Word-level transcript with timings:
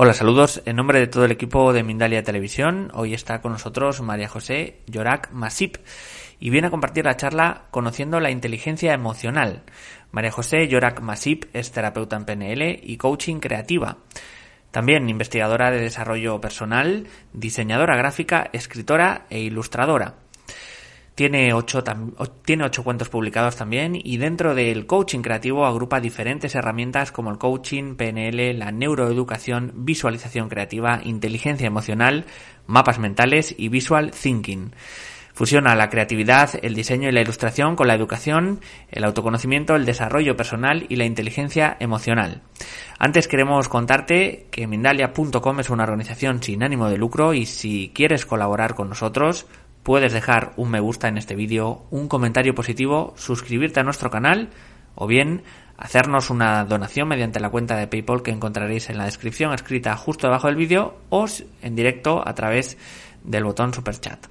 Hola, 0.00 0.14
saludos 0.14 0.62
en 0.64 0.76
nombre 0.76 1.00
de 1.00 1.08
todo 1.08 1.24
el 1.24 1.32
equipo 1.32 1.72
de 1.72 1.82
Mindalia 1.82 2.22
Televisión. 2.22 2.92
Hoy 2.94 3.14
está 3.14 3.40
con 3.40 3.50
nosotros 3.50 4.00
María 4.00 4.28
José 4.28 4.78
Llorac 4.86 5.32
Masip 5.32 5.74
y 6.38 6.50
viene 6.50 6.68
a 6.68 6.70
compartir 6.70 7.04
la 7.04 7.16
charla 7.16 7.64
Conociendo 7.72 8.20
la 8.20 8.30
inteligencia 8.30 8.92
emocional. 8.92 9.64
María 10.12 10.30
José 10.30 10.68
Llorac 10.68 11.00
Masip 11.00 11.46
es 11.52 11.72
terapeuta 11.72 12.14
en 12.14 12.26
PNL 12.26 12.78
y 12.80 12.96
coaching 12.96 13.40
creativa. 13.40 13.98
También 14.70 15.08
investigadora 15.08 15.72
de 15.72 15.80
desarrollo 15.80 16.40
personal, 16.40 17.08
diseñadora 17.32 17.96
gráfica, 17.96 18.50
escritora 18.52 19.26
e 19.30 19.40
ilustradora. 19.40 20.27
Tiene 21.18 21.52
ocho, 21.52 21.82
tiene 22.44 22.64
ocho 22.64 22.84
cuentos 22.84 23.08
publicados 23.08 23.56
también 23.56 23.98
y 24.00 24.18
dentro 24.18 24.54
del 24.54 24.86
coaching 24.86 25.18
creativo 25.18 25.66
agrupa 25.66 25.98
diferentes 25.98 26.54
herramientas 26.54 27.10
como 27.10 27.32
el 27.32 27.38
coaching, 27.38 27.96
PNL, 27.96 28.56
la 28.56 28.70
neuroeducación, 28.70 29.72
visualización 29.78 30.48
creativa, 30.48 31.00
inteligencia 31.02 31.66
emocional, 31.66 32.24
mapas 32.68 33.00
mentales 33.00 33.52
y 33.58 33.68
visual 33.68 34.12
thinking. 34.12 34.70
Fusiona 35.34 35.74
la 35.74 35.88
creatividad, 35.88 36.50
el 36.62 36.76
diseño 36.76 37.08
y 37.08 37.12
la 37.12 37.20
ilustración 37.20 37.74
con 37.74 37.88
la 37.88 37.94
educación, 37.94 38.60
el 38.88 39.02
autoconocimiento, 39.02 39.74
el 39.74 39.86
desarrollo 39.86 40.36
personal 40.36 40.86
y 40.88 40.94
la 40.94 41.04
inteligencia 41.04 41.76
emocional. 41.80 42.42
Antes 42.96 43.26
queremos 43.26 43.68
contarte 43.68 44.46
que 44.52 44.68
Mindalia.com 44.68 45.58
es 45.58 45.70
una 45.70 45.82
organización 45.82 46.40
sin 46.44 46.62
ánimo 46.62 46.88
de 46.88 46.98
lucro 46.98 47.34
y 47.34 47.44
si 47.46 47.90
quieres 47.92 48.24
colaborar 48.24 48.76
con 48.76 48.88
nosotros, 48.88 49.46
puedes 49.82 50.12
dejar 50.12 50.52
un 50.56 50.70
me 50.70 50.80
gusta 50.80 51.08
en 51.08 51.18
este 51.18 51.34
vídeo, 51.34 51.86
un 51.90 52.08
comentario 52.08 52.54
positivo, 52.54 53.14
suscribirte 53.16 53.80
a 53.80 53.84
nuestro 53.84 54.10
canal 54.10 54.50
o 54.94 55.06
bien 55.06 55.42
hacernos 55.76 56.28
una 56.30 56.64
donación 56.64 57.08
mediante 57.08 57.40
la 57.40 57.50
cuenta 57.50 57.76
de 57.76 57.86
PayPal 57.86 58.22
que 58.22 58.32
encontraréis 58.32 58.90
en 58.90 58.98
la 58.98 59.04
descripción 59.04 59.54
escrita 59.54 59.96
justo 59.96 60.26
debajo 60.26 60.48
del 60.48 60.56
vídeo 60.56 60.96
o 61.08 61.26
en 61.62 61.76
directo 61.76 62.22
a 62.26 62.34
través 62.34 62.76
del 63.22 63.44
botón 63.44 63.72
Super 63.72 63.98
Chat. 63.98 64.26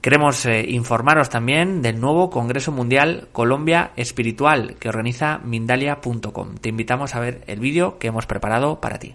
Queremos 0.00 0.44
eh, 0.44 0.66
informaros 0.68 1.30
también 1.30 1.80
del 1.80 1.98
nuevo 1.98 2.28
Congreso 2.28 2.72
Mundial 2.72 3.28
Colombia 3.32 3.92
Espiritual 3.96 4.76
que 4.78 4.90
organiza 4.90 5.38
Mindalia.com. 5.38 6.56
Te 6.56 6.68
invitamos 6.68 7.14
a 7.14 7.20
ver 7.20 7.42
el 7.46 7.60
vídeo 7.60 7.98
que 7.98 8.08
hemos 8.08 8.26
preparado 8.26 8.82
para 8.82 8.98
ti. 8.98 9.14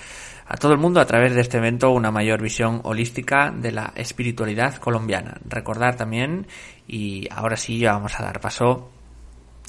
a 0.49 0.57
todo 0.57 0.73
el 0.73 0.79
mundo 0.79 1.01
a 1.01 1.07
través 1.07 1.35
de 1.35 1.43
este 1.43 1.59
evento 1.59 1.91
una 1.91 2.11
mayor 2.11 2.41
visión 2.41 2.81
holística 2.85 3.51
de 3.51 3.71
la 3.71 3.93
espiritualidad 3.97 4.77
colombiana. 4.77 5.37
Recordar 5.47 5.97
también, 5.97 6.47
y 6.87 7.29
ahora 7.31 7.57
sí 7.57 7.79
ya 7.79 7.93
vamos 7.93 8.19
a 8.19 8.25
dar 8.25 8.41
paso 8.41 8.91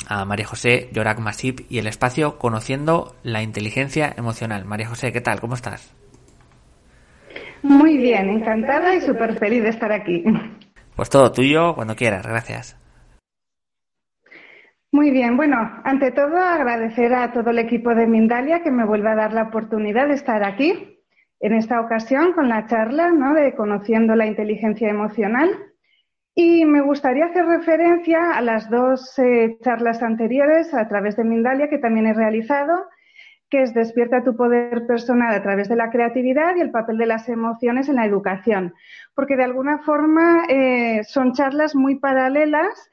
a 0.07 0.23
María 0.23 0.47
José 0.47 0.90
Llorac 0.94 1.19
Masip 1.19 1.59
y 1.69 1.79
el 1.79 1.88
espacio 1.88 2.38
Conociendo 2.38 3.16
la 3.23 3.44
Inteligencia 3.44 4.13
Emocional. 4.16 4.63
María 4.63 4.88
José, 4.88 5.12
¿qué 5.12 5.19
tal? 5.19 5.41
¿Cómo 5.41 5.56
estás? 5.56 5.94
Muy 7.61 7.97
bien, 7.97 8.29
encantada 8.29 8.96
y 8.96 9.01
súper 9.01 9.38
feliz 9.38 9.63
de 9.63 9.69
estar 9.69 9.91
aquí. 9.91 10.23
Pues 10.96 11.09
todo 11.09 11.31
tuyo 11.31 11.75
cuando 11.75 11.96
quieras, 11.96 12.25
gracias. 12.25 12.78
Muy 14.91 15.11
bien, 15.11 15.38
bueno, 15.38 15.55
ante 15.83 16.11
todo 16.11 16.38
agradecer 16.38 17.13
a 17.13 17.31
todo 17.31 17.51
el 17.51 17.59
equipo 17.59 17.94
de 17.94 18.07
Mindalia 18.07 18.63
que 18.63 18.72
me 18.72 18.85
vuelve 18.85 19.09
a 19.09 19.16
dar 19.16 19.33
la 19.33 19.44
oportunidad 19.44 20.07
de 20.07 20.16
estar 20.16 20.44
aquí 20.44 21.00
en 21.39 21.53
esta 21.53 21.79
ocasión 21.79 22.33
con 22.33 22.50
la 22.50 22.66
charla 22.66 23.11
¿no? 23.11 23.35
de 23.35 23.53
Conociendo 23.53 24.16
la 24.16 24.25
Inteligencia 24.25 24.89
Emocional. 24.89 25.49
Y 26.33 26.66
me 26.66 26.81
gustaría 26.81 27.25
hacer 27.25 27.45
referencia 27.45 28.31
a 28.31 28.41
las 28.41 28.67
dos 28.72 29.17
eh, 29.19 29.59
charlas 29.61 30.01
anteriores 30.01 30.73
a 30.73 30.88
través 30.88 31.16
de 31.17 31.23
Mindalia 31.23 31.69
que 31.69 31.78
también 31.78 32.07
he 32.07 32.13
realizado, 32.13 32.88
que 33.49 33.61
es 33.61 33.75
Despierta 33.75 34.23
tu 34.23 34.35
poder 34.35 34.88
personal 34.88 35.35
a 35.35 35.44
través 35.44 35.69
de 35.69 35.75
la 35.75 35.91
creatividad 35.91 36.55
y 36.55 36.61
el 36.61 36.72
papel 36.72 36.97
de 36.97 37.05
las 37.05 37.29
emociones 37.29 37.89
en 37.89 37.95
la 37.97 38.05
educación, 38.05 38.73
porque 39.13 39.35
de 39.35 39.44
alguna 39.44 39.79
forma 39.79 40.45
eh, 40.49 41.03
son 41.03 41.33
charlas 41.33 41.75
muy 41.75 41.95
paralelas 41.95 42.89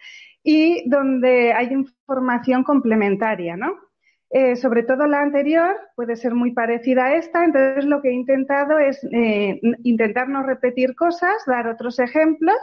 y 0.47 0.89
donde 0.89 1.53
hay 1.53 1.73
información 1.73 2.63
complementaria, 2.63 3.57
¿no? 3.57 3.81
Eh, 4.31 4.55
sobre 4.55 4.85
todo 4.85 5.07
la 5.09 5.21
anterior 5.21 5.77
puede 5.97 6.15
ser 6.15 6.35
muy 6.35 6.53
parecida 6.53 7.07
a 7.07 7.17
esta, 7.17 7.45
entonces 7.45 7.85
lo 7.85 8.01
que 8.01 8.11
he 8.11 8.13
intentado 8.13 8.79
es 8.79 9.03
eh, 9.11 9.61
intentar 9.83 10.29
no 10.29 10.45
repetir 10.45 10.95
cosas, 10.95 11.35
dar 11.47 11.67
otros 11.67 11.99
ejemplos, 11.99 12.57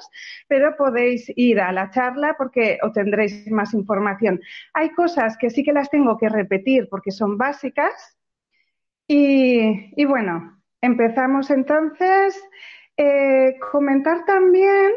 pero 0.47 0.77
podéis 0.77 1.29
ir 1.35 1.59
a 1.59 1.73
la 1.73 1.89
charla 1.89 2.35
porque 2.37 2.79
obtendréis 2.83 3.51
más 3.51 3.73
información. 3.73 4.39
Hay 4.73 4.91
cosas 4.91 5.37
que 5.37 5.49
sí 5.49 5.61
que 5.61 5.73
las 5.73 5.89
tengo 5.89 6.17
que 6.17 6.29
repetir 6.29 6.87
porque 6.89 7.11
son 7.11 7.37
básicas 7.37 8.17
y, 9.07 10.05
bueno, 10.05 10.61
empezamos 10.81 11.49
entonces. 11.49 12.41
Eh, 12.95 13.57
comentar 13.71 14.23
también 14.25 14.93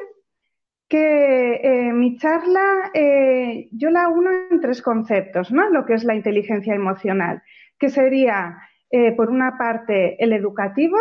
que 0.88 1.54
eh, 1.62 1.92
mi 1.92 2.16
charla 2.16 2.90
eh, 2.94 3.68
yo 3.72 3.90
la 3.90 4.08
uno 4.08 4.30
en 4.50 4.60
tres 4.60 4.82
conceptos, 4.82 5.50
¿no? 5.50 5.68
Lo 5.70 5.84
que 5.84 5.94
es 5.94 6.04
la 6.04 6.14
inteligencia 6.14 6.74
emocional, 6.74 7.42
que 7.78 7.88
sería, 7.88 8.58
eh, 8.90 9.12
por 9.12 9.30
una 9.30 9.58
parte, 9.58 10.22
el 10.22 10.32
educativo, 10.32 10.98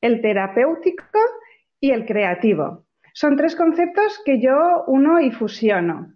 el 0.00 0.22
terapéutico 0.22 1.04
y 1.78 1.90
el 1.90 2.06
creativo. 2.06 2.86
Son 3.12 3.36
tres 3.36 3.56
conceptos 3.56 4.22
que 4.24 4.40
yo 4.40 4.84
uno 4.86 5.20
y 5.20 5.30
fusiono. 5.30 6.14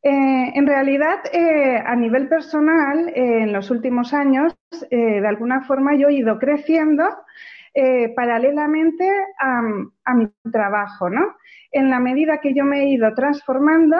en 0.00 0.66
realidad, 0.66 1.18
a 1.84 1.96
nivel 1.96 2.28
personal, 2.28 3.10
en 3.14 3.52
los 3.52 3.70
últimos 3.70 4.14
años, 4.14 4.56
de 4.90 5.26
alguna 5.26 5.62
forma 5.62 5.96
yo 5.96 6.08
he 6.08 6.14
ido 6.14 6.38
creciendo 6.38 7.04
eh, 7.80 8.12
paralelamente 8.16 9.08
a, 9.38 10.12
mi 10.12 10.28
trabajo, 10.50 11.08
¿no? 11.08 11.36
En 11.70 11.90
la 11.90 12.00
medida 12.00 12.40
que 12.40 12.52
yo 12.52 12.64
me 12.64 12.80
he 12.80 12.88
ido 12.88 13.14
transformando, 13.14 13.96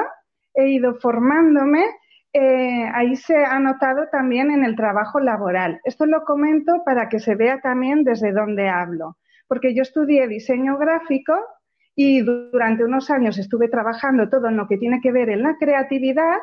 he 0.52 0.70
ido 0.70 0.96
formándome, 0.96 1.84
eh, 2.32 2.90
ahí 2.92 3.14
se 3.14 3.36
ha 3.36 3.60
notado 3.60 4.08
también 4.10 4.50
en 4.50 4.64
el 4.64 4.75
trabajo 4.75 5.20
laboral. 5.20 5.80
Esto 5.84 6.06
lo 6.06 6.25
comento 6.25 6.82
para 6.84 7.08
que 7.08 7.20
se 7.20 7.36
vea 7.36 7.60
también 7.60 8.02
desde 8.02 8.32
dónde 8.32 8.69
hablo, 8.69 9.16
porque 9.46 9.72
yo 9.76 9.82
estudié 9.82 10.26
diseño 10.26 10.76
gráfico 10.76 11.38
y 11.94 12.22
durante 12.22 12.82
unos 12.82 13.10
años 13.10 13.38
estuve 13.38 13.69
trabajando 13.69 14.28
todo 14.28 14.48
en 14.48 14.56
lo 14.56 14.66
que 14.66 14.78
tiene 14.78 15.00
que 15.00 15.12
ver 15.12 15.30
en 15.30 15.44
la 15.44 15.56
creatividad 15.56 16.38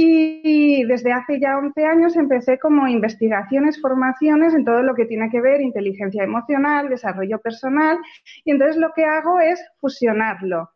y 0.00 0.84
desde 0.84 1.12
hace 1.12 1.40
ya 1.40 1.58
11 1.58 1.84
años 1.84 2.16
empecé 2.16 2.58
como 2.58 2.86
investigaciones, 2.86 3.80
formaciones 3.80 4.54
en 4.54 4.64
todo 4.64 4.82
lo 4.82 4.94
que 4.94 5.06
tiene 5.06 5.28
que 5.30 5.40
ver 5.40 5.60
inteligencia 5.60 6.22
emocional, 6.22 6.88
desarrollo 6.88 7.40
personal 7.40 7.98
y 8.44 8.52
entonces 8.52 8.76
lo 8.76 8.92
que 8.94 9.04
hago 9.04 9.40
es 9.40 9.60
fusionarlo 9.80 10.70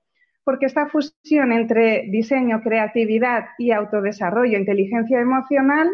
porque 0.44 0.66
esta 0.66 0.88
fusión 0.88 1.52
entre 1.52 2.08
diseño, 2.08 2.62
creatividad 2.62 3.50
y 3.58 3.70
autodesarrollo, 3.70 4.58
inteligencia 4.58 5.20
emocional, 5.20 5.88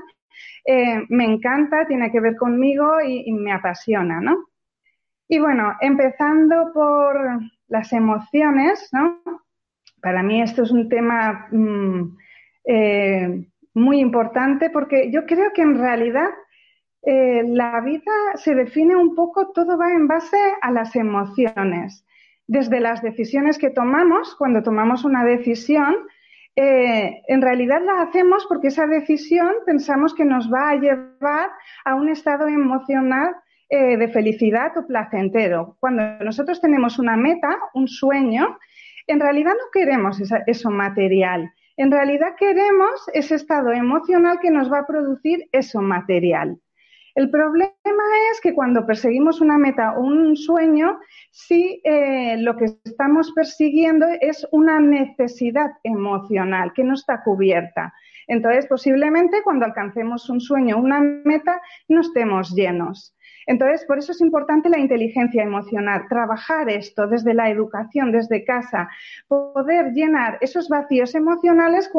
eh, 0.64 1.04
me 1.08 1.24
encanta, 1.24 1.86
tiene 1.86 2.10
que 2.10 2.20
ver 2.20 2.36
conmigo 2.36 3.00
y, 3.02 3.30
me 3.32 3.52
apasiona, 3.52 4.20
¿no? 4.20 4.46
Y 5.28 5.38
bueno, 5.38 5.74
empezando 5.80 6.72
por 6.72 7.40
las 7.68 7.92
emociones, 7.92 8.88
¿no? 8.92 9.20
Para 10.00 10.22
mí 10.22 10.40
esto 10.40 10.62
es 10.62 10.70
un 10.70 10.88
tema 10.88 11.48
mm, 11.50 12.16
eh, 12.70 13.46
muy 13.72 13.98
importante 13.98 14.68
porque 14.68 15.10
yo 15.10 15.24
creo 15.24 15.54
que 15.54 15.62
en 15.62 15.78
realidad 15.78 16.28
eh, 17.02 17.42
la 17.46 17.80
vida 17.80 18.12
se 18.34 18.54
define 18.54 18.94
un 18.94 19.14
poco, 19.14 19.52
todo 19.52 19.78
va 19.78 19.90
en 19.90 20.06
base 20.06 20.36
a 20.60 20.70
las 20.70 20.94
emociones 20.94 22.04
desde 22.46 22.80
las 22.80 23.00
decisiones 23.00 23.56
que 23.56 23.70
tomamos, 23.70 24.34
cuando 24.36 24.62
tomamos 24.62 25.04
una 25.04 25.24
decisión, 25.24 25.96
eh, 26.56 27.22
en 27.26 27.40
realidad 27.40 27.80
la 27.82 28.02
hacemos 28.02 28.44
porque 28.46 28.68
esa 28.68 28.86
decisión 28.86 29.50
pensamos 29.64 30.14
que 30.14 30.26
nos 30.26 30.52
va 30.52 30.70
a 30.70 30.76
llevar 30.76 31.50
a 31.86 31.94
un 31.94 32.10
estado 32.10 32.48
emocional 32.48 33.34
de 33.70 34.08
felicidad 34.08 34.74
o 34.78 34.86
placentero. 34.86 35.76
Cuando 35.78 36.02
nosotros 36.24 36.58
tenemos 36.58 36.98
una 36.98 37.18
meta, 37.18 37.54
un 37.74 37.86
sueño, 37.86 38.56
en 39.06 39.20
realidad 39.20 39.52
no 39.52 39.70
queremos 39.70 40.18
eso 40.46 40.70
material. 40.70 41.52
En 41.78 41.92
realidad 41.92 42.34
queremos 42.36 43.08
ese 43.14 43.36
estado 43.36 43.70
emocional 43.70 44.40
que 44.42 44.50
nos 44.50 44.70
va 44.70 44.80
a 44.80 44.86
producir 44.86 45.48
eso 45.52 45.80
material. 45.80 46.58
El 47.14 47.30
problema 47.30 48.04
es 48.32 48.40
que 48.40 48.52
cuando 48.52 48.84
perseguimos 48.84 49.40
una 49.40 49.58
meta 49.58 49.96
o 49.96 50.00
un 50.00 50.36
sueño, 50.36 50.98
sí 51.30 51.80
eh, 51.84 52.36
lo 52.38 52.56
que 52.56 52.64
estamos 52.84 53.30
persiguiendo 53.32 54.06
es 54.20 54.44
una 54.50 54.80
necesidad 54.80 55.70
emocional 55.84 56.72
que 56.74 56.82
no 56.82 56.94
está 56.94 57.22
cubierta. 57.22 57.94
Entonces, 58.28 58.66
posiblemente 58.66 59.42
cuando 59.42 59.64
alcancemos 59.64 60.30
un 60.30 60.40
sueño 60.40 60.78
una 60.78 61.00
meta, 61.00 61.60
no 61.88 62.02
estemos 62.02 62.54
llenos. 62.54 63.14
Entonces, 63.46 63.86
por 63.86 63.98
eso 63.98 64.12
es 64.12 64.20
importante 64.20 64.68
la 64.68 64.78
inteligencia 64.78 65.42
emocional, 65.42 66.02
trabajar 66.06 66.68
esto 66.68 67.06
desde 67.06 67.32
la 67.32 67.48
educación, 67.48 68.12
desde 68.12 68.44
casa, 68.44 68.90
poder 69.26 69.92
llenar 69.94 70.36
esos 70.42 70.68
vacíos 70.68 71.14
emocionales 71.14 71.90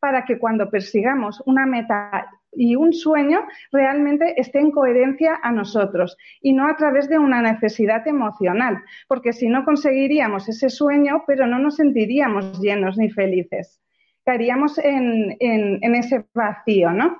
para 0.00 0.24
que 0.24 0.40
cuando 0.40 0.68
persigamos 0.68 1.40
una 1.46 1.66
meta 1.66 2.28
y 2.50 2.74
un 2.74 2.92
sueño 2.92 3.46
realmente 3.70 4.40
esté 4.40 4.58
en 4.58 4.72
coherencia 4.72 5.38
a 5.40 5.52
nosotros 5.52 6.16
y 6.42 6.52
no 6.52 6.66
a 6.66 6.76
través 6.76 7.08
de 7.08 7.18
una 7.18 7.42
necesidad 7.42 8.06
emocional, 8.08 8.82
porque 9.06 9.32
si 9.32 9.48
no 9.48 9.64
conseguiríamos 9.64 10.48
ese 10.48 10.68
sueño, 10.68 11.22
pero 11.28 11.46
no 11.46 11.60
nos 11.60 11.76
sentiríamos 11.76 12.60
llenos 12.60 12.98
ni 12.98 13.08
felices. 13.08 13.80
Caeríamos 14.28 14.76
en, 14.76 15.38
ese 15.40 16.26
vacío, 16.34 16.90
¿no? 16.90 17.16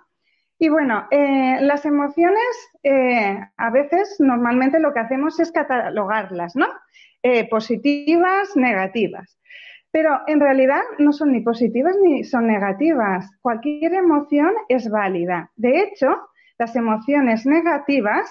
Y 0.59 0.69
bueno, 0.69 1.07
eh, 1.11 1.57
las 1.63 1.87
emociones 1.87 2.71
eh, 2.83 3.39
a 3.57 3.71
veces 3.71 4.17
normalmente 4.19 4.79
lo 4.79 4.93
que 4.93 5.01
hacemos 5.01 5.41
es 5.41 5.51
catalogarlas, 5.51 6.55
¿no? 6.55 6.67
Eh, 7.23 7.49
positivas, 7.49 8.55
negativas. 8.57 9.39
Pero 9.91 10.21
en 10.27 10.39
realidad 10.39 10.83
no 10.99 11.15
son 11.15 11.33
ni 11.33 11.41
positivas 11.41 11.97
ni 12.03 12.25
son 12.25 12.47
negativas. 12.47 13.31
Cualquier 13.41 13.95
emoción 13.95 14.53
es 14.69 14.91
válida. 14.91 15.51
De 15.57 15.81
hecho, 15.81 16.09
las 16.59 16.77
emociones 16.77 17.47
negativas 17.47 18.31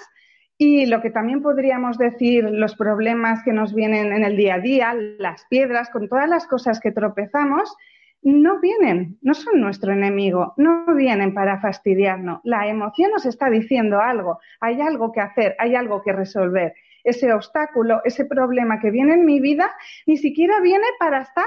y 0.56 0.86
lo 0.86 1.02
que 1.02 1.10
también 1.10 1.42
podríamos 1.42 1.98
decir, 1.98 2.44
los 2.44 2.76
problemas 2.76 3.42
que 3.42 3.52
nos 3.52 3.74
vienen 3.74 4.12
en 4.12 4.22
el 4.22 4.36
día 4.36 4.54
a 4.54 4.60
día, 4.60 4.94
las 4.94 5.46
piedras, 5.50 5.90
con 5.90 6.08
todas 6.08 6.28
las 6.28 6.46
cosas 6.46 6.78
que 6.78 6.92
tropezamos, 6.92 7.76
no 8.22 8.60
vienen, 8.60 9.18
no 9.22 9.34
son 9.34 9.60
nuestro 9.60 9.92
enemigo, 9.92 10.54
no 10.56 10.84
vienen 10.94 11.34
para 11.34 11.60
fastidiarnos. 11.60 12.40
La 12.44 12.66
emoción 12.66 13.10
nos 13.12 13.26
está 13.26 13.48
diciendo 13.48 14.00
algo, 14.00 14.38
hay 14.60 14.80
algo 14.80 15.12
que 15.12 15.20
hacer, 15.20 15.54
hay 15.58 15.74
algo 15.74 16.02
que 16.02 16.12
resolver 16.12 16.74
ese 17.04 17.32
obstáculo, 17.32 18.00
ese 18.04 18.24
problema 18.24 18.80
que 18.80 18.90
viene 18.90 19.14
en 19.14 19.24
mi 19.24 19.40
vida, 19.40 19.70
ni 20.06 20.16
siquiera 20.16 20.60
viene 20.60 20.86
para 20.98 21.22
estar 21.22 21.46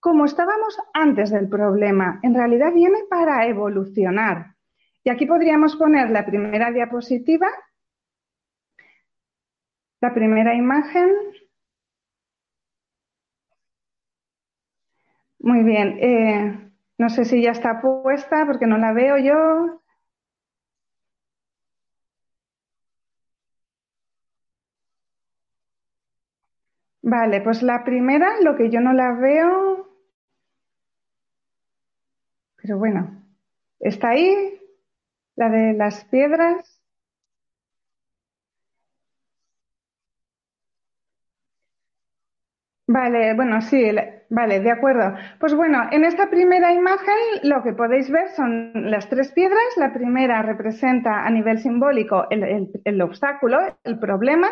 como 0.00 0.26
estábamos 0.26 0.78
antes 0.92 1.30
del 1.30 1.48
problema. 1.48 2.20
En 2.22 2.34
realidad 2.34 2.72
viene 2.74 2.98
para 3.08 3.46
evolucionar. 3.46 4.54
Y 5.02 5.10
aquí 5.10 5.24
podríamos 5.24 5.76
poner 5.76 6.10
la 6.10 6.26
primera 6.26 6.70
diapositiva, 6.70 7.48
la 10.00 10.12
primera 10.12 10.54
imagen. 10.54 11.08
Muy 15.44 15.62
bien. 15.62 15.96
Eh, 16.00 16.70
no 16.98 17.08
sé 17.08 17.24
si 17.24 17.40
ya 17.42 17.52
está 17.52 17.80
puesta 17.80 18.44
porque 18.46 18.66
no 18.66 18.78
la 18.78 18.92
veo 18.92 19.16
yo. 19.18 19.80
Vale, 27.02 27.40
pues 27.40 27.62
la 27.62 27.84
primera, 27.84 28.40
lo 28.40 28.56
que 28.56 28.68
yo 28.68 28.80
no 28.80 28.92
la 28.92 29.12
veo, 29.12 29.86
pero 32.56 32.78
bueno, 32.78 33.22
está 33.80 34.10
ahí, 34.10 34.60
la 35.36 35.50
de 35.50 35.74
las 35.74 36.04
piedras. 36.06 36.80
Vale, 42.86 43.34
bueno, 43.34 43.60
sí, 43.62 43.90
vale, 44.34 44.60
de 44.60 44.70
acuerdo. 44.70 45.14
Pues 45.38 45.54
bueno, 45.54 45.88
en 45.90 46.04
esta 46.04 46.28
primera 46.28 46.72
imagen 46.72 47.14
lo 47.42 47.62
que 47.62 47.72
podéis 47.72 48.10
ver 48.10 48.28
son 48.30 48.72
las 48.90 49.08
tres 49.08 49.32
piedras. 49.32 49.76
La 49.76 49.92
primera 49.92 50.42
representa 50.42 51.24
a 51.24 51.30
nivel 51.30 51.58
simbólico 51.58 52.26
el 52.30 53.00
obstáculo, 53.02 53.58
el 53.84 53.98
problema. 53.98 54.48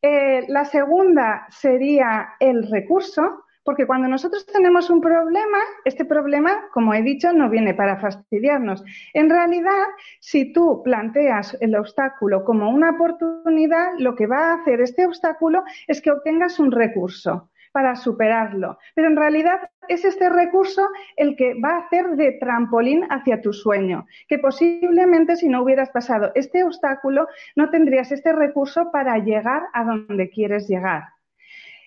Eh, 0.00 0.44
la 0.48 0.64
segunda 0.64 1.46
sería 1.50 2.34
el 2.38 2.70
recurso, 2.70 3.44
porque 3.64 3.86
cuando 3.86 4.06
nosotros 4.06 4.46
tenemos 4.46 4.90
un 4.90 5.00
problema, 5.00 5.58
este 5.84 6.04
problema, 6.04 6.68
como 6.72 6.94
he 6.94 7.02
dicho, 7.02 7.32
no 7.32 7.50
viene 7.50 7.74
para 7.74 7.98
fastidiarnos. 7.98 8.84
En 9.12 9.28
realidad, 9.28 9.86
si 10.20 10.52
tú 10.52 10.82
planteas 10.84 11.56
el 11.60 11.74
obstáculo 11.74 12.44
como 12.44 12.70
una 12.70 12.90
oportunidad, 12.90 13.92
lo 13.98 14.14
que 14.14 14.26
va 14.26 14.50
a 14.50 14.54
hacer 14.54 14.80
este 14.80 15.04
obstáculo 15.04 15.64
es 15.88 16.00
que 16.00 16.12
obtengas 16.12 16.60
un 16.60 16.70
recurso 16.70 17.50
para 17.78 17.94
superarlo. 17.94 18.76
Pero 18.96 19.06
en 19.06 19.16
realidad 19.16 19.70
es 19.86 20.04
este 20.04 20.28
recurso 20.28 20.88
el 21.14 21.36
que 21.36 21.54
va 21.54 21.76
a 21.76 21.78
hacer 21.82 22.16
de 22.16 22.32
trampolín 22.32 23.04
hacia 23.08 23.40
tu 23.40 23.52
sueño, 23.52 24.04
que 24.26 24.40
posiblemente 24.40 25.36
si 25.36 25.48
no 25.48 25.62
hubieras 25.62 25.90
pasado 25.90 26.32
este 26.34 26.64
obstáculo 26.64 27.28
no 27.54 27.70
tendrías 27.70 28.10
este 28.10 28.32
recurso 28.32 28.90
para 28.90 29.16
llegar 29.18 29.62
a 29.72 29.84
donde 29.84 30.28
quieres 30.28 30.66
llegar. 30.66 31.04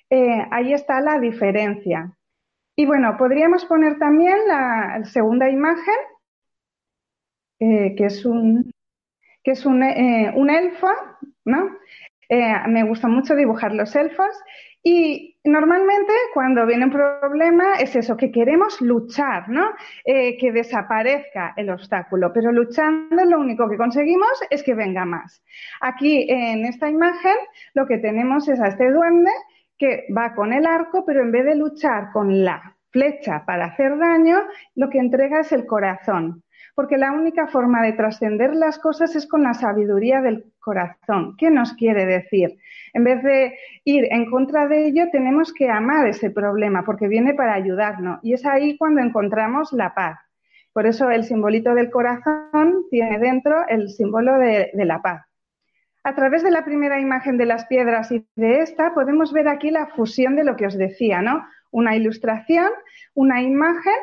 Eh, 0.10 0.48
ahí 0.50 0.72
está 0.72 1.02
la 1.02 1.20
diferencia. 1.20 2.14
Y 2.78 2.86
bueno, 2.86 3.18
podríamos 3.18 3.66
poner 3.66 4.00
también 4.00 4.38
la 4.48 5.04
segunda 5.04 5.50
imagen, 5.50 6.00
eh, 7.60 7.96
que 7.98 8.06
es 8.06 8.24
un, 8.24 8.72
que 9.44 9.52
es 9.52 9.66
un, 9.66 9.84
eh, 9.84 10.32
un 10.38 10.50
elfo, 10.50 10.88
¿no? 11.44 11.70
me 12.70 12.84
gusta 12.84 13.10
mucho 13.10 13.36
dibujar 13.36 13.74
los 13.74 13.94
elfos 13.94 14.34
y 14.84 15.38
normalmente 15.44 16.12
cuando 16.34 16.66
viene 16.66 16.86
un 16.86 16.92
problema 16.92 17.76
es 17.76 17.96
eso, 17.96 18.18
que 18.18 18.32
queremos 18.32 18.82
luchar, 18.82 19.48
¿no? 19.48 19.70
Eh, 20.06 20.38
que 20.38 20.52
desaparezca 20.52 21.54
el 21.56 21.70
obstáculo, 21.70 22.32
pero 22.34 22.52
luchando 22.52 23.24
lo 23.26 23.40
único 23.40 23.70
que 23.70 23.78
conseguimos 23.78 24.32
es 24.50 24.64
que 24.64 24.74
venga 24.74 25.06
más. 25.06 25.44
Aquí 25.82 26.26
en 26.30 26.66
esta 26.66 26.90
imagen 26.90 27.36
lo 27.74 27.86
que 27.86 28.00
tenemos 28.00 28.48
es 28.50 28.60
a 28.60 28.70
este 28.70 28.92
duende 28.92 29.32
que 29.78 30.06
va 30.16 30.34
con 30.34 30.54
el 30.54 30.66
arco, 30.66 31.06
pero 31.06 31.22
en 31.22 31.32
vez 31.32 31.46
de 31.46 31.56
luchar 31.56 32.12
con 32.12 32.44
la 32.44 32.76
flecha 32.90 33.44
para 33.46 33.66
hacer 33.66 33.98
daño, 33.98 34.38
lo 34.76 34.90
que 34.90 35.00
entrega 35.00 35.42
es 35.42 35.52
el 35.52 35.66
corazón 35.66 36.44
porque 36.75 36.98
la 36.98 37.12
única 37.12 37.48
forma 37.48 37.82
de 37.82 37.94
trascender 37.94 38.56
las 38.56 38.80
cosas 38.80 39.16
es 39.16 39.28
con 39.28 39.44
la 39.44 39.54
sabiduría 39.54 40.22
del 40.22 40.46
corazón. 40.60 41.36
¿Qué 41.38 41.50
nos 41.50 41.74
quiere 41.74 42.06
decir? 42.06 42.58
En 42.94 43.04
vez 43.04 43.24
de 43.24 43.58
ir 43.84 44.08
en 44.12 44.30
contra 44.30 44.68
de 44.68 44.88
ello, 44.88 45.06
tenemos 45.12 45.54
que 45.54 45.70
amar 45.70 46.08
ese 46.08 46.30
problema 46.30 46.84
porque 46.84 47.08
viene 47.08 47.34
para 47.34 47.54
ayudarnos. 47.54 48.20
Y 48.24 48.34
es 48.34 48.46
ahí 48.46 48.78
cuando 48.78 49.01
encontramos 49.01 49.72
la 49.74 49.94
paz. 49.94 50.20
Por 50.74 50.86
eso 50.86 51.10
el 51.10 51.24
simbolito 51.25 51.74
del 51.74 51.90
corazón 51.90 52.86
tiene 52.90 53.20
dentro 53.20 53.68
el 53.68 53.90
símbolo 53.90 54.38
de, 54.38 54.72
de 54.74 54.86
la 54.86 55.01
paz. 55.01 55.25
A 56.04 56.16
través 56.16 56.44
de 56.44 56.51
la 56.51 56.66
primera 56.66 57.00
imagen 57.00 57.38
de 57.38 57.46
las 57.46 57.66
piedras 57.66 58.12
y 58.12 58.25
de 58.36 58.60
esta, 58.60 58.94
podemos 58.94 59.34
ver 59.34 59.48
aquí 59.48 59.70
la 59.70 59.88
fusión 59.88 60.36
de 60.36 60.44
lo 60.44 60.56
que 60.56 60.66
os 60.66 60.78
decía, 60.78 61.22
¿no? 61.22 61.46
Una 61.70 61.96
ilustración, 61.96 62.70
una 63.13 63.42
imagen 63.42 63.94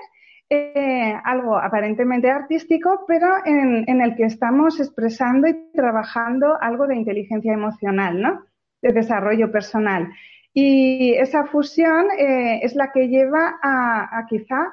eh, 0.50 1.14
algo 1.24 1.58
aparentemente 1.58 2.30
artístico, 2.30 3.04
pero 3.06 3.28
en, 3.44 4.00
el 4.00 4.16
que 4.16 4.24
estamos 4.24 4.80
expresando 4.80 5.46
y 5.46 5.70
trabajando 5.74 6.56
algo 6.60 6.86
de 6.86 6.96
inteligencia 6.96 7.52
emocional, 7.52 8.22
¿no? 8.22 8.44
De 8.80 8.92
desarrollo 8.92 9.52
personal. 9.52 10.08
Y 10.54 11.12
esa 11.14 11.44
fusión 11.44 12.06
eh, 12.16 12.60
es 12.62 12.74
la 12.74 12.90
que 12.92 13.08
lleva 13.08 13.58
a, 13.62 14.24
quizá 14.26 14.72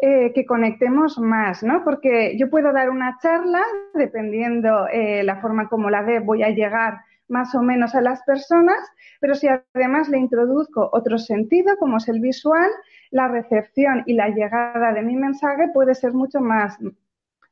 eh, 0.00 0.32
que 0.34 0.44
conectemos 0.44 1.16
más, 1.20 1.62
¿no? 1.62 1.84
Porque 1.84 2.36
yo 2.36 2.50
puedo 2.50 2.72
dar 2.72 2.90
una 2.90 3.16
charla, 3.22 3.62
dependiendo 3.94 4.88
la 5.22 5.36
forma 5.40 5.68
como 5.68 5.88
la 5.88 6.02
dé, 6.02 6.18
voy 6.18 6.42
a 6.42 6.50
llegar 6.50 7.02
más 7.28 7.54
o 7.54 7.62
menos 7.62 7.94
a 7.94 8.00
las 8.00 8.22
personas, 8.24 8.78
pero 9.20 9.34
si 9.34 9.46
además 9.48 10.08
le 10.08 10.18
introduzco 10.18 10.90
otro 10.92 11.16
sentido, 11.18 11.76
como 11.78 11.98
es 11.98 12.08
el 12.08 12.20
visual, 12.20 12.70
la 13.12 13.28
recepción 13.28 14.02
y 14.06 14.14
la 14.14 14.28
llegada 14.30 14.92
de 14.92 15.02
mi 15.02 15.14
mensaje 15.14 15.68
puede 15.72 15.94
ser 15.94 16.12
mucho 16.12 16.40
más, 16.40 16.78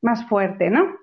más 0.01 0.27
fuerte, 0.29 0.71
¿no? 0.71 0.97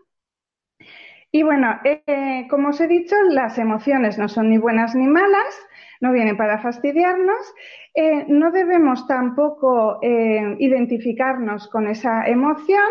Y 1.32 1.44
bueno, 1.44 1.80
eh, 1.84 2.48
como 2.50 2.70
os 2.70 2.82
he 2.82 2.88
dicho, 2.88 3.16
las 3.30 3.58
emociones 3.58 4.18
no 4.18 4.28
son 4.28 4.50
ni 4.50 4.58
buenas 4.58 4.96
ni 4.96 5.08
malas, 5.08 5.68
no 6.02 6.12
vienen 6.12 6.38
para 6.38 6.60
fastidiarnos. 6.60 7.54
Eh, 7.94 8.26
no 8.28 8.52
debemos 8.52 9.08
tampoco 9.08 10.00
eh, 10.02 10.56
identificarnos 10.60 11.68
con 11.68 11.88
esa 11.88 12.28
emoción 12.28 12.90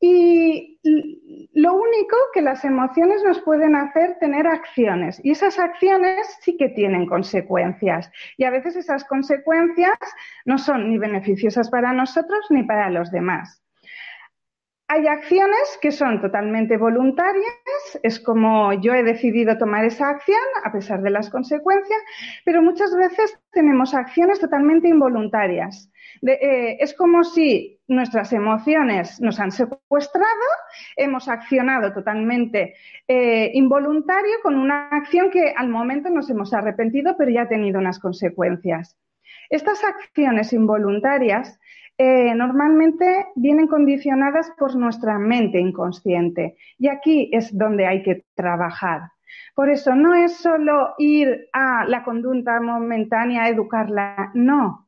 y 0.00 0.75
lo 1.52 1.74
único 1.74 2.16
que 2.32 2.42
las 2.42 2.64
emociones 2.64 3.22
nos 3.24 3.40
pueden 3.40 3.74
hacer 3.76 4.18
tener 4.18 4.46
acciones 4.46 5.20
y 5.24 5.30
esas 5.30 5.58
acciones 5.58 6.26
sí 6.40 6.56
que 6.56 6.68
tienen 6.68 7.06
consecuencias 7.06 8.10
y 8.36 8.44
a 8.44 8.50
veces 8.50 8.76
esas 8.76 9.04
consecuencias 9.04 9.98
no 10.44 10.58
son 10.58 10.88
ni 10.88 10.98
beneficiosas 10.98 11.70
para 11.70 11.92
nosotros 11.92 12.46
ni 12.50 12.62
para 12.62 12.90
los 12.90 13.10
demás. 13.10 13.62
Hay 14.88 15.08
acciones 15.08 15.78
que 15.82 15.90
son 15.90 16.20
totalmente 16.20 16.76
voluntarias, 16.76 17.98
es 18.04 18.20
como 18.20 18.72
yo 18.74 18.94
he 18.94 19.02
decidido 19.02 19.58
tomar 19.58 19.84
esa 19.84 20.10
acción 20.10 20.38
a 20.62 20.70
pesar 20.70 21.02
de 21.02 21.10
las 21.10 21.28
consecuencias, 21.28 21.98
pero 22.44 22.62
muchas 22.62 22.94
veces 22.94 23.36
tenemos 23.50 23.94
acciones 23.94 24.38
totalmente 24.38 24.86
involuntarias. 24.86 25.90
Eh, 26.22 26.76
es 26.80 26.94
como 26.94 27.24
si 27.24 27.80
nuestras 27.88 28.32
emociones 28.32 29.20
nos 29.20 29.38
han 29.38 29.52
secuestrado, 29.52 30.26
hemos 30.96 31.28
accionado 31.28 31.92
totalmente 31.92 32.74
eh, 33.06 33.50
involuntario 33.54 34.36
con 34.42 34.56
una 34.56 34.88
acción 34.88 35.30
que 35.30 35.52
al 35.56 35.68
momento 35.68 36.10
nos 36.10 36.28
hemos 36.30 36.52
arrepentido, 36.52 37.14
pero 37.16 37.30
ya 37.30 37.42
ha 37.42 37.48
tenido 37.48 37.78
unas 37.78 37.98
consecuencias. 37.98 38.96
Estas 39.50 39.82
acciones 39.84 40.52
involuntarias 40.52 41.58
eh, 41.98 42.34
normalmente 42.34 43.28
vienen 43.36 43.68
condicionadas 43.68 44.52
por 44.58 44.76
nuestra 44.76 45.18
mente 45.18 45.58
inconsciente 45.58 46.56
y 46.78 46.88
aquí 46.88 47.30
es 47.32 47.56
donde 47.56 47.86
hay 47.86 48.02
que 48.02 48.24
trabajar. 48.34 49.12
Por 49.54 49.70
eso 49.70 49.94
no 49.94 50.14
es 50.14 50.36
solo 50.36 50.94
ir 50.98 51.48
a 51.52 51.86
la 51.86 52.04
conducta 52.04 52.60
momentánea, 52.60 53.48
educarla, 53.48 54.30
no. 54.34 54.85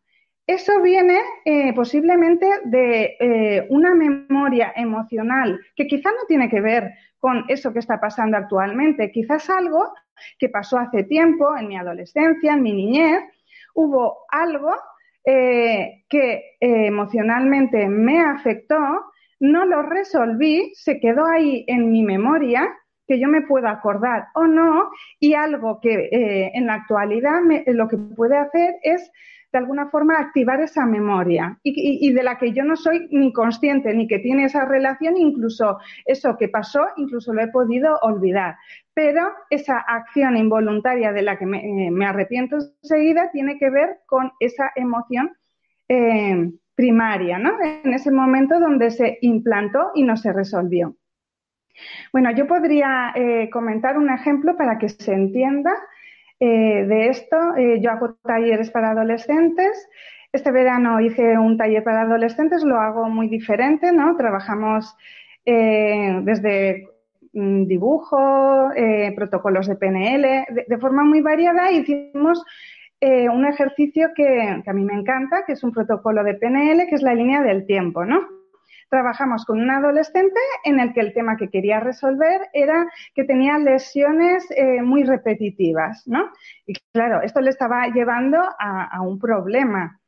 Eso 0.49 0.81
viene 0.81 1.21
eh, 1.45 1.75
posiblemente 1.75 2.49
de 2.65 3.17
eh, 3.21 3.67
una 3.69 3.95
memoria 3.95 4.73
emocional 4.75 5.61
que 5.77 5.87
quizá 5.87 6.09
no 6.09 6.25
tiene 6.27 6.49
que 6.49 6.63
ver 6.63 6.95
con 7.19 7.45
eso 7.49 7.71
que 7.71 7.81
está 7.81 8.01
pasando 8.01 8.39
actualmente, 8.39 9.13
quizás 9.13 9.51
algo 9.51 9.93
que 10.39 10.49
pasó 10.49 10.79
hace 10.79 11.05
tiempo, 11.05 11.55
en 11.55 11.69
mi 11.69 11.77
adolescencia, 11.77 12.55
en 12.55 12.63
mi 12.63 12.73
niñez, 12.73 13.25
hubo 13.75 14.21
algo 14.31 14.75
eh, 15.23 16.05
que 16.09 16.57
emocionalmente 16.61 17.87
me 17.87 18.19
afectó, 18.19 18.79
no 19.41 19.67
lo 19.67 19.83
resolví, 19.83 20.73
se 20.75 20.99
quedó 20.99 21.27
ahí 21.27 21.67
en 21.69 21.93
mi 21.93 22.03
memoria, 22.03 22.67
que 23.07 23.21
yo 23.21 23.29
me 23.29 23.43
puedo 23.43 23.69
acordar 23.69 24.29
o 24.35 24.47
no, 24.47 24.89
y 25.21 25.35
algo 25.35 25.79
que 25.81 26.09
en 26.55 26.67
la 26.67 26.75
actualidad 26.75 27.41
lo 27.67 27.87
que 27.87 27.99
puede 27.99 28.39
hacer 28.39 28.77
es 28.83 29.11
de 29.53 29.59
alguna 29.59 29.89
forma 29.89 30.19
activar 30.19 30.61
esa 30.61 30.85
memoria 30.85 31.59
y, 31.63 32.13
de 32.13 32.23
la 32.23 32.37
que 32.37 32.53
yo 32.53 32.65
no 32.65 32.77
soy 32.77 33.09
ni 33.11 33.33
consciente 33.33 33.95
ni 33.95 34.07
que 34.07 34.19
tiene 34.19 34.45
esa 34.45 34.67
relación, 34.67 35.17
incluso 35.17 35.79
eso 36.05 36.37
que 36.37 36.49
pasó, 36.49 36.81
incluso 36.97 37.33
lo 37.33 37.43
he 37.43 37.49
podido 37.49 37.97
olvidar. 38.03 38.57
Pero 38.93 39.23
esa 39.49 39.79
acción 39.79 40.37
involuntaria 40.37 41.13
de 41.13 41.23
la 41.23 41.39
que 41.39 41.47
me, 41.47 41.89
eh, 41.89 42.05
arrepiento 42.05 42.57
enseguida 42.83 43.31
tiene 43.31 43.59
que 43.59 43.71
ver 43.71 44.01
con 44.07 44.33
esa 44.41 44.71
emoción 44.77 45.37
eh, 45.89 46.53
primaria, 46.75 47.39
¿no? 47.39 47.53
En 47.63 47.93
ese 47.95 48.11
momento 48.11 48.61
donde 48.61 48.91
se 48.91 49.19
implantó 49.23 49.93
y 49.95 50.03
no 50.03 50.17
se 50.17 50.33
resolvió. 50.33 50.95
Bueno, 52.13 52.31
yo 52.33 52.47
podría 52.47 53.13
eh, 53.15 53.49
comentar 53.51 53.97
un 53.97 54.11
ejemplo 54.11 54.57
para 54.57 54.79
que 54.79 54.89
se 54.89 55.13
entienda 55.13 55.73
eh, 56.41 56.85
de 56.87 57.09
esto. 57.09 57.37
Eh, 57.57 57.81
yo 57.81 57.91
hago 57.91 58.15
talleres 58.23 58.71
para 58.71 58.91
adolescentes. 58.91 59.89
Este 60.33 60.51
verano 60.53 61.01
hice 61.01 61.39
un 61.39 61.57
taller 61.57 61.83
para 61.83 62.03
adolescentes, 62.03 62.63
lo 62.63 62.77
hago 62.77 63.09
muy 63.09 63.29
diferente, 63.29 63.93
¿no? 63.93 64.17
Trabajamos 64.17 64.95
eh, 65.45 66.21
desde 66.23 66.87
mm, 67.33 67.65
dibujo, 67.65 68.71
protocolos 69.17 69.67
de 69.67 69.77
PNL, 69.77 70.47
de, 70.69 70.79
forma 70.79 71.03
muy 71.03 71.23
variada. 71.23 71.73
Hicimos 71.73 72.45
un 73.01 73.47
ejercicio 73.47 74.11
que, 74.15 74.61
que, 74.65 74.71
a 74.71 74.73
mí 74.73 74.85
me 74.85 74.95
encanta, 74.95 75.45
que 75.47 75.53
es 75.53 75.63
un 75.65 75.73
protocolo 75.73 76.23
de 76.25 76.35
PNL, 76.35 76.87
que 76.89 76.95
es 76.97 77.03
la 77.03 77.15
línea 77.15 77.43
del 77.43 77.65
tiempo, 77.65 78.05
¿no? 78.05 78.38
Trabajamos 78.89 79.45
con 79.45 79.61
un 79.61 79.71
adolescente 79.71 80.41
en 80.65 80.81
el 80.81 80.93
que 80.93 81.01
el 81.01 81.13
tema 81.13 81.37
que 81.37 81.49
quería 81.49 81.81
resolver 81.81 82.49
era 82.53 82.87
que 83.15 83.25
tenía 83.25 83.59
lesiones 83.59 84.47
eh, 84.51 84.83
muy 84.83 85.05
repetitivas, 85.05 86.07
¿no? 86.07 86.31
Y 86.67 86.75
claro, 86.93 87.23
esto 87.23 87.41
le 87.41 87.51
estaba 87.51 87.87
llevando 87.89 88.39
a, 88.59 89.01
un 89.03 89.19
problema. 89.19 90.01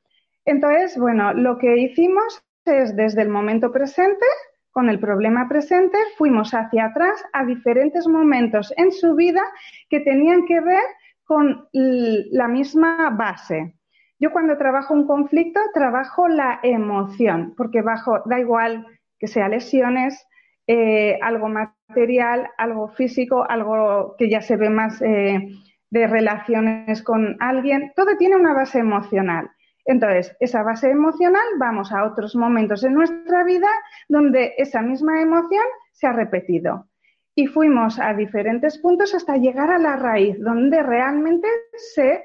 Entonces, 0.45 0.99
bueno, 0.99 1.33
lo 1.33 1.59
que 1.59 1.77
hicimos 1.77 2.43
es 2.65 2.97
desde 2.97 3.23
el 3.23 3.29
momento 3.29 3.73
presente, 3.73 4.27
con 4.71 4.89
el 4.89 5.01
problema 5.01 5.49
presente, 5.49 5.99
fuimos 6.17 6.55
hacia 6.55 6.87
atrás 6.87 7.25
a 7.33 7.45
diferentes 7.45 8.07
momentos 8.07 8.73
en 8.77 8.93
su 8.93 9.15
vida 9.15 9.43
que 9.89 10.01
tenían 10.01 10.47
que 10.47 10.61
ver 10.61 10.85
con 11.25 11.69
la 11.73 12.49
misma 12.49 13.11
base. 13.11 13.80
Yo 14.21 14.31
cuando 14.33 14.59
trabajo 14.59 14.93
un 14.93 15.07
conflicto, 15.07 15.61
trabajo 15.73 16.29
la 16.29 16.61
emoción, 16.63 17.55
porque 17.57 17.81
bajo, 17.81 18.23
da 18.27 18.39
igual 18.39 18.87
que 19.19 19.27
sea 19.27 19.49
lesiones, 19.49 20.27
eh, 20.67 21.19
algo 21.23 21.49
material, 21.49 22.51
algo 22.59 22.89
físico, 22.89 23.45
algo 23.49 24.15
que 24.19 24.29
ya 24.29 24.43
se 24.43 24.57
ve 24.57 24.69
más 24.69 25.01
eh, 25.01 25.49
de 25.89 26.07
relaciones 26.07 27.03
con 27.03 27.37
alguien, 27.41 27.93
todo 27.97 28.17
tiene 28.19 28.37
una 28.37 28.53
base 28.53 28.79
emocional. 28.79 29.51
Entonces, 29.87 30.37
esa 30.39 30.63
base 30.63 30.91
emocional, 30.91 31.43
vamos 31.59 31.91
a 31.91 32.05
otros 32.05 32.37
momentos 32.37 32.85
en 32.85 32.95
nuestra 32.95 33.43
vida 33.43 33.69
donde 34.09 34.53
esa 34.59 34.83
misma 34.83 35.23
emoción 35.23 35.65
se 35.93 36.07
ha 36.07 36.13
repetido. 36.13 36.87
Y 37.35 37.47
fuimos 37.47 37.99
a 37.99 38.13
diferentes 38.13 38.77
puntos 38.79 39.15
hasta 39.15 39.39
llegar 39.39 39.71
a 39.71 39.79
la 39.79 39.97
raíz, 39.97 40.39
donde 40.41 40.83
realmente 40.83 41.49
se 41.95 42.23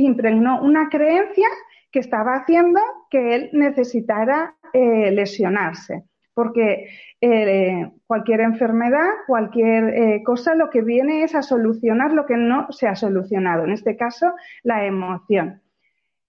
impregnó 0.00 0.60
una 0.62 0.88
creencia 0.88 1.48
que 1.90 2.00
estaba 2.00 2.34
haciendo 2.34 2.80
que 3.10 3.34
él 3.34 3.50
necesitara 3.52 4.54
eh, 4.72 5.10
lesionarse. 5.10 6.04
Porque 6.34 6.88
eh, 7.20 7.90
cualquier 8.06 8.40
enfermedad, 8.40 9.08
cualquier 9.26 9.84
eh, 9.88 10.22
cosa, 10.22 10.54
lo 10.54 10.68
que 10.68 10.82
viene 10.82 11.22
es 11.22 11.34
a 11.34 11.42
solucionar 11.42 12.12
lo 12.12 12.26
que 12.26 12.36
no 12.36 12.66
se 12.70 12.86
ha 12.86 12.94
solucionado, 12.94 13.64
en 13.64 13.72
este 13.72 13.96
caso, 13.96 14.34
la 14.62 14.84
emoción. 14.84 15.62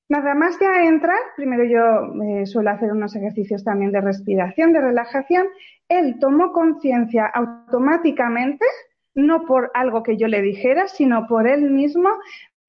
Nada 0.07 0.33
más 0.35 0.57
ya 0.61 0.83
entrar, 0.83 1.19
primero 1.35 1.65
yo 1.65 2.45
suelo 2.45 2.69
hacer 2.69 2.93
unos 2.93 3.13
ejercicios 3.17 3.65
también 3.65 3.91
de 3.91 3.99
respiración, 3.99 4.71
de 4.71 4.79
relajación. 4.79 5.47
Él 5.89 6.17
tomó 6.21 6.53
conciencia 6.53 7.25
automáticamente, 7.25 8.65
no 9.15 9.43
por 9.43 9.69
algo 9.73 10.03
que 10.03 10.15
yo 10.15 10.29
le 10.29 10.41
dijera, 10.41 10.87
sino 10.87 11.27
por 11.27 11.45
él 11.45 11.69
mismo, 11.71 12.09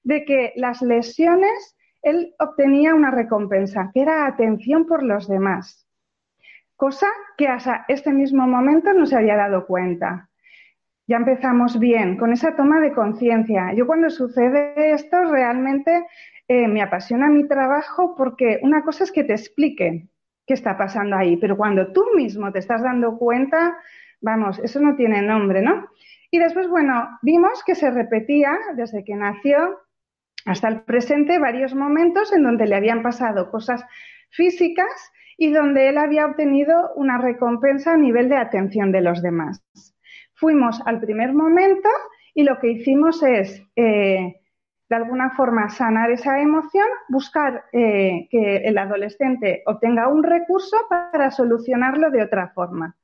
de 0.03 0.25
que 0.25 0.53
las 0.55 0.81
lesiones, 0.81 1.77
él 2.01 2.33
obtenía 2.39 2.95
una 2.95 3.11
recompensa, 3.11 3.91
que 3.93 4.01
era 4.01 4.25
atención 4.25 4.85
por 4.85 5.03
los 5.03 5.27
demás, 5.27 5.87
cosa 6.75 7.07
que 7.37 7.47
hasta 7.47 7.85
este 7.87 8.11
mismo 8.13 8.47
momento 8.47 8.93
no 8.93 9.05
se 9.05 9.17
había 9.17 9.35
dado 9.35 9.65
cuenta. 9.67 10.29
ya 11.07 11.17
empezamos 11.17 11.79
bien 11.79 12.17
con 12.17 12.31
esa 12.31 12.55
toma 12.55 12.79
de 12.79 12.93
conciencia. 12.93 13.73
Yo 13.73 13.87
cuando 13.87 14.11
sucede 14.11 14.91
esto 14.91 15.17
realmente 15.25 16.05
eh, 16.47 16.67
me 16.67 16.83
apasiona 16.83 17.29
mi 17.29 17.47
trabajo 17.47 18.15
porque 18.15 18.59
una 18.61 18.83
cosa 18.83 19.03
es 19.03 19.11
que 19.11 19.23
te 19.23 19.33
explique 19.33 20.07
qué 20.45 20.53
está 20.53 20.77
pasando 20.77 21.15
ahí, 21.15 21.35
pero 21.37 21.57
cuando 21.57 21.91
tú 21.93 22.03
mismo 22.15 22.51
te 22.51 22.59
estás 22.59 22.81
dando 22.83 23.17
cuenta, 23.17 23.77
vamos, 24.21 24.59
eso 24.59 24.79
no 24.79 24.95
tiene 24.95 25.21
nombre, 25.21 25.61
¿no? 25.61 25.87
Y 26.31 26.39
después, 26.39 26.67
bueno, 26.67 27.19
vimos 27.21 27.63
que 27.63 27.75
se 27.75 27.91
repetía 27.91 28.57
desde 28.75 29.03
que 29.03 29.15
nació 29.15 29.79
hasta 30.45 30.67
el 30.67 30.81
presente 30.81 31.39
varios 31.39 31.75
momentos 31.75 32.33
en 32.33 32.43
donde 32.43 32.67
le 32.67 32.75
habían 32.75 33.01
pasado 33.01 33.49
cosas 33.51 33.85
físicas 34.29 35.11
y 35.37 35.51
donde 35.51 35.89
él 35.89 35.97
había 35.97 36.25
obtenido 36.25 36.91
una 36.95 37.17
recompensa 37.17 37.93
a 37.93 37.97
nivel 37.97 38.29
de 38.29 38.37
atención 38.37 38.91
de 38.91 39.01
los 39.01 39.21
demás. 39.21 39.63
Fuimos 40.33 40.81
al 40.85 40.99
primer 40.99 41.33
momento 41.33 41.89
y 42.33 42.43
lo 42.43 42.59
que 42.59 42.71
hicimos 42.71 43.23
es, 43.23 43.63
eh, 43.75 44.35
de 44.89 44.95
alguna 44.95 45.31
forma, 45.31 45.69
sanar 45.69 46.11
esa 46.11 46.41
emoción, 46.41 46.87
buscar 47.07 47.65
eh, 47.71 48.27
que 48.29 48.57
el 48.57 48.77
adolescente 48.77 49.63
obtenga 49.65 50.07
un 50.07 50.23
recurso 50.23 50.77
para 50.89 51.31
solucionarlo 51.31 52.11
de 52.11 52.23
otra 52.23 52.49
forma. 52.49 52.95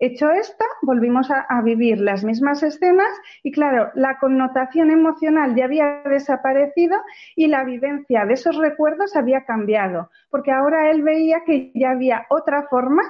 Hecho 0.00 0.30
esto, 0.30 0.64
volvimos 0.82 1.28
a, 1.30 1.60
vivir 1.62 1.98
las 1.98 2.22
mismas 2.22 2.62
escenas 2.62 3.08
y 3.42 3.50
claro, 3.50 3.90
la 3.94 4.18
connotación 4.18 4.92
emocional 4.92 5.56
ya 5.56 5.64
había 5.64 6.02
desaparecido 6.04 6.96
y 7.34 7.48
la 7.48 7.64
vivencia 7.64 8.24
de 8.24 8.34
esos 8.34 8.56
recuerdos 8.56 9.16
había 9.16 9.44
cambiado, 9.44 10.10
porque 10.30 10.52
ahora 10.52 10.90
él 10.92 11.02
veía 11.02 11.42
que 11.44 11.72
ya 11.74 11.90
había 11.90 12.26
otra 12.30 12.68
forma 12.68 13.02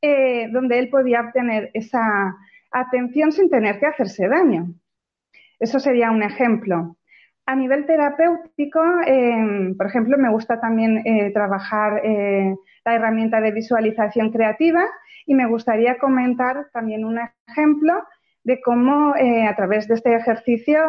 eh, 0.00 0.48
donde 0.50 0.78
él 0.78 0.88
podía 0.88 1.20
obtener 1.20 1.70
esa 1.74 2.34
atención 2.70 3.32
sin 3.32 3.50
tener 3.50 3.78
que 3.78 3.86
hacerse 3.86 4.26
daño. 4.26 4.74
Eso 5.58 5.78
sería 5.78 6.10
un 6.10 6.22
ejemplo. 6.22 6.96
A 7.46 7.56
nivel 7.56 7.84
terapéutico, 7.84 8.80
em, 9.06 9.76
por 9.76 9.86
ejemplo, 9.86 10.16
me 10.16 10.30
gusta 10.30 10.60
también 10.60 11.02
eh, 11.04 11.30
trabajar 11.32 12.00
eh, 12.04 12.54
la 12.84 12.94
herramienta 12.94 13.40
de 13.40 13.50
visualización 13.50 14.30
creativa 14.30 14.84
y 15.26 15.34
me 15.34 15.46
gustaría 15.46 15.98
comentar 15.98 16.68
también 16.72 17.04
un 17.04 17.18
ejemplo 17.48 18.04
de 18.44 18.60
cómo 18.60 19.16
eh, 19.16 19.46
a 19.46 19.56
través 19.56 19.88
de 19.88 19.94
este 19.94 20.14
ejercicio 20.14 20.80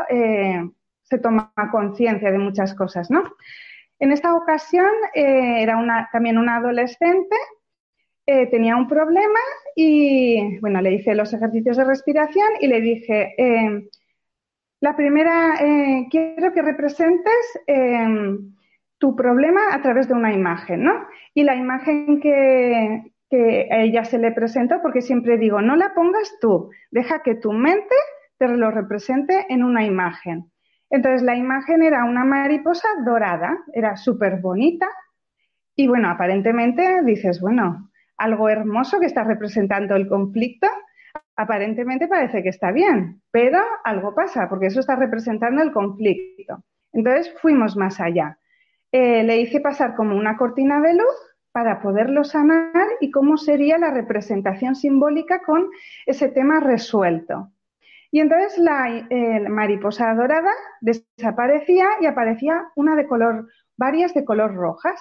se 1.03 1.17
toma 1.17 1.51
conciencia 1.71 2.31
de 2.31 2.37
muchas 2.37 2.73
cosas, 2.75 3.09
¿no? 3.11 3.23
En 3.99 4.11
esta 4.11 4.33
ocasión 4.33 4.89
era 5.13 6.09
también 6.11 6.37
una 6.37 6.55
adolescente, 6.57 7.35
tenía 8.25 8.77
un 8.77 8.87
problema 8.87 9.39
y, 9.75 10.59
bueno, 10.59 10.79
le 10.81 10.93
hice 10.93 11.13
los 11.13 11.33
ejercicios 11.33 11.75
de 11.77 11.83
respiración 11.83 12.47
y 12.61 12.67
le 12.67 12.81
dije, 12.81 13.35
la 14.81 14.95
primera, 14.95 15.53
quiero 16.09 16.53
que 16.53 16.61
representes 16.61 17.59
tu 18.97 19.15
problema 19.15 19.73
a 19.73 19.81
través 19.81 20.07
de 20.07 20.13
una 20.13 20.33
imagen, 20.33 20.83
¿no? 20.83 21.07
Y 21.33 21.43
la 21.43 21.55
imagen 21.55 22.19
que, 22.19 23.13
que 23.29 23.69
a 23.71 23.81
ella 23.81 24.03
se 24.03 24.17
le 24.19 24.31
presentó, 24.31 24.81
porque 24.81 25.01
siempre 25.01 25.37
digo, 25.37 25.61
no 25.61 25.75
la 25.75 25.93
pongas 25.93 26.37
tú, 26.41 26.69
deja 26.91 27.23
que 27.23 27.35
tu 27.35 27.53
mente 27.53 27.95
te 28.37 28.47
lo 28.47 28.69
represente 28.71 29.45
en 29.49 29.63
una 29.63 29.85
imagen. 29.85 30.51
Entonces 30.89 31.21
la 31.21 31.35
imagen 31.35 31.81
era 31.81 32.03
una 32.03 32.25
mariposa 32.25 32.87
dorada, 33.05 33.57
era 33.73 33.95
súper 33.95 34.41
bonita 34.41 34.87
y 35.75 35.87
bueno, 35.87 36.09
aparentemente 36.09 37.01
dices, 37.03 37.39
bueno, 37.39 37.89
algo 38.17 38.49
hermoso 38.49 38.99
que 38.99 39.05
está 39.05 39.23
representando 39.23 39.95
el 39.95 40.07
conflicto, 40.07 40.67
aparentemente 41.41 42.07
parece 42.07 42.43
que 42.43 42.49
está 42.49 42.71
bien, 42.71 43.21
pero 43.31 43.59
algo 43.83 44.13
pasa 44.13 44.47
porque 44.49 44.67
eso 44.67 44.79
está 44.79 44.95
representando 44.95 45.61
el 45.61 45.71
conflicto. 45.71 46.63
Entonces 46.93 47.33
fuimos 47.41 47.75
más 47.75 47.99
allá. 47.99 48.37
Eh, 48.91 49.23
le 49.23 49.37
hice 49.37 49.59
pasar 49.59 49.95
como 49.95 50.15
una 50.15 50.37
cortina 50.37 50.81
de 50.81 50.93
luz 50.93 51.15
para 51.51 51.81
poderlo 51.81 52.23
sanar 52.23 52.87
y 52.99 53.11
cómo 53.11 53.37
sería 53.37 53.77
la 53.77 53.91
representación 53.91 54.75
simbólica 54.75 55.41
con 55.43 55.69
ese 56.05 56.29
tema 56.29 56.59
resuelto. 56.59 57.51
Y 58.11 58.19
entonces 58.19 58.57
la 58.57 59.07
mariposa 59.49 60.13
dorada 60.13 60.51
desaparecía 60.81 61.87
y 62.01 62.05
aparecía 62.05 62.67
una 62.75 62.95
de 62.95 63.07
color, 63.07 63.47
varias 63.77 64.13
de 64.13 64.25
color 64.25 64.53
rojas. 64.53 64.99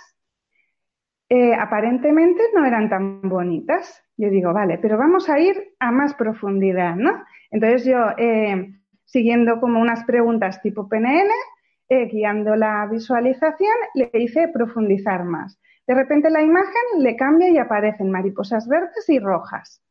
Eh, 1.28 1.54
aparentemente 1.54 2.42
no 2.54 2.64
eran 2.64 2.88
tan 2.88 3.20
bonitas. 3.22 4.02
Yo 4.20 4.28
digo, 4.28 4.52
vale, 4.52 4.76
pero 4.76 4.98
vamos 4.98 5.30
a 5.30 5.38
ir 5.38 5.56
a 5.78 5.90
más 5.90 6.12
profundidad, 6.12 6.94
¿no? 6.94 7.24
Entonces 7.50 7.86
yo, 7.86 7.96
eh, 8.18 8.70
siguiendo 9.06 9.58
como 9.60 9.80
unas 9.80 10.04
preguntas 10.04 10.60
tipo 10.60 10.90
PNL, 10.90 11.30
eh, 11.88 12.04
guiando 12.04 12.54
la 12.54 12.86
visualización, 12.86 13.74
le 13.94 14.10
hice 14.12 14.48
profundizar 14.48 15.24
más. 15.24 15.58
De 15.86 15.94
repente 15.94 16.28
la 16.28 16.42
imagen 16.42 16.98
le 16.98 17.16
cambia 17.16 17.48
y 17.48 17.56
aparecen 17.56 18.10
mariposas 18.10 18.68
verdes 18.68 19.08
y 19.08 19.18
rojas. 19.18 19.82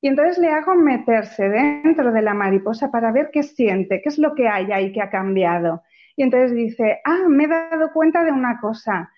Y 0.00 0.08
entonces 0.08 0.38
le 0.38 0.48
hago 0.48 0.74
meterse 0.74 1.48
dentro 1.48 2.10
de 2.10 2.22
la 2.22 2.34
mariposa 2.34 2.90
para 2.90 3.12
ver 3.12 3.30
qué 3.32 3.44
siente, 3.44 4.02
qué 4.02 4.08
es 4.08 4.18
lo 4.18 4.34
que 4.34 4.48
hay 4.48 4.72
ahí 4.72 4.90
que 4.90 5.00
ha 5.00 5.10
cambiado. 5.10 5.84
Y 6.16 6.24
entonces 6.24 6.56
dice, 6.56 6.98
ah, 7.04 7.28
me 7.28 7.44
he 7.44 7.46
dado 7.46 7.92
cuenta 7.92 8.24
de 8.24 8.32
una 8.32 8.58
cosa. 8.58 9.12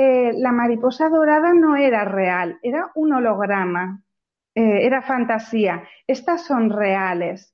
Eh, 0.00 0.32
la 0.36 0.52
mariposa 0.52 1.08
dorada 1.08 1.52
no 1.54 1.74
era 1.74 2.04
real, 2.04 2.60
era 2.62 2.92
un 2.94 3.14
holograma, 3.14 4.00
eh, 4.54 4.86
era 4.86 5.02
fantasía. 5.02 5.82
Estas 6.06 6.46
son 6.46 6.70
reales. 6.70 7.52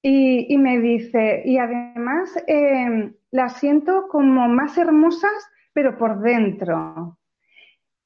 Y, 0.00 0.56
me 0.58 0.78
dice, 0.78 1.42
y 1.44 1.58
además 1.58 2.30
eh, 2.46 3.12
las 3.32 3.54
siento 3.58 4.06
como 4.08 4.46
más 4.48 4.78
hermosas, 4.78 5.32
pero 5.72 5.98
por 5.98 6.20
dentro. 6.20 7.18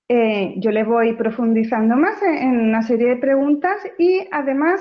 Eh, 0.08 0.54
yo 0.56 0.70
le 0.70 0.84
voy 0.84 1.12
profundizando 1.14 1.94
más 1.94 2.22
en, 2.22 2.58
una 2.58 2.80
serie 2.80 3.08
de 3.08 3.16
preguntas 3.16 3.76
y 3.98 4.26
además 4.30 4.80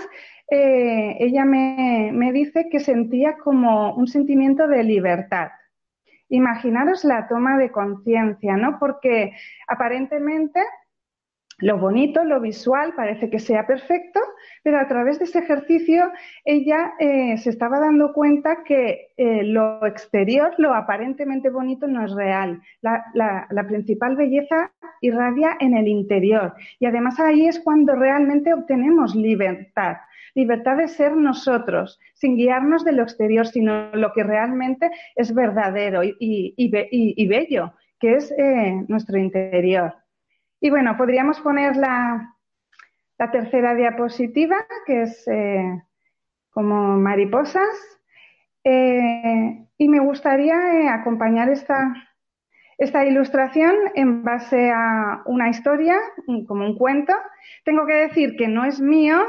ella 0.49 1.43
me 1.43 2.31
dice 2.31 2.69
que 2.71 2.79
sentía 2.79 3.35
como 3.37 3.95
un 3.95 4.07
sentimiento 4.07 4.65
de 4.65 4.83
libertad. 4.83 5.49
Imaginaros 6.29 7.03
la 7.03 7.27
toma 7.27 7.57
de 7.57 7.71
conciencia, 7.71 8.57
¿no? 8.57 8.77
Porque 8.79 9.33
aparentemente 9.67 10.61
lo 11.59 11.79
bonito, 11.79 12.23
lo 12.23 12.39
visual, 12.39 12.93
parece 12.95 13.31
que 13.31 13.39
sea 13.39 13.65
perfecto, 13.65 14.19
pero 14.61 14.79
a 14.79 14.87
través 14.87 15.17
de 15.17 15.25
ese 15.25 15.39
ejercicio 15.39 16.11
ella 16.45 16.93
eh, 16.99 17.35
se 17.37 17.49
estaba 17.49 17.79
dando 17.79 18.13
cuenta 18.13 18.63
que 18.63 19.07
eh, 19.17 19.43
lo 19.43 19.83
exterior, 19.87 20.53
lo 20.59 20.75
aparentemente 20.75 21.49
bonito, 21.49 21.87
no 21.87 22.05
es 22.05 22.13
real. 22.13 22.61
La, 22.81 23.03
la, 23.13 23.67
principal 23.67 24.15
belleza 24.15 24.71
irradia 25.01 25.57
en 25.59 25.75
el 25.75 25.87
interior 25.87 26.53
y 26.79 26.85
además 26.85 27.19
ahí 27.19 27.47
es 27.47 27.59
cuando 27.59 27.95
realmente 27.95 28.53
obtenemos 28.53 29.15
libertad. 29.15 29.97
Libertad 30.37 30.77
de 30.77 30.87
ser 30.87 31.15
nosotros, 31.15 31.99
sin 32.13 32.37
guiarnos 32.37 32.85
de 32.85 32.91
lo 32.91 33.01
exterior, 33.01 33.47
sino 33.47 33.89
lo 33.95 34.13
que 34.13 34.21
realmente 34.21 34.91
es 35.15 35.33
verdadero 35.33 36.03
y, 36.03 36.15
y, 36.19 37.27
bello, 37.27 37.73
que 37.99 38.17
es 38.17 38.31
eh, 38.37 38.85
nuestro 38.87 39.17
interior. 39.17 39.95
Y 40.61 40.69
bueno, 40.69 40.95
podríamos 40.95 41.39
poner 41.39 41.75
la, 41.75 42.35
tercera 43.31 43.73
diapositiva, 43.73 44.57
que 44.85 45.01
es 45.01 45.27
eh, 45.27 45.83
como 46.51 46.97
mariposas. 46.97 47.75
Eh, 48.63 49.65
y 49.75 49.89
me 49.89 49.99
gustaría 50.01 50.93
acompañar 50.93 51.49
esta, 51.49 51.95
esta 52.77 53.05
ilustración 53.05 53.75
en 53.95 54.23
base 54.23 54.69
a 54.69 55.21
una 55.25 55.49
historia, 55.49 55.97
como 56.47 56.65
un 56.65 56.77
cuento. 56.77 57.13
Tengo 57.63 57.85
que 57.85 57.93
decir 57.93 58.35
que 58.37 58.47
no 58.47 58.65
es 58.65 58.79
mío, 58.79 59.19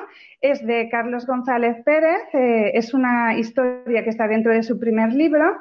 es 0.41 0.65
de 0.67 0.89
Carlos 0.91 1.27
González 1.27 1.77
Pérez, 1.85 2.23
es 2.33 2.95
una 2.95 3.39
historia 3.39 4.05
que 4.05 4.11
está 4.11 4.29
dentro 4.29 4.53
de 4.53 4.63
su 4.63 4.79
primer 4.79 5.13
libro 5.13 5.57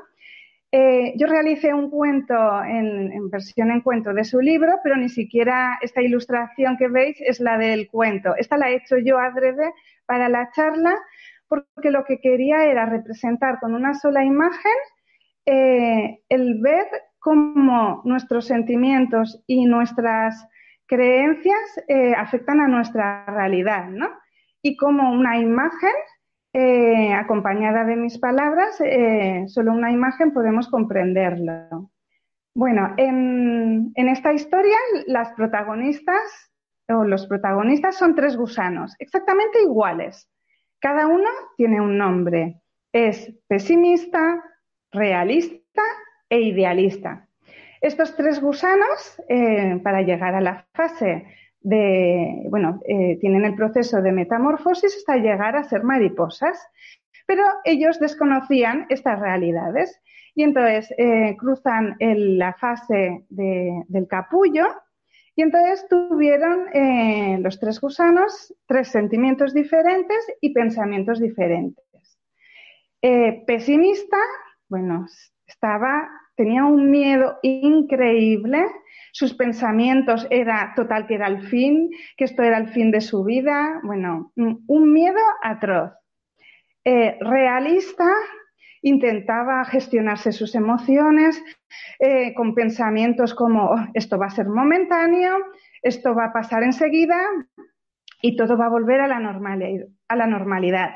eh, 0.70 1.14
yo 1.16 1.28
realicé 1.28 1.74
un 1.74 1.90
cuento 1.90 2.36
en, 2.64 3.30
versión 3.30 3.72
en 3.72 3.82
cuento 3.82 4.14
de 4.14 4.26
su 4.26 4.42
libro, 4.42 4.80
pero 4.84 4.98
ni 4.98 5.08
siquiera 5.08 5.80
esta 5.82 6.02
ilustración 6.02 6.76
que 6.78 6.90
veis 6.90 7.18
es 7.22 7.40
la 7.40 7.58
del 7.58 7.90
cuento. 7.90 8.36
Esta 8.36 8.58
la 8.58 8.70
he 8.70 8.76
hecho 8.76 8.98
yo 8.98 9.18
adrede 9.18 9.74
para 10.06 10.28
la 10.28 10.52
charla 10.52 10.94
porque 11.48 11.90
lo 11.90 12.04
que 12.04 12.20
quería 12.20 12.66
era 12.66 12.86
representar 12.86 13.60
con 13.62 13.74
una 13.74 13.94
sola 13.94 14.26
imagen 14.26 14.74
eh, 15.46 16.20
el 16.28 16.60
ver 16.60 16.86
cómo 17.20 18.02
nuestros 18.06 18.46
sentimientos 18.46 19.44
y 19.48 19.66
nuestras 19.66 20.48
creencias 20.86 21.84
eh, 21.88 22.14
afectan 22.16 22.62
a 22.62 22.68
nuestra 22.68 23.26
realidad, 23.26 23.90
¿no? 23.90 24.10
Y 24.62 24.78
cómo 24.78 25.12
una 25.12 25.38
imagen 25.38 25.94
eh, 26.54 27.14
acompañada 27.14 27.84
de 27.84 27.96
mis 27.96 28.18
palabras, 28.18 28.82
eh, 28.82 29.46
solo 29.48 29.74
una 29.74 29.92
imagen 29.92 30.34
podemos 30.34 30.70
comprenderlo. 30.70 31.92
Bueno, 32.56 32.96
en, 32.98 33.94
esta 33.96 34.34
historia 34.34 34.78
las 35.06 35.32
protagonistas 35.34 36.52
o 36.90 37.04
los 37.04 37.28
protagonistas 37.28 37.98
son 37.98 38.16
tres 38.16 38.36
gusanos, 38.36 38.96
exactamente 38.98 39.62
iguales. 39.62 40.28
Cada 40.80 41.06
uno 41.06 41.30
tiene 41.58 41.82
un 41.82 41.98
nombre. 41.98 42.62
Es 42.92 43.32
pesimista, 43.48 44.44
realista 44.92 45.84
e 46.30 46.42
idealista. 46.42 47.28
Estos 47.82 48.16
tres 48.16 48.42
gusanos, 48.42 49.22
eh, 49.30 49.80
para 49.84 50.02
llegar 50.02 50.34
a 50.36 50.42
la 50.42 50.66
fase 50.74 51.26
de, 51.62 52.46
bueno, 52.50 52.80
eh, 52.88 53.18
tienen 53.20 53.46
el 53.46 53.56
proceso 53.56 54.02
de 54.02 54.12
metamorfosis 54.12 54.96
hasta 54.98 55.18
llegar 55.18 55.56
a 55.56 55.64
ser 55.64 55.84
mariposas, 55.84 56.60
pero 57.26 57.44
ellos 57.66 58.00
desconocían 58.00 58.88
estas 58.90 59.20
realidades 59.20 60.02
y 60.34 60.44
entonces 60.44 60.94
eh, 60.98 61.36
cruzan 61.38 61.96
la 62.00 62.54
fase 62.54 63.26
del 63.30 64.08
capullo 64.08 64.66
y 65.36 65.42
entonces 65.42 65.86
tuvieron 65.90 66.68
los 67.44 67.60
tres 67.60 67.82
gusanos 67.82 68.56
tres 68.66 68.88
sentimientos 68.88 69.54
diferentes 69.54 70.18
y 70.42 70.54
pensamientos 70.54 71.20
diferentes. 71.20 71.84
pesimista, 73.46 74.18
bueno, 74.70 75.06
tenía 76.36 76.66
un 76.66 76.90
miedo 76.90 77.40
increíble, 77.42 78.66
sus 79.12 79.34
pensamientos 79.34 80.28
era 80.30 80.74
total 80.76 81.08
que 81.08 81.16
era 81.16 81.28
el 81.28 81.42
fin, 81.48 81.90
que 82.16 82.26
esto 82.26 82.44
era 82.44 82.58
el 82.58 82.70
fin 82.70 82.92
de 82.92 83.02
su 83.02 83.24
vida, 83.24 83.80
bueno, 83.84 84.32
un 84.36 84.94
miedo 84.94 85.20
atroz. 85.42 85.92
Eh, 86.86 87.18
realista, 87.20 88.08
intentaba 88.82 89.66
gestionarse 89.66 90.32
sus 90.32 90.56
emociones 90.56 91.44
eh, 92.00 92.34
con 92.34 92.54
pensamientos 92.54 93.34
como 93.34 93.72
oh, 93.72 93.88
esto 93.94 94.18
va 94.18 94.28
a 94.28 94.30
ser 94.30 94.48
momentáneo, 94.48 95.36
esto 95.82 96.16
va 96.16 96.26
a 96.26 96.34
pasar 96.34 96.64
enseguida 96.64 97.20
y 98.22 98.36
todo 98.36 98.58
va 98.58 98.68
a 98.68 98.70
volver 98.70 99.02
a 99.02 99.08
la 99.08 100.28
normalidad. 100.28 100.92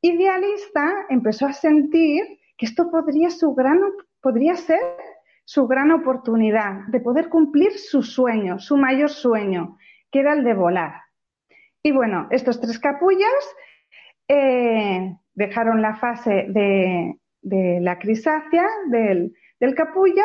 Idealista 0.00 1.06
empezó 1.10 1.46
a 1.46 1.52
sentir 1.52 2.39
que 2.60 2.66
esto 2.66 2.90
podría, 2.90 3.30
su 3.30 3.54
gran, 3.54 3.80
podría 4.20 4.54
ser 4.54 4.82
su 5.46 5.66
gran 5.66 5.90
oportunidad 5.92 6.86
de 6.88 7.00
poder 7.00 7.30
cumplir 7.30 7.72
su 7.72 8.02
sueño, 8.02 8.58
su 8.58 8.76
mayor 8.76 9.08
sueño, 9.08 9.78
que 10.12 10.20
era 10.20 10.34
el 10.34 10.44
de 10.44 10.52
volar. 10.52 10.92
Y 11.82 11.90
bueno, 11.92 12.28
estos 12.30 12.60
tres 12.60 12.78
capullos 12.78 13.56
eh, 14.28 15.16
dejaron 15.32 15.80
la 15.80 15.96
fase 15.96 16.48
de, 16.50 17.16
la 17.80 17.98
crisácea 17.98 18.68
del, 18.90 19.32
del 19.58 19.74
capullo 19.74 20.24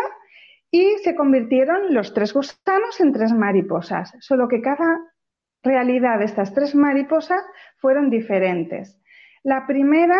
y 0.69 0.97
se 1.05 1.15
convirtieron 1.15 1.93
los 1.93 2.13
tres 2.13 2.33
gusanos 2.33 2.99
en 2.99 3.13
tres 3.13 3.31
mariposas, 3.31 4.13
solo 4.19 4.49
que 4.49 4.61
cada 4.61 4.99
realidad 5.63 6.19
de 6.19 6.25
estas 6.25 6.53
tres 6.53 6.75
mariposas 6.75 7.41
fueron 7.77 8.09
diferentes. 8.09 8.99
La 9.41 9.65
primera 9.65 10.19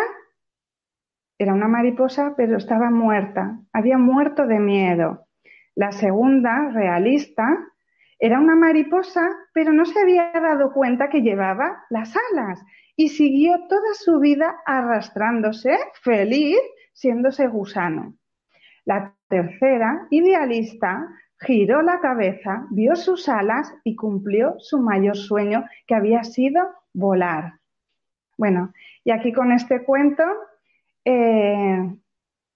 era 1.38 1.54
una 1.54 1.68
mariposa, 1.68 2.34
pero 2.38 2.58
estaba 2.58 2.90
muerta, 2.90 3.60
había 3.74 3.98
muerto 3.98 4.48
de 4.48 4.60
miedo. 4.60 5.28
La 5.76 5.92
segunda, 5.92 6.70
realista, 6.72 7.46
era 8.18 8.40
una 8.40 8.56
mariposa, 8.56 9.30
pero 9.54 9.74
no 9.74 9.86
se 9.86 10.00
había 10.00 10.32
dado 10.32 10.72
cuenta 10.72 11.10
que 11.10 11.22
llevaba 11.22 11.84
las 11.90 12.16
alas 12.32 12.64
y 12.96 13.10
siguió 13.10 13.68
toda 13.68 13.94
su 13.94 14.20
vida 14.20 14.56
arrastrándose, 14.66 15.78
feliz, 16.02 16.58
siéndose 16.94 17.48
gusano. 17.48 18.16
La 18.86 19.14
tercera, 19.28 20.08
idealista, 20.12 21.06
giró 21.40 21.82
la 21.82 22.00
cabeza, 22.00 22.68
vio 22.72 22.96
sus 22.96 23.28
alas 23.28 23.74
y 23.84 23.96
cumplió 23.96 24.56
su 24.60 24.80
mayor 24.80 25.18
sueño, 25.18 25.66
que 25.86 25.96
había 25.96 26.24
sido 26.24 26.62
volar. 26.94 27.60
Bueno, 28.38 28.72
y 29.04 29.12
aquí 29.12 29.34
con 29.34 29.52
este 29.52 29.84
cuento 29.84 30.24
eh, 31.06 31.96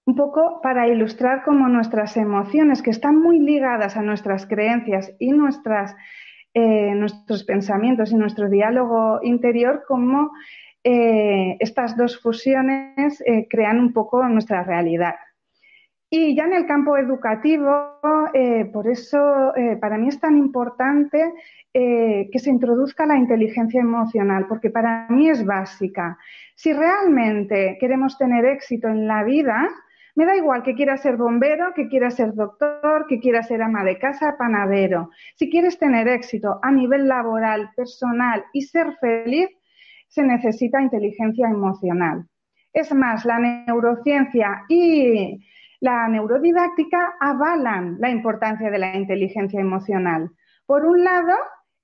un 0.06 0.16
poco 0.16 0.60
para 0.62 0.88
ilustrar 0.88 1.44
cómo 1.44 1.68
nuestras 1.68 2.16
emociones, 2.16 2.82
que 2.82 2.90
están 2.90 3.20
muy 3.20 3.38
ligadas 3.38 3.96
a 3.96 4.02
nuestras 4.02 4.46
creencias 4.46 5.14
y 5.18 5.30
nuestras, 5.32 5.94
eh, 6.52 6.94
nuestros 6.94 7.44
pensamientos 7.44 8.10
y 8.10 8.16
nuestro 8.16 8.48
diálogo 8.48 9.20
interior, 9.22 9.84
cómo 9.86 10.32
eh, 10.82 11.56
estas 11.60 11.96
dos 11.96 12.20
fusiones 12.20 13.22
crean 13.48 13.78
un 13.78 13.92
poco 13.92 14.26
nuestra 14.28 14.64
realidad. 14.64 15.14
Y 16.12 16.34
ya 16.34 16.44
en 16.44 16.54
el 16.54 16.66
campo 16.66 16.96
educativo, 16.96 18.00
por 18.72 18.88
eso 18.88 19.52
para 19.80 19.96
mí 19.96 20.08
es 20.08 20.18
tan 20.18 20.36
importante 20.36 21.32
que 21.72 22.38
se 22.38 22.50
introduzca 22.50 23.06
la 23.06 23.16
inteligencia 23.16 23.80
emocional, 23.80 24.46
porque 24.48 24.70
para 24.70 25.06
mí 25.08 25.30
es 25.30 25.46
básica. 25.46 26.18
Si 26.56 26.72
realmente 26.72 27.78
queremos 27.78 28.18
tener 28.18 28.44
éxito 28.44 28.88
en 28.88 29.06
la 29.06 29.22
vida, 29.22 29.68
me 30.16 30.26
da 30.26 30.34
igual 30.34 30.64
que 30.64 30.74
quiera 30.74 30.96
ser 30.96 31.16
bombero, 31.16 31.72
que 31.74 31.86
quiera 31.86 32.10
ser 32.10 32.34
doctor, 32.34 33.06
que 33.08 33.20
quiera 33.20 33.44
ser 33.44 33.62
ama 33.62 33.84
de 33.84 33.96
casa, 33.96 34.34
panadero. 34.36 35.10
Si 35.36 35.48
quieres 35.48 35.78
tener 35.78 36.08
éxito 36.08 36.58
a 36.60 36.72
nivel 36.72 37.06
laboral, 37.06 37.70
personal 37.76 38.44
y 38.52 38.62
ser 38.62 38.96
feliz, 39.00 39.48
se 40.08 40.24
necesita 40.24 40.82
inteligencia 40.82 41.48
emocional. 41.48 42.26
Es 42.72 42.92
más, 42.92 43.24
la 43.24 43.38
neurociencia 43.38 44.64
y 44.68 45.46
la 45.80 46.08
neurodidáctica 46.08 47.16
avalan 47.18 47.96
la 47.98 48.10
importancia 48.10 48.70
de 48.70 48.78
la 48.78 48.94
inteligencia 48.96 49.60
emocional. 49.60 50.30
Por 50.66 50.84
un 50.84 51.02
lado, 51.02 51.34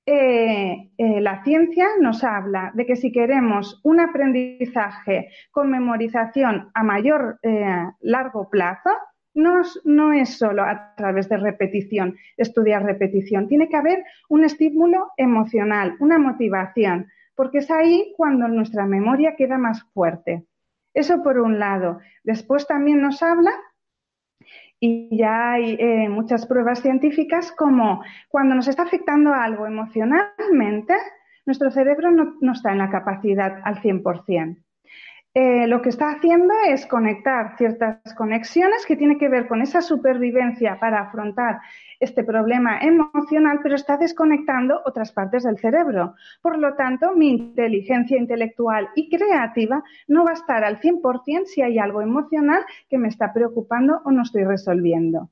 eh, 0.04 0.92
eh, 0.96 1.20
la 1.20 1.42
ciencia 1.42 1.88
nos 2.00 2.22
habla 2.22 2.70
de 2.74 2.86
que 2.86 2.94
si 2.94 3.10
queremos 3.10 3.80
un 3.82 3.98
aprendizaje 3.98 5.30
con 5.50 5.70
memorización 5.70 6.70
a 6.74 6.84
mayor 6.84 7.40
eh, 7.42 7.90
largo 8.00 8.48
plazo, 8.48 8.90
no, 9.34 9.62
no, 9.84 10.12
es 10.12 10.38
solo 10.38 10.62
a 10.62 10.94
través 10.96 11.28
de 11.28 11.36
repetición, 11.38 12.16
estudiar 12.36 12.84
repetición. 12.84 13.48
Tiene 13.48 13.68
que 13.68 13.76
haber 13.76 14.04
un 14.28 14.44
estímulo 14.44 15.10
emocional, 15.16 15.96
una 15.98 16.18
motivación, 16.18 17.08
porque 17.34 17.58
es 17.58 17.70
ahí 17.70 18.14
cuando 18.16 18.48
nuestra 18.48 18.86
memoria 18.86 19.36
queda 19.36 19.58
más 19.58 19.82
fuerte. 19.92 20.46
Eso 20.94 21.22
por 21.22 21.38
un 21.38 21.58
lado. 21.58 21.98
Después 22.24 22.66
también 22.66 23.02
nos 23.02 23.22
habla 23.22 23.52
y 24.80 25.16
ya 25.16 25.52
hay 25.52 25.76
eh, 25.78 26.08
muchas 26.08 26.46
pruebas 26.46 26.82
científicas 26.82 27.52
como 27.52 28.02
cuando 28.28 28.54
nos 28.54 28.68
está 28.68 28.82
afectando 28.82 29.32
algo 29.32 29.66
emocionalmente, 29.66 30.94
nuestro 31.46 31.70
cerebro 31.70 32.10
no, 32.10 32.52
está 32.52 32.72
en 32.72 32.78
la 32.78 32.90
capacidad 32.90 33.60
al 33.64 33.80
100%. 33.80 34.62
Eh, 35.38 35.66
lo 35.66 35.82
que 35.82 35.90
está 35.90 36.12
haciendo 36.12 36.54
es 36.66 36.86
conectar 36.86 37.58
ciertas 37.58 37.98
conexiones 38.16 38.86
que 38.86 38.96
tienen 38.96 39.18
que 39.18 39.28
ver 39.28 39.46
con 39.46 39.60
esa 39.60 39.82
supervivencia 39.82 40.80
para 40.80 41.02
afrontar 41.02 41.58
este 42.00 42.24
problema 42.24 42.78
emocional, 42.80 43.60
pero 43.62 43.74
está 43.74 43.98
desconectando 43.98 44.80
otras 44.86 45.12
partes 45.12 45.42
del 45.44 45.58
cerebro. 45.58 46.14
Por 46.40 46.56
lo 46.56 46.72
tanto, 46.72 47.14
mi 47.14 47.28
inteligencia 47.28 48.16
intelectual 48.16 48.88
y 48.94 49.10
creativa 49.10 49.84
no 50.08 50.24
va 50.24 50.30
a 50.30 50.40
estar 50.40 50.64
al 50.64 50.80
100% 50.80 51.44
si 51.44 51.60
hay 51.60 51.78
algo 51.78 52.00
emocional 52.00 52.64
que 52.88 52.96
me 52.96 53.08
está 53.08 53.34
preocupando 53.34 54.00
o 54.06 54.12
no 54.12 54.22
estoy 54.22 54.44
resolviendo. 54.44 55.28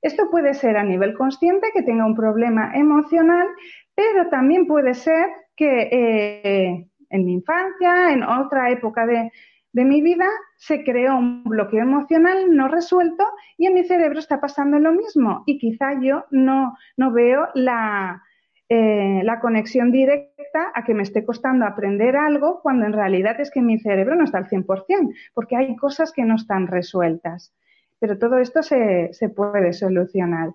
Esto 0.00 0.30
puede 0.30 0.54
ser 0.54 0.76
a 0.76 0.84
nivel 0.84 1.14
consciente 1.14 1.72
que 1.74 1.82
tenga 1.82 2.06
un 2.06 2.14
problema 2.14 2.70
emocional, 2.76 3.48
pero 3.96 4.28
también 4.28 4.68
puede 4.68 4.94
ser 4.94 5.26
que 5.56 5.88
eh, 5.90 6.89
en 7.10 7.24
mi 7.24 7.34
infancia, 7.34 8.12
en 8.12 8.22
otra 8.22 8.70
época 8.70 9.06
de, 9.06 9.30
mi 9.72 10.02
vida, 10.02 10.26
se 10.56 10.82
creó 10.82 11.16
un 11.16 11.44
bloqueo 11.44 11.82
emocional 11.82 12.54
no 12.54 12.66
resuelto 12.66 13.24
y 13.56 13.66
en 13.66 13.74
mi 13.74 13.84
cerebro 13.84 14.18
está 14.18 14.40
pasando 14.40 14.78
lo 14.78 14.92
mismo. 14.92 15.42
Y 15.46 15.58
quizá 15.58 16.00
yo 16.00 16.24
no, 16.30 16.76
no 16.96 17.12
veo 17.12 17.48
la, 17.54 18.22
eh, 18.68 19.20
la 19.22 19.38
conexión 19.38 19.92
directa 19.92 20.72
a 20.74 20.84
que 20.84 20.94
me 20.94 21.04
esté 21.04 21.24
costando 21.24 21.66
aprender 21.66 22.16
algo 22.16 22.60
cuando 22.62 22.86
en 22.86 22.92
realidad 22.92 23.40
es 23.40 23.50
que 23.50 23.62
mi 23.62 23.78
cerebro 23.78 24.16
no 24.16 24.24
está 24.24 24.38
al 24.38 24.48
100%, 24.48 25.14
porque 25.34 25.56
hay 25.56 25.76
cosas 25.76 26.12
que 26.12 26.24
no 26.24 26.34
están 26.34 26.66
resueltas. 26.66 27.54
Pero 28.00 28.18
todo 28.18 28.38
esto 28.38 28.62
se, 28.62 29.12
se 29.12 29.28
puede 29.28 29.72
solucionar. 29.72 30.50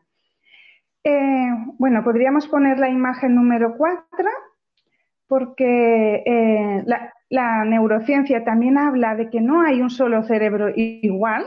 Eh, 1.05 1.49
bueno, 1.77 2.03
podríamos 2.03 2.47
poner 2.47 2.79
la 2.79 2.89
imagen 2.89 3.35
número 3.35 3.75
4 3.77 4.29
porque 5.27 6.23
eh, 6.25 6.83
la, 7.29 7.65
neurociencia 7.65 8.43
también 8.43 8.77
habla 8.77 9.15
de 9.15 9.29
que 9.29 9.41
no 9.41 9.61
hay 9.61 9.81
un 9.81 9.89
solo 9.89 10.23
cerebro 10.23 10.71
igual. 10.75 11.45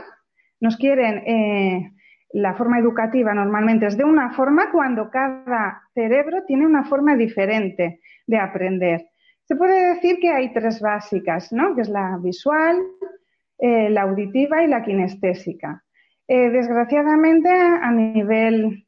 Nos 0.59 0.77
quieren, 0.77 1.23
eh, 1.25 1.91
la 2.33 2.53
forma 2.55 2.79
educativa 2.79 3.33
normalmente 3.33 3.87
es 3.87 3.97
de 3.97 4.03
una 4.03 4.31
forma 4.31 4.71
cuando 4.71 5.09
cada 5.09 5.81
cerebro 5.93 6.43
tiene 6.45 6.65
una 6.65 6.83
forma 6.83 7.15
diferente 7.15 8.01
de 8.27 8.37
aprender. 8.37 9.07
Se 9.45 9.55
puede 9.55 9.95
decir 9.95 10.19
que 10.19 10.29
hay 10.29 10.53
tres 10.53 10.79
básicas, 10.79 11.51
¿no? 11.51 11.75
Que 11.75 11.81
es 11.81 11.89
la 11.89 12.17
visual, 12.21 12.77
eh, 13.57 13.89
la 13.89 14.03
auditiva 14.03 14.63
y 14.63 14.67
la 14.67 14.83
kinestésica. 14.83 15.83
desgraciadamente, 16.27 17.49
a 17.49 17.91
nivel 17.91 18.85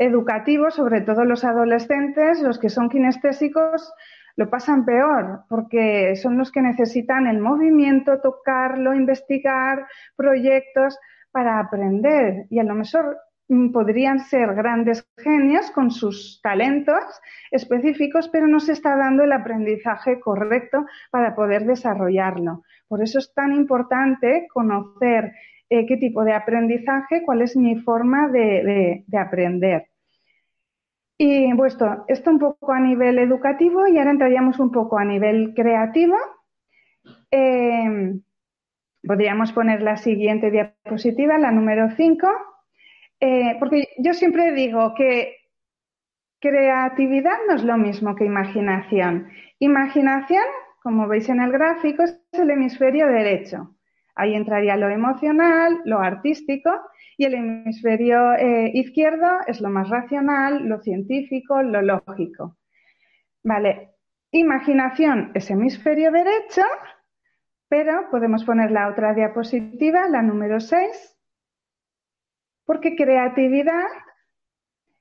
educativo, 0.00 0.70
sobre 0.70 1.02
todo 1.02 1.26
los 1.26 1.44
adolescentes, 1.44 2.40
los 2.40 2.58
que 2.58 2.70
son 2.70 2.88
kinestésicos, 2.88 3.92
lo 4.36 4.48
pasan 4.50 4.84
peor 4.84 5.44
porque 5.48 6.16
son 6.16 6.38
los 6.38 6.50
que 6.50 6.62
necesitan 6.62 7.26
el 7.26 7.38
movimiento, 7.38 8.20
tocarlo, 8.20 8.94
investigar 8.94 9.86
proyectos 10.16 10.98
para 11.30 11.60
aprender 11.60 12.46
y 12.50 12.58
a 12.58 12.64
lo 12.64 12.74
mejor 12.74 13.18
podrían 13.72 14.20
ser 14.20 14.54
grandes 14.54 15.08
genios 15.18 15.70
con 15.72 15.90
sus 15.90 16.40
talentos 16.42 17.02
específicos, 17.50 18.28
pero 18.28 18.46
no 18.46 18.60
se 18.60 18.72
está 18.72 18.96
dando 18.96 19.24
el 19.24 19.32
aprendizaje 19.32 20.20
correcto 20.20 20.86
para 21.10 21.34
poder 21.34 21.64
desarrollarlo. 21.64 22.62
Por 22.86 23.02
eso 23.02 23.18
es 23.18 23.34
tan 23.34 23.52
importante 23.52 24.46
conocer 24.52 25.32
eh, 25.68 25.86
qué 25.86 25.96
tipo 25.96 26.24
de 26.24 26.32
aprendizaje, 26.32 27.22
cuál 27.24 27.42
es 27.42 27.56
mi 27.56 27.80
forma 27.80 28.28
de, 28.28 29.04
aprender. 29.18 29.89
Y 31.22 31.52
bueno, 31.52 32.06
esto 32.08 32.30
un 32.30 32.38
poco 32.38 32.72
a 32.72 32.80
nivel 32.80 33.18
educativo 33.18 33.86
y 33.86 33.98
ahora 33.98 34.12
entraríamos 34.12 34.58
un 34.58 34.72
poco 34.72 34.96
a 34.98 35.04
nivel 35.04 35.52
creativo. 35.54 36.16
Eh, 37.30 38.14
podríamos 39.06 39.52
poner 39.52 39.82
la 39.82 39.98
siguiente 39.98 40.50
diapositiva, 40.50 41.36
la 41.36 41.50
número 41.50 41.90
5, 41.94 42.26
eh, 43.20 43.54
porque 43.58 43.88
yo 43.98 44.14
siempre 44.14 44.52
digo 44.52 44.94
que 44.94 45.36
creatividad 46.40 47.36
no 47.46 47.56
es 47.56 47.64
lo 47.64 47.76
mismo 47.76 48.14
que 48.14 48.24
imaginación. 48.24 49.28
Imaginación, 49.58 50.44
como 50.82 51.06
veis 51.06 51.28
en 51.28 51.42
el 51.42 51.52
gráfico, 51.52 52.02
es 52.02 52.18
el 52.32 52.48
hemisferio 52.48 53.06
derecho. 53.08 53.76
Ahí 54.20 54.34
entraría 54.34 54.76
lo 54.76 54.90
emocional, 54.90 55.80
lo 55.86 55.98
artístico 56.00 56.70
y 57.16 57.24
el 57.24 57.32
hemisferio 57.32 58.34
eh, 58.34 58.70
izquierdo 58.74 59.26
es 59.46 59.62
lo 59.62 59.70
más 59.70 59.88
racional, 59.88 60.68
lo 60.68 60.78
científico, 60.82 61.62
lo 61.62 61.80
lógico. 61.80 62.58
Vale, 63.42 63.92
imaginación 64.30 65.32
es 65.34 65.50
hemisferio 65.50 66.12
derecho, 66.12 66.60
pero 67.70 68.10
podemos 68.10 68.44
poner 68.44 68.70
la 68.70 68.88
otra 68.88 69.14
diapositiva, 69.14 70.06
la 70.06 70.20
número 70.20 70.60
6, 70.60 71.16
porque 72.66 72.96
creatividad 72.96 73.86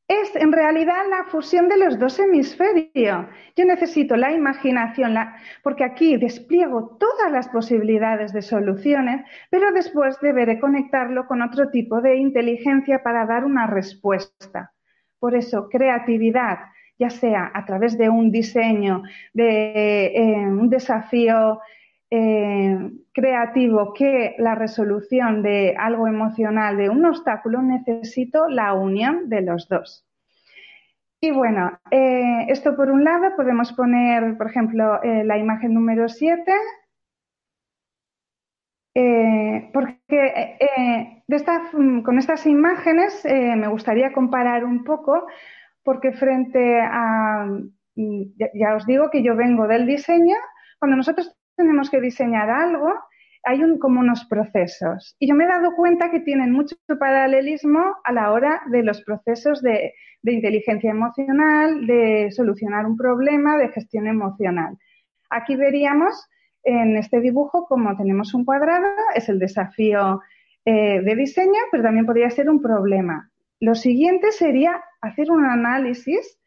es 0.10 0.36
en 0.36 0.52
realidad 0.52 1.04
la 1.08 1.26
fusión 1.26 1.70
de 1.70 1.78
los 1.78 2.00
dos 2.00 2.20
hemisferios. 2.20 3.28
Yo 3.56 3.66
necesito 3.66 4.18
la 4.18 4.34
imaginación, 4.34 5.16
porque 5.62 5.84
aquí 5.84 6.18
despliego 6.18 6.98
todas 7.00 7.32
las 7.32 7.48
posibilidades 7.50 8.34
de 8.34 8.42
soluciones, 8.42 9.24
pero 9.52 9.72
después 9.72 10.20
deberé 10.20 10.60
conectarlo 10.60 11.28
con 11.28 11.44
otro 11.44 11.70
tipo 11.70 12.02
de 12.02 12.16
inteligencia 12.16 13.04
para 13.04 13.28
dar 13.28 13.46
una 13.46 13.68
respuesta. 13.68 14.74
Por 15.20 15.36
eso, 15.36 15.70
creatividad, 15.70 16.58
ya 16.98 17.12
sea 17.12 17.52
a 17.54 17.64
través 17.66 17.96
de 17.96 18.10
un 18.10 18.32
diseño, 18.32 19.04
de 19.34 20.08
eh, 20.08 20.48
un 20.48 20.72
desafío 20.72 21.62
eh, 22.12 22.92
creativo 23.14 23.94
que 23.94 24.36
la 24.40 24.56
resolución 24.56 25.44
de 25.44 25.76
algo 25.78 26.08
emocional, 26.08 26.76
de 26.78 26.90
un 26.90 27.06
obstáculo, 27.06 27.62
necesito 27.62 28.48
la 28.48 28.74
unión 28.74 29.30
de 29.30 29.42
los 29.42 29.68
dos. 29.68 30.08
Y 31.22 31.32
bueno, 31.32 31.80
eh, 31.92 32.46
esto 32.48 32.76
por 32.76 32.90
un 32.90 33.04
lado 33.04 33.36
podemos 33.36 33.74
poner, 33.74 34.38
por 34.38 34.48
ejemplo, 34.48 35.04
eh, 35.04 35.24
la 35.24 35.38
imagen 35.38 35.74
número 35.74 36.10
7, 36.10 36.52
porque 39.72 41.24
con 42.04 42.18
estas 42.18 42.46
imágenes 42.46 43.24
me 43.24 43.68
gustaría 43.68 44.12
comparar 44.12 44.66
un 44.66 44.84
poco, 44.84 45.26
porque 45.84 46.12
frente 46.12 46.82
a, 46.82 47.46
mm, 47.96 48.22
ya 48.54 48.76
os 48.76 48.86
digo 48.86 49.10
que 49.10 49.24
yo 49.24 49.36
vengo 49.36 49.68
del 49.68 49.86
diseño, 49.86 50.36
cuando 50.80 50.98
nosotros 50.98 51.39
tenemos 51.60 51.90
que 51.90 52.02
diseñar 52.02 52.50
algo, 52.50 52.90
hay 53.44 53.62
como 53.80 54.00
unos 54.00 54.26
procesos. 54.26 55.16
Y 55.20 55.28
yo 55.28 55.36
me 55.36 55.44
he 55.44 55.48
dado 55.48 55.76
cuenta 55.76 56.10
que 56.12 56.22
tienen 56.22 56.52
mucho 56.52 56.76
paralelismo 57.00 57.96
a 58.04 58.12
la 58.12 58.32
hora 58.32 58.62
de 58.72 58.84
los 58.84 59.02
procesos 59.04 59.62
de, 59.62 59.94
inteligencia 60.24 60.92
emocional, 60.92 61.86
de 61.86 62.32
solucionar 62.32 62.86
un 62.86 62.98
problema, 62.98 63.58
de 63.58 63.70
gestión 63.70 64.08
emocional. 64.08 64.78
Aquí 65.30 65.56
veríamos 65.56 66.28
en 66.64 66.98
este 66.98 67.20
dibujo 67.20 67.66
como 67.68 67.96
tenemos 67.96 68.34
un 68.34 68.46
cuadrado, 68.46 68.88
es 69.16 69.30
el 69.30 69.40
desafío 69.40 70.22
eh, 70.66 71.02
de 71.02 71.16
diseño, 71.16 71.60
pero 71.72 71.84
también 71.84 72.06
podría 72.06 72.30
ser 72.30 72.50
un 72.50 72.62
problema. 72.62 73.30
Lo 73.60 73.76
siguiente 73.76 74.32
sería 74.32 74.82
hacer 75.02 75.32
un 75.32 75.46
análisis 75.46 76.39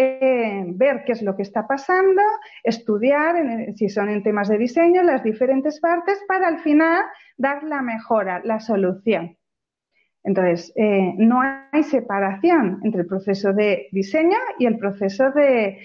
eh, 0.00 0.64
ver 0.66 1.04
qué 1.04 1.12
es 1.12 1.22
lo 1.22 1.36
que 1.36 1.42
está 1.42 1.66
pasando, 1.66 2.22
estudiar, 2.64 3.36
si 3.76 3.88
son 3.88 4.08
en 4.08 4.22
temas 4.22 4.48
de 4.48 4.56
diseño, 4.56 5.02
las 5.02 5.22
diferentes 5.22 5.78
partes 5.80 6.22
para 6.26 6.48
al 6.48 6.60
final 6.60 7.04
dar 7.36 7.62
la 7.64 7.82
mejora, 7.82 8.40
la 8.44 8.60
solución. 8.60 9.36
Entonces, 10.22 10.72
eh, 10.76 11.14
no 11.16 11.40
hay 11.42 11.82
separación 11.82 12.80
entre 12.82 13.02
el 13.02 13.06
proceso 13.06 13.52
de 13.52 13.88
diseño 13.92 14.38
y 14.58 14.66
el 14.66 14.78
proceso 14.78 15.30
de, 15.32 15.78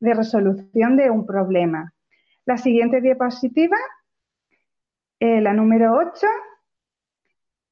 resolución 0.00 0.96
de 0.96 1.10
un 1.10 1.24
problema. 1.24 1.92
La 2.44 2.56
siguiente 2.56 3.00
diapositiva, 3.00 3.76
eh, 5.20 5.40
la 5.40 5.52
número 5.52 5.92
8, 5.94 6.26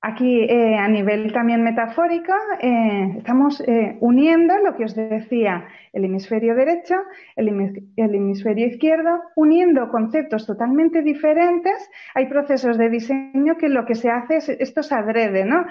Aquí, 0.03 0.45
eh, 0.45 0.79
a 0.79 0.89
nivel 0.89 1.31
también 1.31 1.63
metafórico, 1.63 2.33
eh, 2.59 3.17
estamos 3.19 3.61
eh, 3.61 3.99
uniendo 4.01 4.57
lo 4.57 4.75
que 4.75 4.85
os 4.85 4.95
decía, 4.95 5.69
el 5.93 6.07
hemisferio 6.07 6.55
derecho, 6.55 6.95
el, 7.37 7.49
hemisferio 7.97 8.67
izquierdo, 8.67 9.21
uniendo 9.37 9.91
conceptos 9.91 10.47
totalmente 10.47 11.03
diferentes. 11.03 11.91
Hay 12.15 12.29
procesos 12.29 12.79
de 12.79 12.89
diseño 12.89 13.59
que 13.59 13.69
lo 13.69 13.85
que 13.85 13.95
se 13.95 14.09
hace 14.09 14.39
es, 14.39 14.49
esto 14.49 14.83
se 14.83 14.95
adrede, 14.95 15.45
¿no? 15.45 15.67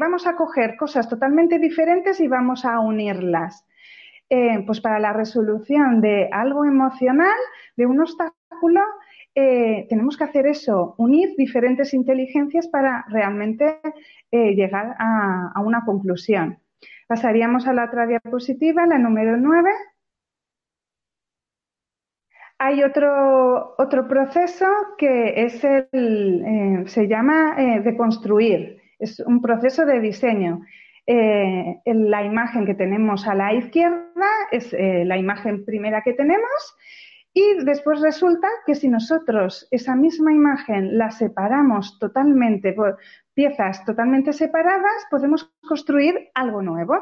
vamos 0.00 0.26
a 0.26 0.34
coger 0.34 0.76
cosas 0.76 1.08
totalmente 1.08 1.60
diferentes 1.60 2.18
y 2.18 2.26
vamos 2.26 2.64
a 2.64 2.80
unirlas. 2.80 3.64
pues 4.66 4.80
para 4.80 4.98
la 4.98 5.12
resolución 5.12 6.00
de 6.00 6.28
algo 6.32 6.64
emocional, 6.64 7.38
de 7.76 7.86
un 7.86 8.00
obstáculo, 8.00 8.80
eh, 9.34 9.86
tenemos 9.88 10.16
que 10.16 10.24
hacer 10.24 10.46
eso, 10.46 10.94
unir 10.98 11.34
diferentes 11.36 11.94
inteligencias 11.94 12.66
para 12.66 13.04
realmente 13.08 13.78
eh, 14.30 14.54
llegar 14.54 14.96
a, 14.98 15.60
una 15.64 15.84
conclusión. 15.84 16.58
Pasaríamos 17.06 17.66
a 17.66 17.72
la 17.72 17.84
otra 17.84 18.06
diapositiva, 18.06 18.86
la 18.86 18.98
número 18.98 19.36
9. 19.36 19.70
Hay 22.58 22.82
otro, 22.82 23.74
otro 23.78 24.08
proceso 24.08 24.66
que 24.98 25.44
es 25.44 25.64
el, 25.64 26.44
eh, 26.44 26.82
se 26.86 27.06
llama 27.06 27.56
de 27.56 27.96
construir, 27.96 28.82
es 28.98 29.20
un 29.20 29.40
proceso 29.40 29.86
de 29.86 30.00
diseño. 30.00 30.60
la 31.06 32.22
imagen 32.24 32.66
que 32.66 32.74
tenemos 32.74 33.26
a 33.26 33.34
la 33.34 33.54
izquierda 33.54 34.28
es 34.50 34.72
la 34.72 35.16
imagen 35.16 35.64
primera 35.64 36.02
que 36.02 36.12
tenemos 36.12 36.76
y 37.32 37.64
después 37.64 38.00
resulta 38.00 38.48
que 38.66 38.74
si 38.74 38.88
nosotros 38.88 39.68
esa 39.70 39.94
misma 39.94 40.32
imagen 40.32 40.98
la 40.98 41.10
separamos 41.10 41.98
totalmente 41.98 42.72
por 42.72 42.98
piezas 43.34 43.84
totalmente 43.84 44.32
separadas, 44.32 45.06
podemos 45.10 45.52
construir 45.66 46.30
algo 46.34 46.60
nuevo. 46.62 46.94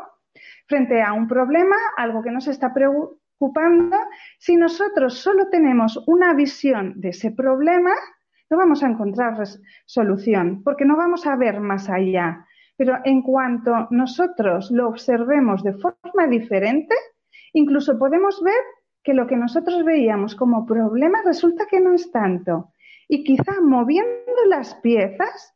Frente 0.67 1.03
a 1.03 1.14
un 1.14 1.27
problema, 1.27 1.77
algo 1.97 2.23
que 2.23 2.31
nos 2.31 2.47
está 2.47 2.75
preocupando, 2.75 3.97
si 4.38 4.57
nosotros 4.57 5.19
solo 5.19 5.49
tenemos 5.49 6.03
una 6.07 6.35
visión 6.35 7.01
de 7.01 7.09
ese 7.09 7.31
problema, 7.31 7.93
no 8.51 8.57
vamos 8.59 8.83
a 8.83 8.88
encontrar 8.88 9.37
solución, 9.87 10.62
porque 10.62 10.85
no 10.85 10.97
vamos 10.97 11.27
a 11.27 11.37
ver 11.37 11.61
más 11.61 11.88
allá. 11.88 12.47
Pero 12.77 12.99
en 13.05 13.23
cuanto 13.23 13.88
nosotros 13.91 14.71
lo 14.71 14.88
observemos 14.88 15.62
de 15.64 15.73
forma 15.73 16.27
diferente, 16.29 16.95
incluso 17.53 17.99
podemos 17.99 18.43
ver 18.43 18.62
que 19.09 19.14
lo 19.14 19.27
que 19.27 19.38
nosotros 19.38 19.87
veíamos 19.87 20.35
como 20.35 20.66
problema 20.66 21.23
resulta 21.25 21.64
que 21.64 21.81
no 21.81 21.94
es 21.94 22.12
tanto. 22.12 22.75
Y 23.09 23.25
quizá 23.25 23.59
moviendo 23.62 24.44
las 24.51 24.75
piezas 24.83 25.55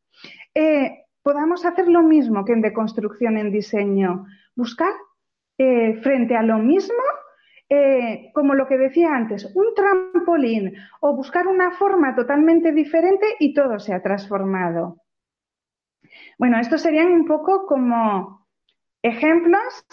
eh, 0.55 1.05
podamos 1.23 1.67
hacer 1.67 1.87
lo 1.87 2.03
mismo 2.03 2.47
que 2.47 2.55
en 2.55 2.62
deconstrucción 2.62 3.37
en 3.37 3.53
diseño, 3.53 4.25
buscar 4.57 4.95
eh, 5.59 6.01
frente 6.03 6.35
a 6.35 6.43
lo 6.43 6.57
mismo, 6.61 7.05
eh, 7.69 8.31
como 8.33 8.55
lo 8.55 8.67
que 8.67 8.79
decía 8.79 9.15
antes, 9.15 9.45
un 9.55 9.75
trampolín 9.75 10.73
o 11.03 11.15
buscar 11.15 11.47
una 11.47 11.73
forma 11.73 12.15
totalmente 12.15 12.73
diferente 12.73 13.37
y 13.38 13.53
todo 13.53 13.79
se 13.79 13.93
ha 13.93 14.01
transformado. 14.01 14.97
Bueno, 16.38 16.59
estos 16.59 16.81
serían 16.81 17.12
un 17.12 17.27
poco 17.27 17.67
como 17.67 18.47
ejemplos 19.03 19.85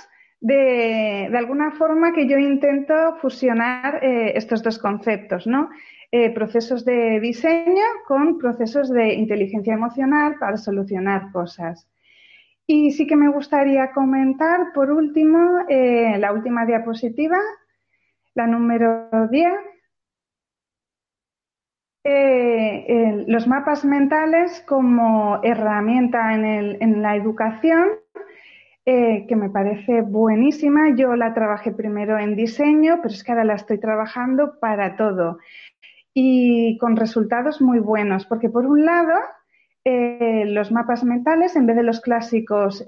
de, 0.42 1.30
alguna 1.36 1.72
forma 1.72 2.14
que 2.14 2.28
yo 2.28 2.38
intento 2.38 3.16
fusionar 3.22 4.04
eh, 4.04 4.34
estos 4.36 4.64
dos 4.64 4.80
conceptos, 4.80 5.48
¿no? 5.48 5.70
Eh, 6.12 6.32
procesos 6.34 6.86
de 6.86 7.20
diseño 7.20 7.86
con 8.08 8.40
procesos 8.40 8.90
de 8.90 9.14
inteligencia 9.14 9.74
emocional 9.74 10.38
para 10.40 10.58
solucionar 10.58 11.32
cosas. 11.32 11.88
Y 12.66 12.92
sí 12.92 13.06
que 13.06 13.16
me 13.16 13.30
gustaría 13.30 13.92
comentar, 13.92 14.74
por 14.74 14.92
último, 14.92 15.66
eh, 15.70 16.18
la 16.20 16.34
última 16.34 16.66
diapositiva, 16.66 17.38
La 18.36 18.48
número 18.48 19.10
10 19.30 19.54
eh, 22.12 23.26
los 23.28 23.48
mapas 23.48 23.86
mentales 23.86 24.64
como 24.68 25.40
herramienta 25.44 26.34
en, 26.34 27.02
la 27.02 27.16
educación, 27.16 27.90
eh, 28.92 29.28
que 29.28 29.36
me 29.36 29.52
parece 29.52 30.02
buenísima. 30.02 30.96
Yo 30.96 31.16
la 31.16 31.36
trabajé 31.36 31.72
primero 31.72 32.18
en 32.18 32.36
diseño, 32.36 32.98
pero 33.04 33.14
es 33.14 33.24
que 33.24 33.32
ahora 33.32 33.44
la 33.44 33.54
estoy 33.54 33.78
trabajando 33.80 34.60
para 34.60 34.96
todo 34.96 35.38
y 36.12 36.76
con 36.80 36.96
resultados 36.96 37.62
muy 37.62 37.78
buenos, 37.78 38.26
porque 38.26 38.50
por 38.50 38.66
un 38.66 38.86
lado, 38.86 39.14
eh, 39.86 40.46
los 40.48 40.72
mapas 40.72 41.04
mentales, 41.04 41.56
en 41.56 41.68
vez 41.68 41.76
de 41.76 41.84
los 41.84 42.02
clásicos 42.02 42.84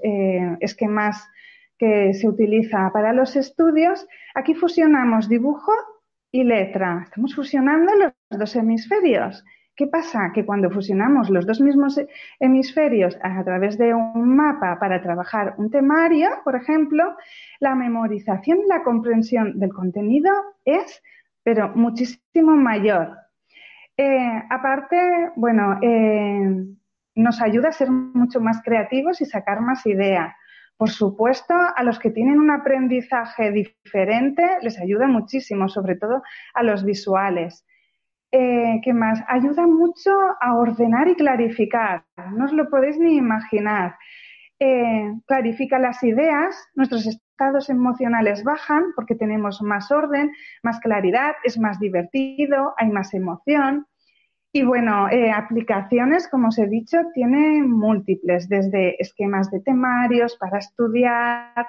esquemas 0.58 1.30
que 1.78 2.14
se 2.14 2.28
utiliza 2.28 2.90
para 2.92 3.12
los 3.12 3.36
estudios, 3.36 4.04
aquí 4.34 4.54
fusionamos 4.54 5.28
dibujo 5.28 5.72
y 6.32 6.42
letra. 6.42 7.02
Estamos 7.04 7.36
fusionando 7.36 7.92
los 7.94 8.12
dos 8.28 8.56
hemisferios. 8.56 9.44
¿Qué 9.74 9.86
pasa? 9.86 10.32
Que 10.34 10.44
cuando 10.44 10.70
fusionamos 10.70 11.30
los 11.30 11.46
dos 11.46 11.60
mismos 11.60 11.98
hemisferios 12.38 13.18
a 13.22 13.42
través 13.42 13.78
de 13.78 13.94
un 13.94 14.36
mapa 14.36 14.78
para 14.78 15.00
trabajar 15.00 15.54
un 15.56 15.70
temario, 15.70 16.28
por 16.44 16.56
ejemplo, 16.56 17.16
la 17.58 17.74
memorización 17.74 18.58
y 18.64 18.68
la 18.68 18.82
comprensión 18.82 19.58
del 19.58 19.72
contenido 19.72 20.30
es, 20.66 21.02
pero 21.42 21.70
muchísimo 21.74 22.54
mayor. 22.54 23.16
Eh, 23.96 24.42
aparte, 24.50 25.30
bueno, 25.36 25.78
eh, 25.80 26.66
nos 27.14 27.40
ayuda 27.40 27.70
a 27.70 27.72
ser 27.72 27.90
mucho 27.90 28.40
más 28.40 28.62
creativos 28.62 29.22
y 29.22 29.24
sacar 29.24 29.62
más 29.62 29.86
ideas. 29.86 30.34
Por 30.76 30.90
supuesto, 30.90 31.54
a 31.54 31.82
los 31.82 31.98
que 31.98 32.10
tienen 32.10 32.38
un 32.38 32.50
aprendizaje 32.50 33.52
diferente 33.52 34.42
les 34.62 34.78
ayuda 34.80 35.06
muchísimo, 35.06 35.68
sobre 35.68 35.96
todo 35.96 36.22
a 36.54 36.62
los 36.62 36.84
visuales. 36.84 37.64
Eh, 38.34 38.80
¿Qué 38.82 38.94
más? 38.94 39.22
Ayuda 39.28 39.66
mucho 39.66 40.10
a 40.40 40.56
ordenar 40.56 41.06
y 41.06 41.16
clarificar. 41.16 42.04
No 42.34 42.46
os 42.46 42.52
lo 42.54 42.70
podéis 42.70 42.98
ni 42.98 43.16
imaginar. 43.16 43.96
Eh, 44.58 45.12
clarifica 45.26 45.78
las 45.78 46.02
ideas, 46.02 46.56
nuestros 46.74 47.06
estados 47.06 47.68
emocionales 47.68 48.42
bajan 48.42 48.84
porque 48.96 49.16
tenemos 49.16 49.60
más 49.60 49.90
orden, 49.92 50.32
más 50.62 50.80
claridad, 50.80 51.34
es 51.44 51.58
más 51.58 51.78
divertido, 51.78 52.72
hay 52.78 52.88
más 52.88 53.12
emoción. 53.12 53.86
Y 54.50 54.62
bueno, 54.64 55.10
eh, 55.10 55.30
aplicaciones, 55.30 56.26
como 56.28 56.48
os 56.48 56.58
he 56.58 56.66
dicho, 56.68 56.98
tiene 57.14 57.62
múltiples, 57.64 58.48
desde 58.48 59.00
esquemas 59.02 59.50
de 59.50 59.60
temarios 59.60 60.36
para 60.38 60.58
estudiar. 60.58 61.66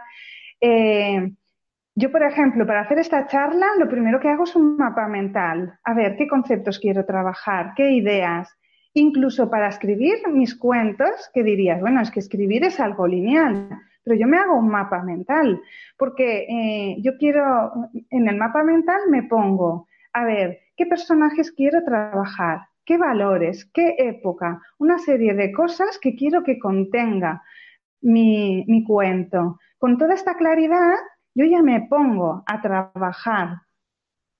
Yo, 1.96 2.12
por 2.12 2.24
ejemplo, 2.24 2.66
para 2.66 2.82
hacer 2.82 3.00
esta 3.00 3.28
charla, 3.28 3.68
lo 3.78 3.88
primero 3.88 4.20
que 4.20 4.30
hago 4.30 4.44
es 4.44 4.56
un 4.56 4.78
mapa 4.78 5.08
mental. 5.08 5.78
A 5.84 5.94
ver, 5.94 6.16
¿qué 6.16 6.28
conceptos 6.28 6.80
quiero 6.80 7.06
trabajar? 7.06 7.74
¿Qué 7.76 7.92
ideas? 7.92 8.50
Incluso 8.94 9.50
para 9.50 9.68
escribir 9.68 10.28
mis 10.32 10.56
cuentos, 10.56 11.30
que 11.34 11.44
dirías, 11.44 11.82
bueno, 11.82 12.02
es 12.02 12.12
que 12.12 12.20
escribir 12.20 12.64
es 12.64 12.80
algo 12.80 13.08
lineal, 13.08 13.70
pero 14.04 14.18
yo 14.18 14.28
me 14.28 14.38
hago 14.38 14.58
un 14.58 14.68
mapa 14.68 15.04
mental, 15.04 15.62
porque 15.98 16.46
eh, 16.50 16.98
yo 17.02 17.18
quiero, 17.18 17.74
en 18.10 18.28
el 18.28 18.38
mapa 18.38 18.64
mental 18.64 19.02
me 19.10 19.24
pongo, 19.24 19.88
a 20.14 20.26
ver, 20.26 20.60
¿qué 20.76 20.86
personajes 20.86 21.52
quiero 21.52 21.84
trabajar? 21.84 22.62
qué 22.86 22.98
valores, 22.98 23.66
qué 23.74 23.96
época, 23.98 24.62
una 24.78 25.00
serie 25.00 25.34
de 25.34 25.52
cosas 25.52 25.98
que 26.00 26.16
quiero 26.16 26.44
que 26.44 26.60
contenga 26.60 27.42
mi, 28.02 28.84
cuento. 28.86 29.60
Con 29.78 29.98
toda 29.98 30.14
esta 30.14 30.36
claridad, 30.36 30.96
yo 31.36 31.46
ya 31.46 31.62
me 31.62 31.82
pongo 31.82 32.44
a 32.46 32.62
trabajar, 32.62 33.62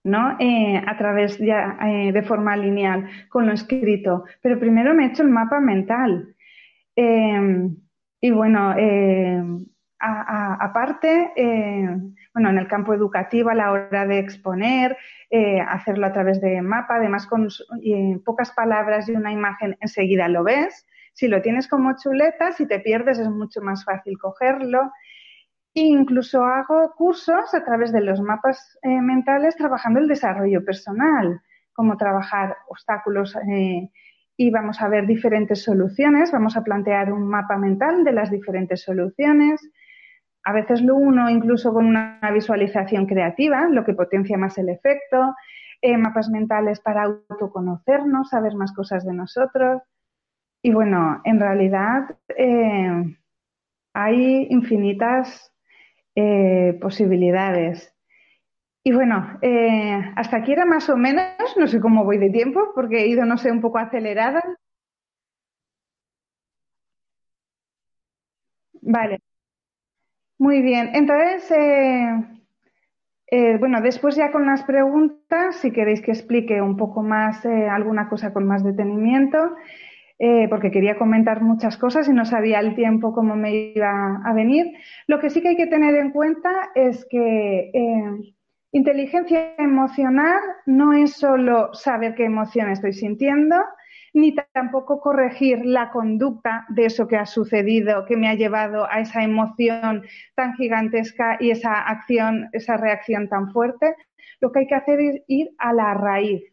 ¿no? 0.04 0.36
Eh, 0.40 0.82
a 0.86 0.98
través 0.98 1.40
eh, 1.40 2.12
de 2.14 2.24
forma 2.24 2.56
lineal 2.58 3.10
con 3.30 3.48
lo 3.48 3.54
escrito. 3.54 4.26
Pero 4.42 4.60
primero 4.60 4.94
me 4.94 5.06
he 5.06 5.08
hecho 5.08 5.24
el 5.24 5.30
mapa 5.30 5.60
mental. 5.60 6.36
Eh, 6.96 7.70
y 8.22 8.32
bueno, 8.32 8.74
aparte, 10.00 11.34
bueno, 12.34 12.50
en 12.50 12.58
el 12.58 12.68
campo 12.68 12.94
educativo 12.94 13.50
a 13.50 13.56
la 13.56 13.72
hora 13.72 14.06
de 14.06 14.20
exponer, 14.20 14.98
eh, 15.30 15.60
hacerlo 15.60 16.06
a 16.08 16.14
través 16.14 16.40
de 16.42 16.62
mapa, 16.62 16.96
además 16.96 17.28
con 17.28 17.50
pocas 18.24 18.52
palabras 18.52 19.10
y 19.10 19.14
una 19.14 19.32
imagen 19.32 19.78
enseguida 19.82 20.28
lo 20.28 20.44
ves. 20.44 20.86
Si 21.14 21.28
lo 21.28 21.42
tienes 21.42 21.68
como 21.68 21.96
chuleta, 21.98 22.54
si 22.54 22.68
te 22.68 22.80
pierdes 22.80 23.20
es 23.20 23.30
mucho 23.30 23.62
más 23.62 23.84
fácil 23.84 24.18
cogerlo. 24.18 24.92
Incluso 25.82 26.44
hago 26.44 26.94
cursos 26.96 27.54
a 27.54 27.64
través 27.64 27.92
de 27.92 28.02
los 28.02 28.22
mapas 28.22 28.78
eh, 28.84 29.02
mentales 29.02 29.56
trabajando 29.56 30.00
el 30.00 30.08
desarrollo 30.08 30.64
personal, 30.64 31.42
cómo 31.74 31.98
trabajar 31.98 32.56
obstáculos 32.70 33.36
eh, 33.36 33.90
y 34.38 34.52
vamos 34.52 34.82
a 34.82 34.88
ver 34.88 35.08
diferentes 35.08 35.64
soluciones, 35.64 36.32
vamos 36.32 36.56
a 36.58 36.64
plantear 36.64 37.12
un 37.12 37.28
mapa 37.28 37.58
mental 37.58 38.04
de 38.04 38.12
las 38.12 38.30
diferentes 38.30 38.84
soluciones. 38.84 39.62
A 40.44 40.54
veces 40.54 40.82
lo 40.82 40.96
uno 40.96 41.30
incluso 41.30 41.74
con 41.74 41.86
una 41.86 42.20
visualización 42.34 43.06
creativa, 43.06 43.68
lo 43.70 43.84
que 43.84 43.94
potencia 43.94 44.38
más 44.38 44.58
el 44.58 44.70
efecto, 44.70 45.36
eh, 45.82 45.98
mapas 45.98 46.30
mentales 46.30 46.82
para 46.82 47.04
autoconocernos, 47.04 48.30
saber 48.30 48.56
más 48.56 48.74
cosas 48.74 49.06
de 49.06 49.14
nosotros. 49.14 49.82
Y 50.62 50.72
bueno, 50.72 51.22
en 51.24 51.40
realidad 51.40 52.16
hay 53.94 54.48
infinitas 54.50 55.53
eh, 56.16 56.78
posibilidades. 56.82 57.94
Y 58.84 58.94
bueno, 58.94 59.40
hasta 60.16 60.38
aquí 60.38 60.54
era 60.54 60.66
más 60.66 60.90
o 60.90 60.98
menos, 60.98 61.26
no 61.58 61.68
sé 61.68 61.80
cómo 61.82 62.04
voy 62.06 62.18
de 62.18 62.30
tiempo, 62.30 62.72
porque 62.76 63.02
he 63.04 63.08
ido, 63.08 63.26
no 63.26 63.38
sé, 63.38 63.52
un 63.52 63.62
poco 63.62 63.78
acelerada. 63.80 64.44
Vale. 68.82 69.20
Muy 70.38 70.62
bien, 70.62 70.92
entonces, 70.94 71.50
eh, 71.50 72.08
eh, 73.28 73.58
bueno, 73.58 73.82
después 73.82 74.16
ya 74.16 74.32
con 74.32 74.46
las 74.46 74.64
preguntas, 74.64 75.56
si 75.58 75.72
queréis 75.72 76.02
que 76.02 76.12
explique 76.12 76.62
un 76.62 76.78
poco 76.78 77.02
más 77.02 77.44
eh, 77.46 77.68
alguna 77.70 78.08
cosa 78.10 78.34
con 78.34 78.46
más 78.46 78.64
detenimiento, 78.64 79.56
porque 80.50 80.72
quería 80.72 80.98
comentar 80.98 81.42
muchas 81.42 81.78
cosas 81.78 82.08
y 82.08 82.14
no 82.14 82.24
sabía 82.26 82.60
el 82.60 82.76
tiempo 82.76 83.14
cómo 83.14 83.36
me 83.36 83.54
iba 83.54 84.22
a 84.24 84.34
venir. 84.34 84.74
Lo 85.08 85.20
que 85.20 85.30
sí 85.30 85.42
que 85.42 85.50
hay 85.50 85.58
que 85.58 85.68
tener 85.68 85.96
en 85.96 86.12
cuenta 86.12 86.72
es 86.76 87.06
que 87.10 87.72
inteligencia 88.72 89.56
emocional 89.58 90.40
no 90.66 90.94
es 90.94 91.14
solo 91.14 91.74
saber 91.74 92.16
qué 92.16 92.26
emoción 92.26 92.70
estoy 92.70 92.94
sintiendo, 92.94 93.58
ni 94.14 94.36
tampoco 94.54 95.02
corregir 95.02 95.66
la 95.66 95.90
conducta 95.90 96.66
de 96.70 96.86
eso 96.86 97.08
que 97.08 97.18
ha 97.18 97.26
sucedido, 97.26 98.06
que 98.06 98.16
me 98.16 98.30
ha 98.30 98.36
llevado 98.36 98.86
a 98.90 99.00
esa 99.00 99.24
emoción 99.24 100.04
tan 100.36 100.54
gigantesca 100.54 101.38
y 101.40 101.52
esa 101.52 101.82
acción, 101.82 102.48
esa 102.54 102.78
reacción 102.78 103.28
tan 103.28 103.52
fuerte. 103.52 103.96
Lo 104.40 104.52
que 104.52 104.60
hay 104.60 104.68
que 104.68 104.76
hacer 104.76 105.00
es 105.02 105.22
ir 105.28 105.50
a 105.58 105.74
la 105.74 105.94
raíz, 105.96 106.44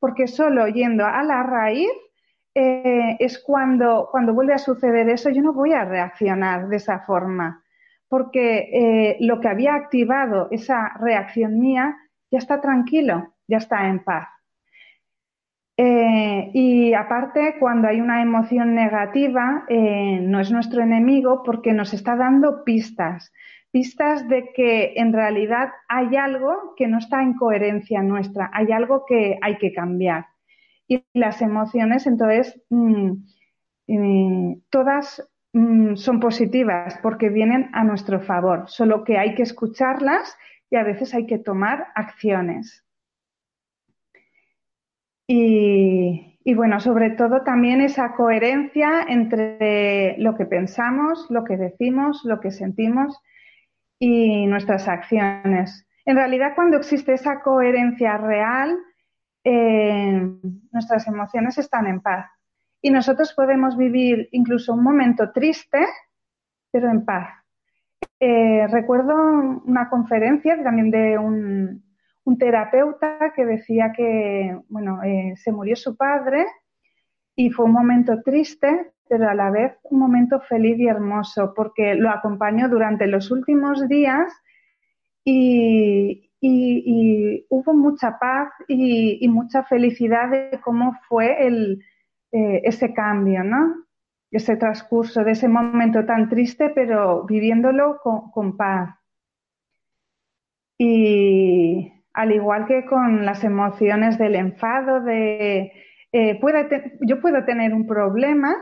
porque 0.00 0.26
solo 0.26 0.66
yendo 0.68 1.06
a 1.06 1.22
la 1.22 1.42
raíz 1.42 1.90
eh, 2.58 3.18
es 3.18 3.38
cuando, 3.38 4.08
cuando 4.10 4.32
vuelve 4.32 4.54
a 4.54 4.58
suceder 4.58 5.10
eso, 5.10 5.28
yo 5.28 5.42
no 5.42 5.52
voy 5.52 5.74
a 5.74 5.84
reaccionar 5.84 6.68
de 6.68 6.76
esa 6.76 7.00
forma, 7.00 7.62
porque 8.08 8.70
eh, 8.72 9.16
lo 9.20 9.40
que 9.40 9.48
había 9.48 9.74
activado 9.74 10.48
esa 10.50 10.94
reacción 10.98 11.58
mía 11.58 11.94
ya 12.30 12.38
está 12.38 12.62
tranquilo, 12.62 13.34
ya 13.46 13.58
está 13.58 13.86
en 13.88 14.02
paz. 14.02 14.28
Eh, 15.76 16.50
y 16.54 16.94
aparte, 16.94 17.56
cuando 17.60 17.88
hay 17.88 18.00
una 18.00 18.22
emoción 18.22 18.74
negativa, 18.74 19.66
no 19.68 20.40
es 20.40 20.50
nuestro 20.50 20.80
enemigo 20.80 21.42
porque 21.44 21.74
nos 21.74 21.92
está 21.92 22.16
dando 22.16 22.64
pistas, 22.64 23.34
pistas 23.70 24.26
de 24.28 24.50
que 24.54 24.94
en 24.96 25.12
realidad 25.12 25.72
hay 25.88 26.16
algo 26.16 26.72
que 26.74 26.88
no 26.88 26.96
está 26.96 27.22
en 27.22 27.34
coherencia 27.34 28.00
nuestra, 28.00 28.50
hay 28.54 28.72
algo 28.72 29.04
que 29.06 29.38
hay 29.42 29.58
que 29.58 29.74
cambiar. 29.74 30.24
Y 30.88 31.04
las 31.14 31.42
emociones, 31.42 32.06
entonces, 32.06 32.60
mm, 32.70 33.12
eh, 33.88 34.58
todas 34.70 35.28
mm, 35.52 35.96
son 35.96 36.20
positivas 36.20 36.98
porque 37.02 37.28
vienen 37.28 37.70
a 37.72 37.84
nuestro 37.84 38.20
favor, 38.20 38.68
solo 38.68 39.04
que 39.04 39.18
hay 39.18 39.34
que 39.34 39.42
escucharlas 39.42 40.36
y 40.70 40.76
a 40.76 40.84
veces 40.84 41.14
hay 41.14 41.26
que 41.26 41.38
tomar 41.38 41.88
acciones. 41.94 42.86
Y, 45.28 46.54
bueno, 46.54 46.78
sobre 46.78 47.10
todo 47.10 47.42
también 47.42 47.80
esa 47.80 48.14
coherencia 48.14 49.02
entre 49.08 50.16
lo 50.18 50.36
que 50.36 50.46
pensamos, 50.46 51.26
lo 51.30 51.42
que 51.44 51.56
decimos, 51.56 52.22
lo 52.24 52.38
que 52.38 52.52
sentimos 52.52 53.20
y 53.98 54.46
nuestras 54.46 54.86
acciones. 54.86 55.84
En 56.04 56.16
realidad, 56.16 56.52
cuando 56.54 56.76
existe 56.76 57.14
esa 57.14 57.40
coherencia 57.40 58.16
real, 58.18 58.78
eh, 59.48 60.20
nuestras 60.72 61.06
emociones 61.06 61.56
están 61.56 61.86
en 61.86 62.00
paz. 62.00 62.28
Y 62.82 62.90
nosotros 62.90 63.32
podemos 63.32 63.76
vivir 63.76 64.28
incluso 64.32 64.74
un 64.74 64.82
momento 64.82 65.30
triste, 65.30 65.86
pero 66.72 66.90
en 66.90 67.04
paz. 67.04 67.28
Eh, 68.18 68.66
recuerdo 68.66 69.14
una 69.64 69.88
conferencia 69.88 70.60
también 70.64 70.90
de 70.90 71.16
un, 71.16 71.84
un 72.24 72.38
terapeuta 72.38 73.32
que 73.36 73.46
decía 73.46 73.92
que, 73.96 74.58
bueno, 74.68 75.00
eh, 75.04 75.34
se 75.36 75.52
murió 75.52 75.76
su 75.76 75.96
padre 75.96 76.44
y 77.36 77.50
fue 77.50 77.66
un 77.66 77.72
momento 77.72 78.20
triste, 78.22 78.94
pero 79.08 79.28
a 79.28 79.34
la 79.34 79.50
vez 79.50 79.78
un 79.84 80.00
momento 80.00 80.40
feliz 80.40 80.76
y 80.80 80.88
hermoso, 80.88 81.52
porque 81.54 81.94
lo 81.94 82.10
acompañó 82.10 82.68
durante 82.68 83.06
los 83.06 83.30
últimos 83.30 83.86
días 83.86 84.32
y, 85.24 86.25
hubo 86.40 87.74
mucha 87.74 88.18
paz 88.18 88.50
y, 88.68 89.26
mucha 89.28 89.64
felicidad 89.64 90.30
de 90.30 90.60
cómo 90.62 90.94
fue 91.08 91.46
el, 91.46 91.82
eh, 92.32 92.62
ese 92.64 92.92
cambio, 92.94 93.44
¿no? 93.44 93.84
Ese 94.30 94.56
transcurso 94.56 95.24
de 95.24 95.32
ese 95.32 95.48
momento 95.48 96.04
tan 96.04 96.28
triste, 96.28 96.70
pero 96.70 97.24
viviéndolo 97.24 98.00
con 98.02 98.56
paz. 98.56 98.94
Y 100.78 101.92
al 102.12 102.32
igual 102.32 102.66
que 102.66 102.84
con 102.86 103.24
las 103.24 103.44
emociones 103.44 104.18
del 104.18 104.36
enfado, 104.36 105.00
de 105.00 105.72
eh, 106.12 106.40
yo 107.02 107.20
puedo 107.20 107.44
tener 107.44 107.74
un 107.74 107.86
problema 107.86 108.56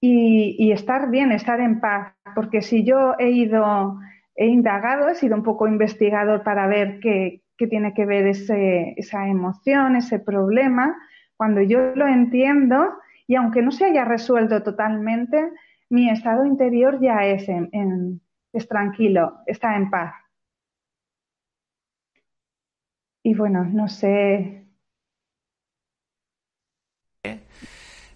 y, 0.00 0.72
estar 0.72 1.10
bien, 1.10 1.30
estar 1.30 1.60
en 1.60 1.78
paz, 1.78 2.14
porque 2.34 2.62
si 2.62 2.84
yo 2.84 3.14
he 3.18 3.28
ido, 3.30 3.98
he 4.40 4.46
indagado, 4.46 5.10
he 5.10 5.14
sido 5.14 5.36
un 5.36 5.42
poco 5.42 5.68
investigador 5.68 6.42
para 6.42 6.66
ver 6.66 6.98
qué, 7.00 7.42
tiene 7.68 7.92
que 7.92 8.06
ver 8.06 8.26
esa 8.26 9.28
emoción, 9.28 9.96
ese 9.96 10.18
problema, 10.18 10.96
cuando 11.36 11.60
yo 11.60 11.94
lo 11.94 12.08
entiendo 12.08 12.94
y 13.26 13.34
aunque 13.34 13.60
no 13.60 13.70
se 13.70 13.84
haya 13.84 14.06
resuelto 14.06 14.62
totalmente, 14.62 15.52
mi 15.90 16.08
estado 16.08 16.46
interior 16.46 16.98
ya 17.02 17.26
es, 17.26 17.46
es 18.54 18.66
tranquilo, 18.66 19.40
está 19.44 19.76
en 19.76 19.90
paz. 19.90 20.14
Y 23.22 23.34
bueno, 23.34 23.64
no 23.64 23.88
sé. 23.88 24.64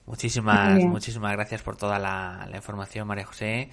Muchísimas, 0.07 0.83
muchísimas 0.85 1.33
gracias 1.33 1.63
por 1.63 1.77
toda 1.77 1.99
la, 1.99 2.49
información, 2.55 3.07
María 3.07 3.27
José. 3.27 3.69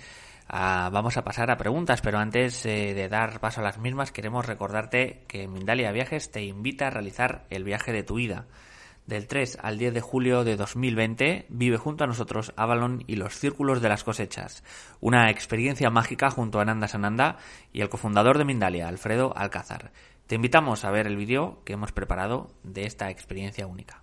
Ah, 0.53 0.89
vamos 0.91 1.15
a 1.15 1.23
pasar 1.23 1.49
a 1.49 1.55
preguntas, 1.55 2.01
pero 2.01 2.19
antes 2.19 2.65
eh, 2.65 2.93
de 2.93 3.07
dar 3.07 3.39
paso 3.39 3.61
a 3.61 3.63
las 3.63 3.77
mismas, 3.77 4.11
queremos 4.11 4.45
recordarte 4.45 5.23
que 5.29 5.47
Mindalia 5.47 5.93
Viajes 5.93 6.29
te 6.29 6.43
invita 6.43 6.87
a 6.87 6.89
realizar 6.89 7.45
el 7.49 7.63
viaje 7.63 7.93
de 7.93 8.03
tu 8.03 8.15
vida. 8.15 8.47
Del 9.05 9.27
3 9.27 9.59
al 9.61 9.77
10 9.77 9.93
de 9.93 10.01
julio 10.01 10.43
de 10.43 10.57
2020 10.57 11.45
vive 11.47 11.77
junto 11.77 12.03
a 12.03 12.07
nosotros 12.07 12.51
Avalon 12.57 13.01
y 13.07 13.15
los 13.15 13.33
Círculos 13.33 13.81
de 13.81 13.87
las 13.87 14.03
Cosechas, 14.03 14.61
una 14.99 15.29
experiencia 15.29 15.89
mágica 15.89 16.29
junto 16.29 16.59
a 16.59 16.65
Nanda 16.65 16.89
Sananda 16.89 17.37
y 17.71 17.79
el 17.79 17.87
cofundador 17.87 18.37
de 18.37 18.43
Mindalia, 18.43 18.89
Alfredo 18.89 19.31
Alcázar. 19.33 19.93
Te 20.27 20.35
invitamos 20.35 20.83
a 20.83 20.91
ver 20.91 21.07
el 21.07 21.15
vídeo 21.15 21.61
que 21.63 21.73
hemos 21.73 21.93
preparado 21.93 22.51
de 22.63 22.83
esta 22.83 23.09
experiencia 23.09 23.67
única. 23.67 24.00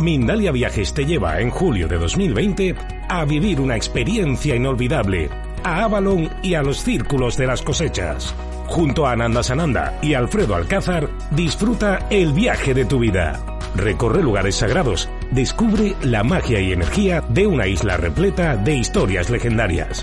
Mindalia 0.00 0.50
Viajes 0.50 0.94
te 0.94 1.04
lleva 1.04 1.40
en 1.40 1.50
julio 1.50 1.86
de 1.86 1.98
2020 1.98 2.74
a 3.08 3.24
vivir 3.26 3.60
una 3.60 3.76
experiencia 3.76 4.56
inolvidable 4.56 5.28
a 5.62 5.84
Avalon 5.84 6.30
y 6.42 6.54
a 6.54 6.62
los 6.62 6.82
círculos 6.82 7.36
de 7.36 7.46
las 7.46 7.60
cosechas. 7.60 8.34
Junto 8.66 9.06
a 9.06 9.12
Ananda 9.12 9.42
Sananda 9.42 9.98
y 10.00 10.14
Alfredo 10.14 10.54
Alcázar, 10.54 11.10
disfruta 11.32 12.06
el 12.08 12.32
viaje 12.32 12.72
de 12.72 12.86
tu 12.86 12.98
vida. 12.98 13.40
Recorre 13.74 14.22
lugares 14.22 14.56
sagrados, 14.56 15.10
descubre 15.32 15.94
la 16.02 16.24
magia 16.24 16.60
y 16.60 16.72
energía 16.72 17.22
de 17.28 17.46
una 17.46 17.66
isla 17.66 17.98
repleta 17.98 18.56
de 18.56 18.76
historias 18.76 19.28
legendarias. 19.28 20.02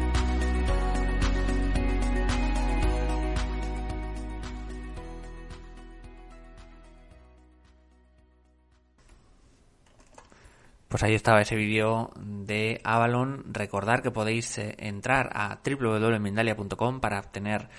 Pues 10.91 11.03
ahí 11.03 11.15
estaba 11.15 11.39
ese 11.39 11.55
vídeo 11.55 12.11
de 12.19 12.81
Avalon. 12.83 13.45
Recordar 13.53 14.01
que 14.01 14.11
podéis 14.11 14.57
eh, 14.57 14.75
entrar 14.77 15.29
a 15.33 15.61
www.mindalia.com 15.63 16.99
para 16.99 17.19
obtener 17.19 17.69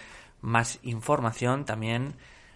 más 0.41 0.79
información. 0.83 1.67
También 1.67 2.15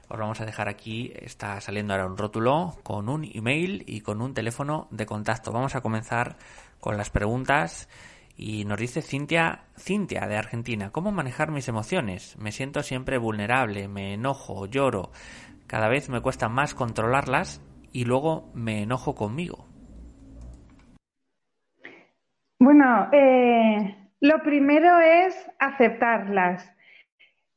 os 0.09 0.19
vamos 0.19 0.41
a 0.41 0.47
dejar 0.47 0.71
aquí, 0.71 1.13
está 1.15 1.61
saliendo 1.61 1.93
ahora 1.93 2.07
un 2.07 2.17
rótulo 2.17 2.79
con 2.83 3.11
un 3.11 3.31
email 3.35 3.85
y 3.87 4.01
con 4.01 4.23
un 4.23 4.33
teléfono 4.33 4.89
de 4.91 5.05
contacto. 5.05 5.53
Vamos 5.53 5.75
a 5.75 5.83
comenzar 5.83 6.39
con 6.81 6.97
las 6.97 7.11
preguntas. 7.11 7.91
Y 8.35 8.65
nos 8.65 8.79
dice 8.79 9.03
Cintia, 9.03 9.65
Cintia 9.79 10.27
de 10.27 10.39
Argentina, 10.39 10.91
¿cómo 10.91 11.13
manejar 11.13 11.51
mis 11.51 11.69
emociones? 11.69 12.35
Me 12.39 12.51
siento 12.51 12.83
siempre 12.83 13.19
vulnerable, 13.19 13.89
me 13.89 14.15
enojo, 14.15 14.65
lloro, 14.65 15.11
cada 15.67 15.89
vez 15.89 16.09
me 16.09 16.23
cuesta 16.23 16.49
más 16.49 16.75
controlarlas 16.75 17.61
y 17.93 18.07
luego 18.07 18.51
me 18.55 18.83
enojo 18.83 19.15
conmigo. 19.15 19.66
Bueno, 22.59 23.09
eh, 23.13 23.95
lo 24.21 24.43
primero 24.43 24.99
es 24.99 25.35
aceptarlas. 25.59 26.73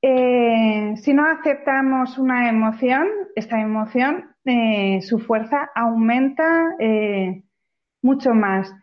Eh, 0.01 0.93
si 0.97 1.13
no 1.13 1.25
aceptamos 1.25 2.17
una 2.17 2.49
emoción, 2.49 3.07
esta 3.35 3.61
emoción, 3.61 4.35
eh, 4.45 5.01
su 5.01 5.19
fuerza 5.19 5.69
aumenta 5.73 6.75
mucho 8.01 8.33
más. 8.33 8.73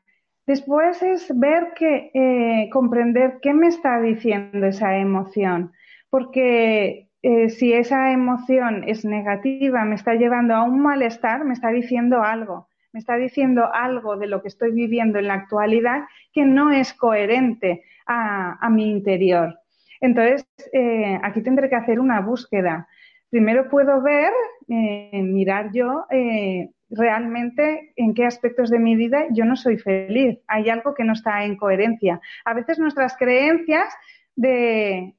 Después 0.47 1.03
es 1.03 1.39
ver 1.39 1.73
que, 1.75 2.69
comprender 2.73 3.39
qué 3.43 3.53
me 3.53 3.67
está 3.69 4.01
diciendo 4.01 4.67
esa 4.67 4.97
emoción, 4.97 5.73
porque 6.11 7.09
si 7.49 7.73
esa 7.73 8.13
emoción 8.13 8.85
es 8.87 9.05
negativa, 9.05 9.85
me 9.85 9.97
está 9.97 10.15
llevando 10.15 10.55
a 10.55 10.63
un 10.63 10.81
malestar, 10.81 11.45
me 11.45 11.55
está 11.55 11.71
diciendo 11.71 12.23
algo 12.23 12.66
me 12.97 13.01
está 13.01 13.17
diciendo 13.17 13.69
algo 13.75 14.17
de 14.17 14.27
lo 14.27 14.41
que 14.41 14.49
estoy 14.49 14.73
viviendo 14.73 15.19
en 15.19 15.27
la 15.27 15.35
actualidad 15.35 16.05
que 16.33 16.47
no 16.47 16.71
es 16.71 16.95
coherente 16.95 17.85
a, 18.07 18.71
mi 18.71 18.91
interior. 18.91 19.59
Entonces, 20.01 20.49
eh, 20.73 21.21
aquí 21.23 21.43
tendré 21.43 21.69
que 21.69 21.77
hacer 21.77 22.01
una 22.01 22.23
búsqueda. 22.23 22.89
Primero 23.29 23.69
puedo 23.69 24.01
ver, 24.01 24.33
eh, 24.71 25.23
mirar 25.23 25.73
yo 25.75 26.07
eh, 26.11 26.71
realmente 26.89 27.93
en 27.97 28.15
qué 28.15 28.25
aspectos 28.25 28.71
de 28.71 28.79
mi 28.79 28.97
vida 28.97 29.27
yo 29.31 29.45
no 29.45 29.57
soy 29.57 29.77
feliz. 29.77 30.39
Hay 30.49 30.71
algo 30.71 30.95
que 30.95 31.05
no 31.05 31.13
está 31.13 31.45
en 31.45 31.59
coherencia. 31.59 32.19
A 32.47 32.55
veces 32.55 32.79
nuestras 32.79 33.15
creencias 33.19 33.93
de, 34.37 35.13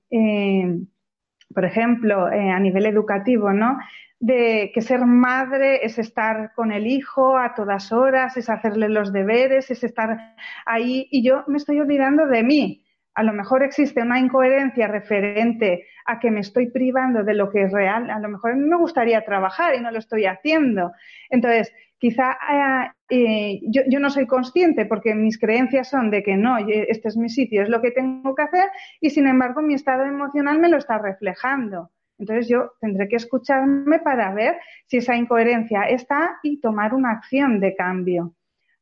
por 1.54 1.66
ejemplo, 1.66 2.26
a 2.26 2.60
nivel 2.60 2.86
educativo, 2.86 3.54
¿no? 3.54 3.78
de 4.20 4.72
que 4.74 4.82
ser 4.82 5.06
madre 5.06 5.86
es 5.86 6.00
estar 6.00 6.54
con 6.56 6.72
el 6.72 6.88
hijo 6.88 7.38
a 7.38 7.54
todas 7.54 7.91
horas, 7.91 8.36
es 8.38 8.50
hacerle 8.50 8.89
los 8.89 9.14
deberes, 9.14 9.70
es 9.70 9.84
estar 9.84 10.36
ahí 10.66 11.08
y 11.12 11.24
yo 11.24 11.43
me 11.48 11.58
estoy 11.58 11.80
olvidando 11.80 12.26
de 12.26 12.43
mí. 12.43 12.84
A 13.14 13.24
lo 13.24 13.34
mejor 13.34 13.64
existe 13.64 14.02
una 14.02 14.20
incoherencia 14.20 14.88
referente 14.88 15.88
a 16.06 16.20
que 16.20 16.32
me 16.32 16.39
estoy 16.39 16.70
privando 16.70 17.24
de 17.24 17.34
lo 17.34 17.50
que 17.50 17.64
es 17.64 17.72
real. 17.72 18.10
A 18.10 18.20
lo 18.20 18.30
mejor 18.30 18.56
me 18.56 18.78
gustaría 18.78 19.26
trabajar 19.26 19.76
y 19.76 19.82
no 19.82 19.91
lo 19.91 19.98
estoy 19.98 20.26
haciendo. 20.26 20.91
Entonces, 21.30 21.74
quizá 21.98 22.32
eh, 22.32 22.91
eh, 23.10 23.62
yo, 23.64 23.99
no 23.99 24.10
soy 24.10 24.28
consciente 24.28 24.86
porque 24.86 25.16
mis 25.16 25.39
creencias 25.39 25.89
son 25.89 26.12
de 26.12 26.24
que 26.24 26.36
no, 26.36 26.58
este 26.58 27.08
es 27.08 27.16
mi 27.16 27.30
sitio, 27.30 27.64
es 27.64 27.70
lo 27.70 27.82
que 27.82 27.91
tengo 27.91 28.36
que 28.36 28.43
hacer 28.43 28.70
y 28.99 29.10
sin 29.12 29.28
embargo 29.28 29.62
mi 29.62 29.74
estado 29.74 30.03
emocional 30.03 30.60
me 30.60 30.70
lo 30.70 30.78
está 30.78 30.97
reflejando. 30.97 31.91
Entonces 32.20 32.47
yo 32.49 32.74
tendré 32.82 33.08
que 33.08 33.16
escucharme 33.16 33.99
para 33.99 34.34
ver 34.34 34.58
si 34.88 34.97
esa 34.97 35.16
incoherencia 35.16 35.84
está 35.84 36.39
y 36.43 36.60
tomar 36.60 36.93
una 36.93 37.12
acción 37.12 37.60
de 37.60 37.76
cambio. 37.76 38.34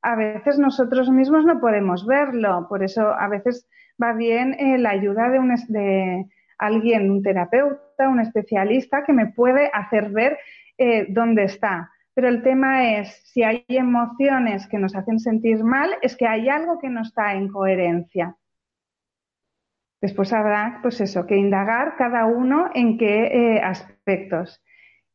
A 0.01 0.15
veces 0.15 0.57
nosotros 0.57 1.09
mismos 1.09 1.45
no 1.45 1.59
podemos 1.59 2.05
verlo, 2.05 2.67
por 2.69 2.83
eso 2.83 3.07
a 3.07 3.27
veces 3.27 3.67
va 4.01 4.13
bien 4.13 4.53
eh, 4.53 4.77
la 4.77 4.91
ayuda 4.91 5.29
de, 5.29 5.39
un, 5.39 5.53
de 5.67 6.25
alguien, 6.57 7.11
un 7.11 7.21
terapeuta, 7.21 8.09
un 8.09 8.19
especialista 8.19 9.03
que 9.03 9.13
me 9.13 9.27
puede 9.27 9.69
hacer 9.73 10.09
ver 10.09 10.37
eh, 10.77 11.05
dónde 11.09 11.43
está. 11.43 11.91
Pero 12.15 12.29
el 12.29 12.41
tema 12.41 12.97
es, 12.97 13.21
si 13.25 13.43
hay 13.43 13.65
emociones 13.67 14.67
que 14.67 14.79
nos 14.79 14.95
hacen 14.95 15.19
sentir 15.19 15.63
mal, 15.63 15.91
es 16.01 16.15
que 16.15 16.27
hay 16.27 16.47
algo 16.47 16.79
que 16.79 16.89
no 16.89 17.01
está 17.01 17.33
en 17.33 17.49
coherencia. 17.49 18.37
Después 20.01 20.31
habrá, 20.31 20.79
pues 20.81 21.01
eso, 21.01 21.25
que 21.25 21.35
indagar 21.35 21.95
cada 21.97 22.25
uno 22.25 22.69
en 22.73 22.97
qué 22.97 23.25
eh, 23.55 23.61
aspectos. 23.61 24.63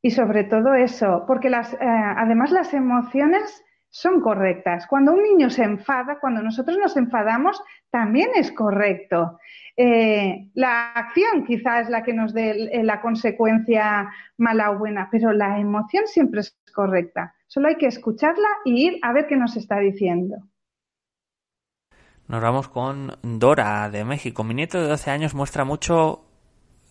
Y 0.02 0.10
sobre 0.10 0.44
todo 0.44 0.74
eso, 0.74 1.24
porque 1.26 1.48
las, 1.48 1.72
eh, 1.74 1.78
además 1.80 2.50
las 2.50 2.74
emociones 2.74 3.64
son 3.90 4.20
correctas. 4.20 4.86
Cuando 4.86 5.12
un 5.12 5.22
niño 5.22 5.50
se 5.50 5.64
enfada, 5.64 6.18
cuando 6.20 6.42
nosotros 6.42 6.78
nos 6.78 6.96
enfadamos, 6.96 7.60
también 7.90 8.30
es 8.36 8.52
correcto. 8.52 9.38
Eh, 9.76 10.48
la 10.54 10.92
acción 10.92 11.44
quizás 11.44 11.84
es 11.86 11.90
la 11.90 12.02
que 12.02 12.12
nos 12.12 12.32
dé 12.32 12.82
la 12.84 13.00
consecuencia 13.00 14.10
mala 14.36 14.70
o 14.70 14.78
buena, 14.78 15.08
pero 15.10 15.32
la 15.32 15.58
emoción 15.58 16.06
siempre 16.06 16.40
es 16.40 16.56
correcta. 16.74 17.34
Solo 17.46 17.68
hay 17.68 17.76
que 17.76 17.86
escucharla 17.86 18.48
y 18.64 18.86
ir 18.86 18.98
a 19.02 19.12
ver 19.12 19.26
qué 19.26 19.36
nos 19.36 19.56
está 19.56 19.78
diciendo. 19.78 20.36
Nos 22.28 22.40
vamos 22.40 22.68
con 22.68 23.16
Dora 23.22 23.90
de 23.90 24.04
México. 24.04 24.44
Mi 24.44 24.54
nieto 24.54 24.80
de 24.80 24.86
12 24.86 25.10
años 25.10 25.34
muestra 25.34 25.64
mucho 25.64 26.24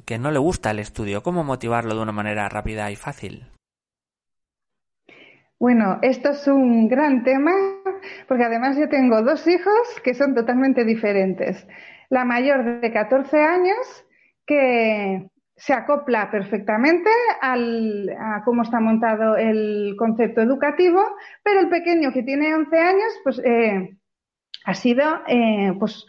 que 0.06 0.18
no 0.18 0.32
le 0.32 0.40
gusta 0.40 0.72
el 0.72 0.80
estudio. 0.80 1.24
¿Cómo 1.24 1.46
motivarlo 1.46 1.96
de 1.96 2.02
una 2.02 2.12
manera 2.12 2.50
rápida 2.50 2.92
y 2.92 2.98
fácil? 2.98 3.46
Bueno, 5.60 6.00
esto 6.02 6.30
es 6.30 6.48
un 6.48 6.88
gran 6.88 7.24
tema 7.26 7.52
porque 8.30 8.46
además 8.46 8.78
yo 8.78 8.88
tengo 8.88 9.22
dos 9.24 9.46
hijos 9.46 10.00
que 10.06 10.14
son 10.14 10.34
totalmente 10.34 10.86
diferentes. 10.86 11.68
La 12.10 12.24
mayor 12.24 12.80
de 12.80 12.94
14 12.94 13.42
años 13.42 14.06
que 14.46 15.30
se 15.58 15.74
acopla 15.74 16.32
perfectamente 16.32 17.10
al, 17.42 18.10
a 18.18 18.42
cómo 18.46 18.62
está 18.62 18.80
montado 18.80 19.36
el 19.36 19.96
concepto 19.98 20.40
educativo, 20.40 21.04
pero 21.44 21.60
el 21.60 21.68
pequeño 21.68 22.14
que 22.14 22.24
tiene 22.24 22.56
11 22.56 22.78
años 22.80 23.20
pues 23.26 23.42
eh, 23.44 23.98
ha 24.64 24.74
sido 24.74 25.04
eh, 25.28 25.74
pues 25.78 26.06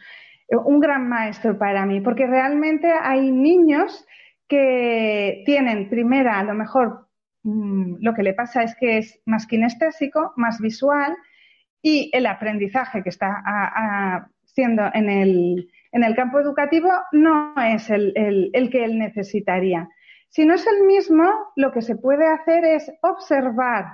un 0.48 0.78
gran 0.78 1.08
maestro 1.08 1.58
para 1.58 1.84
mí 1.86 2.00
porque 2.00 2.28
realmente 2.28 2.88
hay 2.88 3.32
niños 3.32 4.06
que 4.46 5.42
tienen 5.44 5.90
primera 5.90 6.38
a 6.38 6.44
lo 6.44 6.54
mejor 6.54 7.09
Mm, 7.42 7.96
lo 8.00 8.14
que 8.14 8.22
le 8.22 8.34
pasa 8.34 8.62
es 8.62 8.74
que 8.76 8.98
es 8.98 9.20
más 9.24 9.46
kinestésico, 9.46 10.32
más 10.36 10.60
visual 10.60 11.16
y 11.82 12.10
el 12.12 12.26
aprendizaje 12.26 13.02
que 13.02 13.08
está 13.08 14.28
siendo 14.44 14.82
en 14.92 15.08
el, 15.08 15.70
en 15.92 16.04
el, 16.04 16.14
campo 16.14 16.38
educativo 16.40 16.90
no 17.12 17.54
es 17.56 17.88
el, 17.88 18.12
el, 18.52 18.70
que 18.70 18.84
él 18.84 18.98
necesitaría. 18.98 19.88
Si 20.28 20.44
no 20.44 20.54
es 20.54 20.66
el 20.66 20.86
mismo, 20.86 21.24
lo 21.56 21.72
que 21.72 21.82
se 21.82 21.96
puede 21.96 22.26
hacer 22.26 22.64
es 22.64 22.92
observar 23.02 23.86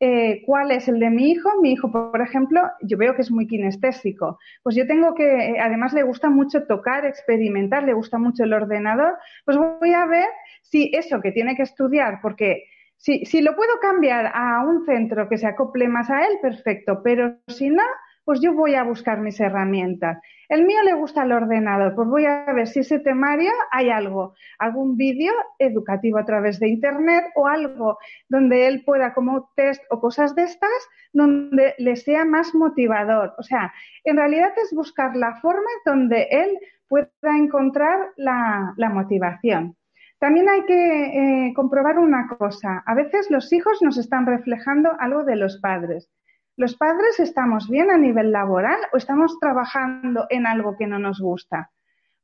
eh, 0.00 0.42
cuál 0.44 0.70
es 0.70 0.88
el 0.88 0.98
de 0.98 1.10
mi 1.10 1.30
hijo. 1.30 1.50
Mi 1.62 1.72
hijo, 1.72 1.90
por 1.92 2.20
ejemplo, 2.20 2.60
yo 2.82 2.98
veo 2.98 3.14
que 3.14 3.22
es 3.22 3.30
muy 3.30 3.46
kinestésico. 3.46 4.38
Pues 4.62 4.74
yo 4.74 4.86
tengo 4.86 5.14
que, 5.14 5.56
además 5.60 5.92
le 5.92 6.02
gusta 6.02 6.30
mucho 6.30 6.66
tocar, 6.66 7.06
experimentar, 7.06 7.84
le 7.84 7.94
gusta 7.94 8.18
mucho 8.18 8.44
el 8.44 8.52
ordenador. 8.52 9.16
Pues 9.44 9.56
voy 9.56 9.92
a 9.94 10.06
ver 10.06 10.28
si 10.62 10.90
eso 10.92 11.20
que 11.20 11.32
tiene 11.32 11.56
que 11.56 11.62
estudiar, 11.62 12.18
porque 12.20 12.64
si, 12.98 13.24
si 13.24 13.40
lo 13.40 13.56
puedo 13.56 13.78
cambiar 13.80 14.30
a 14.34 14.62
un 14.64 14.84
centro 14.84 15.28
que 15.28 15.38
se 15.38 15.46
acople 15.46 15.88
más 15.88 16.10
a 16.10 16.26
él, 16.26 16.38
perfecto, 16.42 17.00
pero 17.02 17.36
si 17.46 17.70
no, 17.70 17.82
pues 18.28 18.42
yo 18.42 18.52
voy 18.52 18.74
a 18.74 18.82
buscar 18.82 19.20
mis 19.20 19.40
herramientas. 19.40 20.18
El 20.50 20.66
mío 20.66 20.82
le 20.82 20.92
gusta 20.92 21.22
el 21.22 21.32
ordenador, 21.32 21.94
pues 21.94 22.08
voy 22.08 22.26
a 22.26 22.44
ver 22.52 22.66
si 22.66 22.80
ese 22.80 22.98
temario 22.98 23.50
hay 23.70 23.88
algo, 23.88 24.34
algún 24.58 24.98
vídeo 24.98 25.32
educativo 25.58 26.18
a 26.18 26.26
través 26.26 26.60
de 26.60 26.68
Internet 26.68 27.24
o 27.36 27.46
algo 27.46 27.96
donde 28.28 28.66
él 28.66 28.82
pueda 28.84 29.14
como 29.14 29.50
test 29.56 29.82
o 29.88 29.98
cosas 29.98 30.34
de 30.34 30.42
estas, 30.42 30.68
donde 31.14 31.74
le 31.78 31.96
sea 31.96 32.26
más 32.26 32.54
motivador. 32.54 33.32
O 33.38 33.42
sea, 33.42 33.72
en 34.04 34.18
realidad 34.18 34.52
es 34.62 34.74
buscar 34.74 35.16
la 35.16 35.36
forma 35.36 35.70
donde 35.86 36.28
él 36.30 36.58
pueda 36.86 37.08
encontrar 37.34 38.10
la, 38.16 38.74
la 38.76 38.90
motivación. 38.90 39.74
También 40.18 40.48
hay 40.48 40.64
que 40.64 41.48
eh, 41.48 41.52
comprobar 41.54 41.98
una 41.98 42.26
cosa. 42.28 42.82
A 42.86 42.94
veces 42.94 43.30
los 43.30 43.52
hijos 43.52 43.82
nos 43.82 43.98
están 43.98 44.26
reflejando 44.26 44.90
algo 44.98 45.24
de 45.24 45.36
los 45.36 45.58
padres. 45.60 46.10
¿Los 46.56 46.76
padres 46.76 47.20
estamos 47.20 47.68
bien 47.68 47.90
a 47.90 47.98
nivel 47.98 48.32
laboral 48.32 48.78
o 48.92 48.96
estamos 48.96 49.38
trabajando 49.38 50.26
en 50.28 50.46
algo 50.46 50.76
que 50.76 50.88
no 50.88 50.98
nos 50.98 51.20
gusta? 51.20 51.70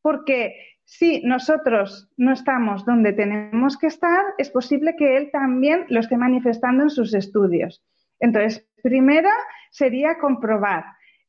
Porque 0.02 0.56
si 0.84 1.22
nosotros 1.22 2.10
no 2.16 2.32
estamos 2.32 2.84
donde 2.84 3.12
tenemos 3.12 3.78
que 3.78 3.86
estar, 3.86 4.24
es 4.38 4.50
posible 4.50 4.96
que 4.96 5.16
él 5.16 5.30
también 5.32 5.86
lo 5.88 6.00
esté 6.00 6.16
manifestando 6.16 6.82
en 6.82 6.90
sus 6.90 7.14
estudios. 7.14 7.84
Entonces, 8.18 8.68
primero 8.82 9.30
sería 9.70 10.18
comprobar 10.18 10.84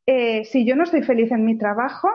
eh, 0.05 0.45
si 0.45 0.66
yo 0.66 0.76
no 0.76 0.84
estoy 0.84 1.01
feliz 1.01 1.32
en 1.32 1.45
mi 1.45 1.57
trabajo, 1.57 2.09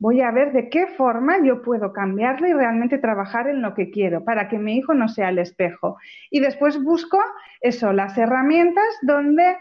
voy 0.00 0.22
a 0.22 0.30
ver 0.32 0.52
de 0.52 0.68
qué 0.70 0.86
forma 0.86 1.44
yo 1.44 1.62
puedo 1.62 1.92
cambiarlo 1.92 2.48
y 2.48 2.52
realmente 2.52 2.98
trabajar 2.98 3.48
en 3.48 3.62
lo 3.62 3.74
que 3.74 3.90
quiero 3.90 4.24
para 4.24 4.48
que 4.48 4.58
mi 4.58 4.76
hijo 4.78 4.94
no 4.94 5.08
sea 5.08 5.28
el 5.28 5.38
espejo. 5.38 5.98
Y 6.30 6.40
después 6.40 6.82
busco 6.82 7.18
eso, 7.60 7.92
las 7.92 8.16
herramientas 8.16 8.86
donde 9.02 9.56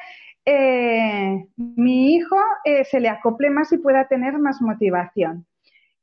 eh, 0.46 1.46
mi 1.58 2.16
hijo 2.16 2.38
eh, 2.64 2.86
se 2.86 3.02
le 3.02 3.10
acople 3.10 3.50
más 3.50 3.72
y 3.74 3.78
pueda 3.78 4.08
tener 4.08 4.40
más 4.40 4.62
motivación. 4.62 5.46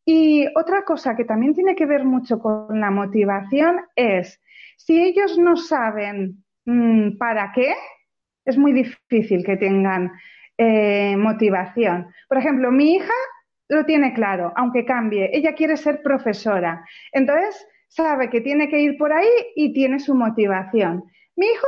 Y 0.04 0.46
otra 0.54 0.84
cosa 0.84 1.16
que 1.16 1.24
también 1.24 1.54
tiene 1.54 1.74
que 1.74 1.86
ver 1.86 2.04
mucho 2.04 2.38
con 2.38 2.78
la 2.78 2.90
motivación 2.90 3.80
es, 3.96 4.40
si 4.76 5.02
ellos 5.02 5.38
no 5.38 5.56
saben 5.56 6.44
mm, 6.66 7.16
para 7.16 7.52
qué, 7.52 7.74
es 8.44 8.58
muy 8.58 8.72
difícil 8.72 9.44
que 9.44 9.56
tengan 9.56 10.12
eh, 10.58 11.16
motivación. 11.16 12.08
Por 12.28 12.38
ejemplo, 12.38 12.70
mi 12.70 12.96
hija 12.96 13.12
lo 13.68 13.84
tiene 13.84 14.12
claro, 14.14 14.52
aunque 14.56 14.84
cambie. 14.84 15.30
Ella 15.32 15.54
quiere 15.54 15.76
ser 15.76 16.02
profesora. 16.02 16.84
Entonces, 17.12 17.66
sabe 17.88 18.30
que 18.30 18.40
tiene 18.40 18.68
que 18.68 18.80
ir 18.80 18.96
por 18.96 19.12
ahí 19.12 19.28
y 19.54 19.72
tiene 19.72 19.98
su 19.98 20.14
motivación. 20.14 21.04
Mi 21.36 21.46
hijo 21.46 21.66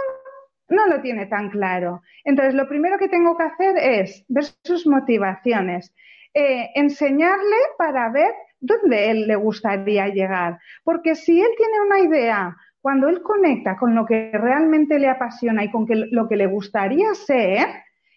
no 0.68 0.86
lo 0.86 1.00
tiene 1.00 1.26
tan 1.26 1.50
claro. 1.50 2.02
Entonces, 2.24 2.54
lo 2.54 2.68
primero 2.68 2.98
que 2.98 3.08
tengo 3.08 3.36
que 3.36 3.44
hacer 3.44 3.76
es 3.78 4.24
ver 4.28 4.44
sus 4.64 4.86
motivaciones, 4.86 5.94
eh, 6.34 6.70
enseñarle 6.74 7.56
para 7.76 8.10
ver 8.10 8.32
dónde 8.60 9.10
él 9.10 9.26
le 9.26 9.36
gustaría 9.36 10.08
llegar. 10.08 10.58
Porque 10.84 11.14
si 11.14 11.40
él 11.40 11.50
tiene 11.56 11.80
una 11.80 12.00
idea, 12.00 12.56
cuando 12.80 13.08
él 13.08 13.22
conecta 13.22 13.76
con 13.76 13.94
lo 13.94 14.04
que 14.06 14.30
realmente 14.32 14.98
le 14.98 15.08
apasiona 15.08 15.64
y 15.64 15.70
con 15.70 15.86
lo 15.88 16.28
que 16.28 16.36
le 16.36 16.46
gustaría 16.46 17.14
ser, 17.14 17.66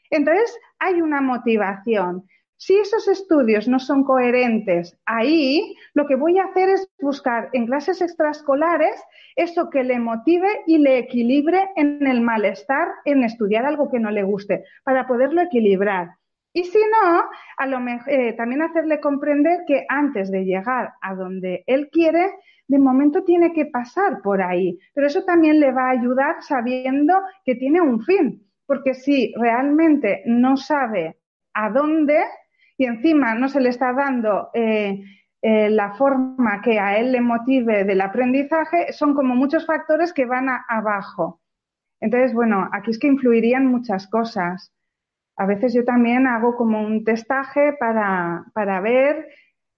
entonces 0.10 0.58
hay 0.80 1.02
una 1.02 1.22
motivación. 1.22 2.26
Si 2.62 2.78
esos 2.78 3.07
estudios 3.07 3.68
no 3.68 3.80
son 3.80 4.03
coherentes 4.03 4.95
ahí, 5.07 5.76
lo 5.95 6.05
que 6.05 6.16
voy 6.16 6.38
a 6.38 6.43
hacer 6.43 6.70
es 6.70 6.88
buscar 7.01 7.49
en 7.53 7.66
clases 7.66 8.03
extraescolares 8.03 9.03
eso 9.36 9.72
que 9.72 9.84
le 9.84 9.97
motive 9.97 10.47
y 10.68 10.78
le 10.78 10.99
equilibre 10.99 11.72
en 11.76 12.05
el 12.05 12.22
malestar 12.22 12.89
en 13.03 13.24
estudiar 13.24 13.66
algo 13.66 13.89
que 13.89 13.97
no 13.99 14.12
le 14.12 14.22
guste, 14.22 14.64
para 14.84 15.07
poderlo 15.07 15.41
equilibrar. 15.41 16.12
Y 16.53 16.66
si 16.66 16.78
no, 16.78 17.24
eh, 18.05 18.34
también 18.34 18.62
hacerle 18.62 18.99
comprender 18.99 19.62
que 19.66 19.84
antes 19.89 20.30
de 20.30 20.45
llegar 20.45 20.93
a 21.01 21.16
donde 21.16 21.64
él 21.66 21.89
quiere, 21.91 22.32
de 22.68 22.78
momento 22.78 23.24
tiene 23.24 23.53
que 23.53 23.66
pasar 23.66 24.22
por 24.22 24.39
ahí. 24.39 24.78
Pero 24.93 25.07
eso 25.07 25.24
también 25.26 25.59
le 25.59 25.72
va 25.72 25.88
a 25.88 25.97
ayudar 25.99 26.43
sabiendo 26.43 27.24
que 27.43 27.55
tiene 27.55 27.82
un 27.82 28.03
fin. 28.03 28.47
Porque 28.68 28.93
si 28.93 29.34
realmente 29.36 30.22
no 30.28 30.57
sabe 30.57 31.18
a 31.53 31.72
dónde, 31.72 32.24
y 32.82 32.86
encima 32.86 33.36
no 33.36 33.48
se 33.48 33.62
le 33.62 33.70
está 33.70 33.94
dando 33.94 34.50
eh, 34.56 35.04
eh, 35.44 35.70
la 35.70 35.94
forma 35.94 36.62
que 36.64 36.80
a 36.80 36.98
él 36.98 37.12
le 37.12 37.22
motive 37.22 37.84
del 37.84 38.02
aprendizaje, 38.02 38.92
son 38.92 39.14
como 39.14 39.36
muchos 39.36 39.68
factores 39.68 40.12
que 40.14 40.26
van 40.26 40.48
abajo. 40.68 41.42
Entonces, 42.00 42.34
bueno, 42.34 42.68
aquí 42.72 42.90
es 42.90 42.98
que 42.98 43.06
influirían 43.06 43.68
muchas 43.68 44.08
cosas. 44.08 44.74
A 45.38 45.46
veces 45.46 45.76
yo 45.76 45.86
también 45.86 46.26
hago 46.26 46.56
como 46.56 46.82
un 46.82 47.04
testaje 47.04 47.74
para, 47.74 48.80
ver 48.82 49.28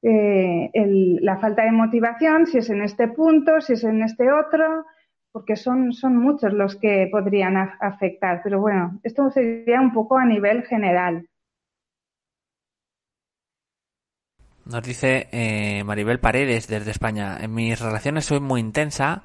eh, 0.02 0.72
la 1.20 1.40
falta 1.40 1.64
de 1.64 1.74
motivación, 1.74 2.48
si 2.48 2.60
es 2.60 2.70
en 2.70 2.84
este 2.84 3.10
punto, 3.10 3.60
si 3.60 3.74
es 3.74 3.84
en 3.84 4.02
este 4.02 4.32
otro, 4.32 4.86
porque 5.34 5.58
son, 5.58 5.92
son 5.92 6.16
muchos 6.16 6.54
los 6.54 6.78
que 6.78 7.10
podrían 7.12 7.58
afectar. 7.58 8.40
Pero 8.46 8.62
bueno, 8.62 8.98
esto 9.04 9.30
sería 9.30 9.82
un 9.82 9.92
poco 9.92 10.18
a 10.18 10.24
nivel 10.24 10.64
general. 10.64 11.28
Nos 14.66 14.82
dice 14.82 15.28
eh, 15.32 15.84
Maribel 15.84 16.20
Paredes 16.20 16.68
desde 16.68 16.92
España. 16.92 17.38
En 17.42 17.54
mis 17.54 17.80
relaciones 17.80 18.26
soy 18.26 18.40
muy 18.40 18.62
intensa 18.62 19.24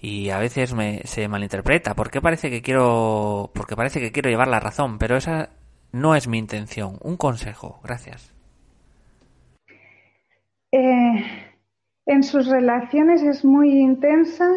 y 0.00 0.30
a 0.30 0.38
veces 0.38 0.72
me, 0.72 1.02
se 1.04 1.28
malinterpreta. 1.28 1.94
Porque 1.94 2.22
parece 2.22 2.48
que 2.50 2.62
quiero, 2.62 3.50
porque 3.54 3.76
parece 3.76 4.00
que 4.00 4.12
quiero 4.12 4.30
llevar 4.30 4.48
la 4.48 4.60
razón, 4.60 4.98
pero 4.98 5.16
esa 5.16 5.50
no 5.92 6.14
es 6.14 6.26
mi 6.26 6.38
intención. 6.38 6.98
Un 7.02 7.16
consejo, 7.18 7.80
gracias. 7.84 8.34
Eh, 10.72 11.24
en 12.06 12.22
sus 12.22 12.48
relaciones 12.48 13.22
es 13.22 13.44
muy 13.44 13.78
intensa 13.78 14.48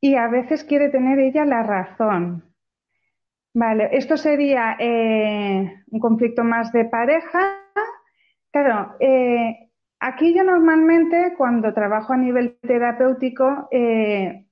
y 0.00 0.16
a 0.16 0.26
veces 0.26 0.64
quiere 0.64 0.88
tener 0.88 1.20
ella 1.20 1.44
la 1.44 1.62
razón. 1.62 2.44
Vale, 3.54 3.90
esto 3.92 4.16
sería 4.16 4.76
eh, 4.80 5.84
un 5.90 6.00
conflicto 6.00 6.42
más 6.42 6.72
de 6.72 6.86
pareja 6.86 7.61
Claro, 8.52 8.96
eh, 9.00 9.70
aquí 9.98 10.34
yo 10.34 10.44
normalmente 10.44 11.34
cuando 11.38 11.72
trabajo 11.72 12.12
a 12.12 12.18
nivel 12.18 12.58
terapéutico, 12.60 13.68
eh, 13.70 14.44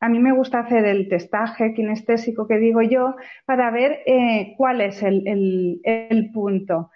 a 0.00 0.08
mí 0.08 0.20
me 0.20 0.32
gusta 0.32 0.60
hacer 0.60 0.84
el 0.84 1.08
testaje 1.08 1.74
kinestésico 1.74 2.46
que 2.46 2.58
digo 2.58 2.82
yo 2.82 3.16
para 3.46 3.72
ver 3.72 3.98
eh, 4.06 4.54
cuál 4.56 4.80
es 4.80 5.02
el, 5.02 6.30
punto. 6.32 6.90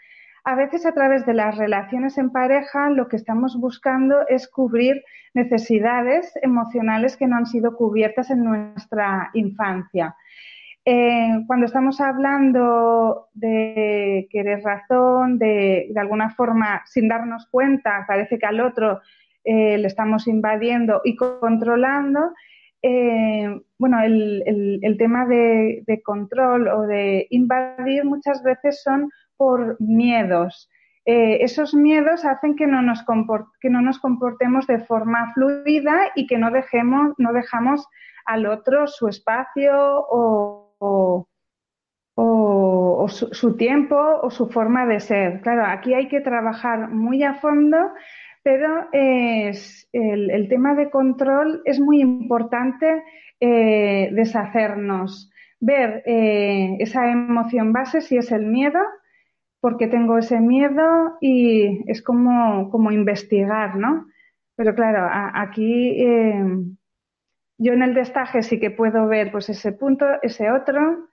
A 0.45 0.55
veces 0.55 0.87
a 0.87 0.93
través 0.93 1.27
de 1.27 1.35
las 1.35 1.57
relaciones 1.57 2.17
en 2.17 2.31
pareja 2.31 2.91
lo 2.91 3.09
que 3.09 3.17
estamos 3.17 3.59
buscando 3.61 4.27
es 4.29 4.49
cubrir 4.49 5.03
necesidades 5.35 6.33
emocionales 6.43 7.17
que 7.17 7.27
no 7.27 7.37
han 7.37 7.47
sido 7.47 7.77
cubiertas 7.77 8.31
en 8.31 8.45
nuestra 8.45 9.31
infancia. 9.35 10.15
Eh, 10.85 11.45
cuando 11.47 11.67
estamos 11.67 12.01
hablando 12.01 13.29
de 13.35 14.27
querer 14.31 14.63
razón, 14.63 15.39
de, 15.39 15.89
de 15.91 16.01
alguna 16.01 16.31
forma, 16.31 16.83
sin 16.87 17.09
darnos 17.09 17.47
cuenta, 17.47 18.05
parece 18.09 18.39
que 18.39 18.47
al 18.47 18.61
otro 18.61 19.01
eh, 19.45 19.79
le 19.79 19.87
estamos 19.87 20.27
invadiendo 20.27 21.01
y 21.05 21.15
controlando, 21.15 22.33
eh, 22.83 23.61
bueno, 23.79 24.01
el, 24.03 24.43
el, 24.83 24.97
tema 24.99 25.25
de, 25.27 25.85
control 26.05 26.67
o 26.67 26.83
de 26.83 27.29
invadir 27.31 28.05
muchas 28.05 28.43
veces 28.43 28.83
son 28.83 29.09
por 29.37 29.81
miedos. 29.81 30.69
Esos 31.05 31.75
miedos 31.75 32.25
hacen 32.25 32.55
que 32.55 32.67
no, 32.69 32.81
nos 32.81 33.05
que 33.61 33.71
no 33.71 33.83
nos 33.83 33.99
comportemos 33.99 34.69
de 34.69 34.79
forma 34.79 35.33
fluida 35.35 36.13
y 36.15 36.29
que 36.29 36.39
no, 36.39 36.53
dejemos, 36.53 37.15
no 37.19 37.33
dejamos 37.33 37.89
al 38.25 38.47
otro 38.47 38.87
su 38.87 39.09
espacio 39.09 39.75
o, 40.09 40.62
o, 40.85 41.29
su, 43.09 43.57
tiempo 43.57 43.97
o 44.23 44.31
su 44.31 44.49
forma 44.49 44.87
de 44.87 45.01
ser. 45.01 45.41
Claro, 45.41 45.65
aquí 45.67 45.95
hay 45.95 46.09
que 46.09 46.21
trabajar 46.21 46.89
muy 46.91 47.23
a 47.23 47.35
fondo 47.35 47.79
pero 48.43 48.89
es, 48.93 49.89
el, 49.93 50.49
tema 50.49 50.75
de 50.75 50.91
control 50.91 51.63
es 51.65 51.79
muy 51.79 52.01
importante 52.01 53.03
eh, 53.39 54.11
deshacernos, 54.13 55.31
ver 55.61 56.03
eh, 56.07 56.77
esa 56.81 57.11
emoción 57.11 57.73
base, 57.73 58.01
si 58.01 58.17
es 58.17 58.33
el 58.33 58.47
miedo, 58.47 58.81
porque 59.61 59.87
tengo 59.87 60.19
ese 60.19 60.41
miedo 60.41 61.19
y 61.21 61.89
es 61.89 62.03
como, 62.03 62.69
como 62.71 62.91
investigar, 62.91 63.77
¿no? 63.77 64.07
Pero 64.57 64.75
claro, 64.75 65.09
aquí 65.35 66.03
eh, 66.03 66.45
yo 67.63 67.73
en 67.73 67.83
el 67.83 67.95
destaje 67.95 68.43
sí 68.43 68.59
que 68.59 68.71
puedo 68.71 69.07
ver 69.07 69.31
pues 69.31 69.49
ese 69.49 69.73
punto, 69.73 70.07
ese 70.23 70.51
otro, 70.51 71.09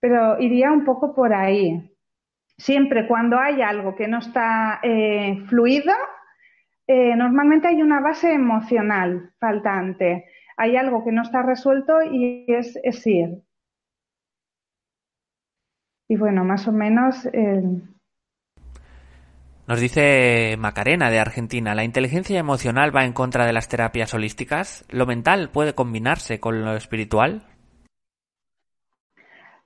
pero 0.00 0.40
iría 0.40 0.72
un 0.72 0.84
poco 0.84 1.14
por 1.14 1.34
ahí. 1.34 1.92
Siempre 2.58 3.06
cuando 3.06 3.38
hay 3.38 3.60
algo 3.60 3.94
que 3.94 4.08
no 4.08 4.18
está 4.18 4.80
fluido, 5.48 5.92
eh, 6.88 7.16
normalmente 7.16 7.68
hay 7.68 7.82
una 7.82 8.00
base 8.00 8.32
emocional 8.32 9.32
faltante. 9.40 10.26
Hay 10.56 10.76
algo 10.76 11.04
que 11.04 11.12
no 11.12 11.22
está 11.22 11.42
resuelto 11.42 12.02
y 12.02 12.46
es, 12.48 13.06
ir. 13.06 13.42
Y 16.08 16.16
bueno, 16.16 16.44
más 16.44 16.68
o 16.68 16.72
menos. 16.72 17.28
Nos 19.68 19.80
dice 19.80 20.56
Macarena 20.58 21.10
de 21.10 21.18
Argentina, 21.18 21.74
¿la 21.74 21.82
inteligencia 21.82 22.38
emocional 22.38 22.94
va 22.94 23.04
en 23.04 23.12
contra 23.12 23.46
de 23.46 23.52
las 23.52 23.68
terapias 23.68 24.14
holísticas? 24.14 24.84
¿Lo 24.88 25.06
mental 25.06 25.50
puede 25.52 25.74
combinarse 25.74 26.38
con 26.38 26.64
lo 26.64 26.76
espiritual? 26.76 27.42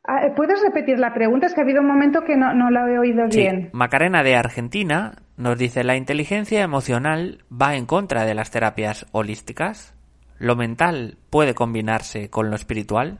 Ah, 0.05 0.32
¿Puedes 0.34 0.62
repetir 0.62 0.98
la 0.98 1.12
pregunta? 1.12 1.46
Es 1.46 1.55
que 1.55 1.61
ha 1.61 1.64
habido 1.64 1.82
un 1.82 1.86
momento 1.86 2.24
que 2.24 2.34
no, 2.34 2.55
no 2.55 2.70
la 2.70 2.90
he 2.90 2.98
oído 2.98 3.26
bien. 3.28 3.68
Macarena 3.74 4.22
de 4.22 4.36
Argentina 4.36 5.12
nos 5.36 5.59
dice, 5.59 5.84
¿la 5.84 5.96
inteligencia 5.96 6.62
emocional 6.62 7.44
va 7.53 7.76
en 7.76 7.84
contra 7.84 8.24
de 8.24 8.34
las 8.34 8.51
terapias 8.51 9.07
holísticas? 9.12 9.94
¿Lo 10.38 10.57
mental 10.57 11.18
puede 11.28 11.55
combinarse 11.55 12.30
con 12.30 12.48
lo 12.48 12.57
espiritual? 12.57 13.18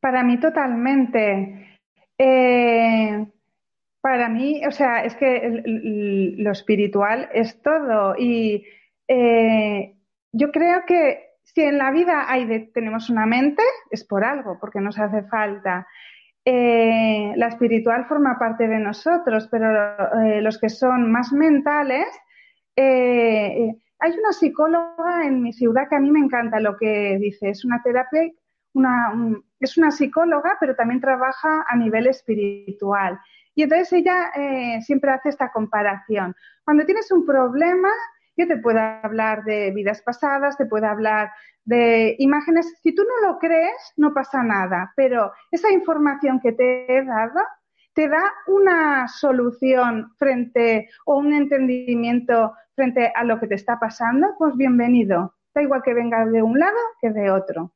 Para 0.00 0.24
mí 0.24 0.40
totalmente. 0.40 1.78
Eh, 2.18 3.24
para 4.04 4.28
mí, 4.28 4.60
o 4.66 4.70
sea, 4.70 5.02
es 5.02 5.16
que 5.16 5.62
lo 5.64 6.52
espiritual 6.52 7.26
es 7.32 7.62
todo 7.62 8.14
y 8.18 8.62
eh, 9.08 9.96
yo 10.30 10.52
creo 10.52 10.84
que 10.86 11.30
si 11.42 11.62
en 11.62 11.78
la 11.78 11.90
vida 11.90 12.30
hay 12.30 12.70
tenemos 12.74 13.08
una 13.08 13.24
mente, 13.24 13.62
es 13.90 14.04
por 14.04 14.22
algo, 14.22 14.58
porque 14.60 14.82
nos 14.82 14.98
hace 14.98 15.22
falta. 15.22 15.86
Eh, 16.44 17.32
la 17.36 17.46
espiritual 17.46 18.04
forma 18.04 18.38
parte 18.38 18.68
de 18.68 18.78
nosotros, 18.78 19.48
pero 19.50 19.70
eh, 20.22 20.42
los 20.42 20.58
que 20.58 20.68
son 20.68 21.10
más 21.10 21.32
mentales, 21.32 22.06
hay 22.76 24.10
una 24.18 24.32
psicóloga 24.32 25.24
en 25.24 25.40
mi 25.40 25.54
ciudad 25.54 25.88
que 25.88 25.96
a 25.96 26.00
mí 26.00 26.10
me 26.10 26.20
encanta 26.20 26.60
lo 26.60 26.76
que 26.76 27.16
dice, 27.18 27.48
es 27.48 27.64
una 27.64 27.80
terapia, 27.82 28.30
una, 28.74 29.14
es 29.60 29.78
una 29.78 29.90
psicóloga, 29.90 30.58
pero 30.60 30.76
también 30.76 31.00
trabaja 31.00 31.64
a 31.66 31.74
nivel 31.74 32.06
espiritual. 32.06 33.18
Y 33.54 33.62
entonces 33.62 33.92
ella 33.92 34.32
siempre 34.80 35.10
hace 35.10 35.28
esta 35.28 35.50
comparación. 35.52 36.34
Cuando 36.64 36.84
tienes 36.84 37.10
un 37.12 37.24
problema, 37.24 37.90
yo 38.36 38.48
te 38.48 38.56
puedo 38.56 38.80
hablar 38.80 39.44
de 39.44 39.70
vidas 39.70 40.02
pasadas, 40.02 40.56
te 40.56 40.66
puedo 40.66 40.86
hablar 40.86 41.30
de 41.64 42.16
imágenes. 42.18 42.74
Si 42.82 42.94
tú 42.94 43.02
no 43.04 43.28
lo 43.28 43.38
crees, 43.38 43.92
no 43.96 44.12
pasa 44.12 44.42
nada, 44.42 44.92
pero 44.96 45.32
esa 45.50 45.70
información 45.70 46.40
que 46.40 46.52
te 46.52 46.96
he 46.96 47.04
dado 47.04 47.40
te 47.94 48.08
da 48.08 48.22
una 48.48 49.06
solución 49.06 50.12
frente 50.18 50.88
o 51.06 51.16
un 51.16 51.32
entendimiento 51.32 52.54
frente 52.74 53.12
a 53.14 53.22
lo 53.22 53.38
que 53.38 53.46
te 53.46 53.54
está 53.54 53.78
pasando, 53.78 54.34
pues 54.36 54.56
bienvenido. 54.56 55.34
Da 55.54 55.62
igual 55.62 55.82
que 55.84 55.94
venga 55.94 56.26
de 56.26 56.42
un 56.42 56.58
lado 56.58 56.76
que 57.00 57.10
de 57.10 57.30
otro. 57.30 57.72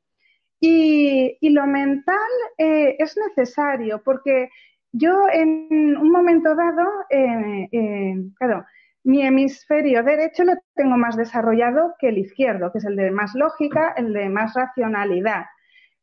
Y, 0.59 1.37
lo 1.53 1.65
mental 1.65 2.17
eh, 2.57 2.97
es 2.99 3.15
necesario 3.17 4.03
porque 4.03 4.49
yo 4.91 5.27
en 5.31 5.97
un 5.97 6.11
momento 6.11 6.55
dado, 6.55 6.85
eh, 7.09 7.69
eh, 7.71 8.15
claro, 8.37 8.65
mi 9.03 9.25
hemisferio 9.25 10.03
derecho 10.03 10.43
lo 10.43 10.53
tengo 10.75 10.97
más 10.97 11.15
desarrollado 11.15 11.95
que 11.99 12.09
el 12.09 12.17
izquierdo, 12.17 12.71
que 12.71 12.79
es 12.79 12.85
el 12.85 12.95
de 12.95 13.11
más 13.11 13.33
lógica, 13.35 13.93
el 13.97 14.13
de 14.13 14.29
más 14.29 14.53
racionalidad. 14.53 15.45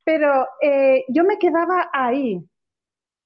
Pero 0.05 0.47
eh, 0.62 1.05
yo 1.09 1.24
me 1.24 1.39
quedaba 1.39 1.91
ahí, 1.93 2.41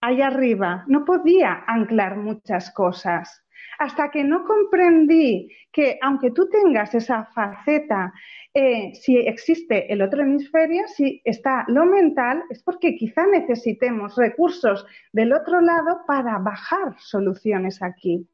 ahí 0.01 0.23
arriba, 0.23 0.85
no 0.89 1.05
podía 1.05 1.65
anclar 1.67 2.17
muchas 2.17 2.73
cosas. 2.73 3.45
Hasta 3.81 4.11
que 4.11 4.23
no 4.23 4.45
comprendí 4.45 5.49
que 5.73 5.99
aunque 6.03 6.33
tú 6.33 6.51
tengas 6.51 6.95
esa 6.95 7.25
faceta, 7.35 8.13
eh, 8.53 8.93
si 8.95 9.17
existe 9.17 9.91
el 9.91 10.03
otro 10.03 10.21
hemisferio, 10.21 10.87
si 10.87 11.23
está 11.25 11.65
lo 11.67 11.87
mental, 11.87 12.43
es 12.51 12.63
porque 12.63 12.95
quizá 12.95 13.27
necesitemos 13.27 14.17
recursos 14.17 14.85
del 15.13 15.33
otro 15.33 15.63
lado 15.63 16.03
para 16.07 16.37
bajar 16.37 16.95
soluciones 16.99 17.83
aquí. 17.83 18.29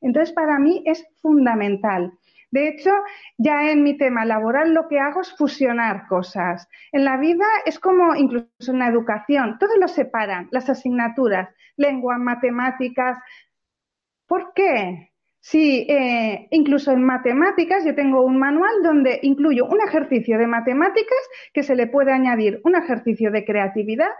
Entonces, 0.00 0.34
para 0.34 0.58
mí 0.58 0.82
es 0.84 1.06
fundamental. 1.22 2.12
De 2.50 2.66
hecho, 2.66 2.90
ya 3.36 3.70
en 3.70 3.84
mi 3.84 3.96
tema 3.96 4.24
laboral 4.24 4.72
lo 4.72 4.88
que 4.88 4.98
hago 4.98 5.20
es 5.20 5.32
fusionar 5.36 6.08
cosas. 6.08 6.66
En 6.90 7.04
la 7.04 7.18
vida 7.18 7.44
es 7.66 7.78
como 7.78 8.16
incluso 8.16 8.72
en 8.72 8.78
la 8.80 8.88
educación, 8.88 9.58
todo 9.60 9.76
lo 9.76 9.86
separan, 9.86 10.48
las 10.50 10.68
asignaturas, 10.68 11.50
lengua, 11.76 12.18
matemáticas. 12.18 13.18
¿Por 14.28 14.52
qué? 14.54 15.12
Si 15.40 15.86
eh, 15.88 16.48
incluso 16.50 16.92
en 16.92 17.02
matemáticas 17.02 17.84
yo 17.84 17.94
tengo 17.94 18.22
un 18.22 18.38
manual 18.38 18.82
donde 18.82 19.18
incluyo 19.22 19.66
un 19.66 19.80
ejercicio 19.80 20.36
de 20.38 20.46
matemáticas 20.46 21.18
que 21.54 21.62
se 21.62 21.74
le 21.74 21.86
puede 21.86 22.12
añadir 22.12 22.60
un 22.64 22.76
ejercicio 22.76 23.30
de 23.30 23.44
creatividad, 23.44 24.10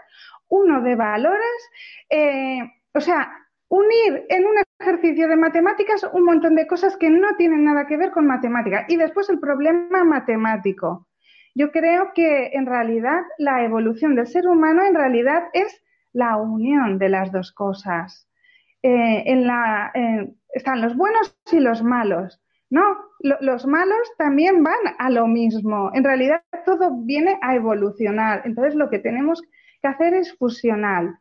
uno 0.48 0.80
de 0.80 0.96
valores, 0.96 1.70
eh, 2.08 2.60
o 2.94 3.00
sea, 3.00 3.30
unir 3.68 4.24
en 4.30 4.46
un 4.46 4.54
ejercicio 4.80 5.28
de 5.28 5.36
matemáticas 5.36 6.08
un 6.12 6.24
montón 6.24 6.54
de 6.54 6.66
cosas 6.66 6.96
que 6.96 7.10
no 7.10 7.36
tienen 7.36 7.64
nada 7.64 7.86
que 7.86 7.98
ver 7.98 8.10
con 8.10 8.26
matemática. 8.26 8.86
Y 8.88 8.96
después 8.96 9.28
el 9.28 9.40
problema 9.40 10.04
matemático. 10.04 11.06
Yo 11.54 11.70
creo 11.70 12.12
que 12.14 12.50
en 12.54 12.64
realidad 12.64 13.20
la 13.36 13.64
evolución 13.64 14.14
del 14.14 14.26
ser 14.26 14.46
humano 14.46 14.82
en 14.84 14.94
realidad 14.94 15.44
es 15.52 15.82
la 16.12 16.36
unión 16.36 16.98
de 16.98 17.08
las 17.10 17.30
dos 17.32 17.52
cosas. 17.52 18.27
Eh, 18.82 19.22
en 19.26 19.46
la, 19.46 19.92
están 20.52 20.80
los 20.80 20.96
buenos 20.96 21.36
y 21.50 21.60
los 21.60 21.82
malos. 21.82 22.40
No, 22.70 22.82
los 23.20 23.66
malos 23.66 24.12
también 24.18 24.62
van 24.62 24.78
a 24.98 25.10
lo 25.10 25.26
mismo. 25.26 25.90
En 25.94 26.04
realidad 26.04 26.42
todo 26.66 26.90
viene 27.04 27.38
a 27.42 27.54
evolucionar. 27.54 28.42
Entonces 28.44 28.74
lo 28.74 28.90
que 28.90 28.98
tenemos 28.98 29.42
que 29.80 29.88
hacer 29.88 30.14
es 30.14 30.36
fusionar 30.36 31.18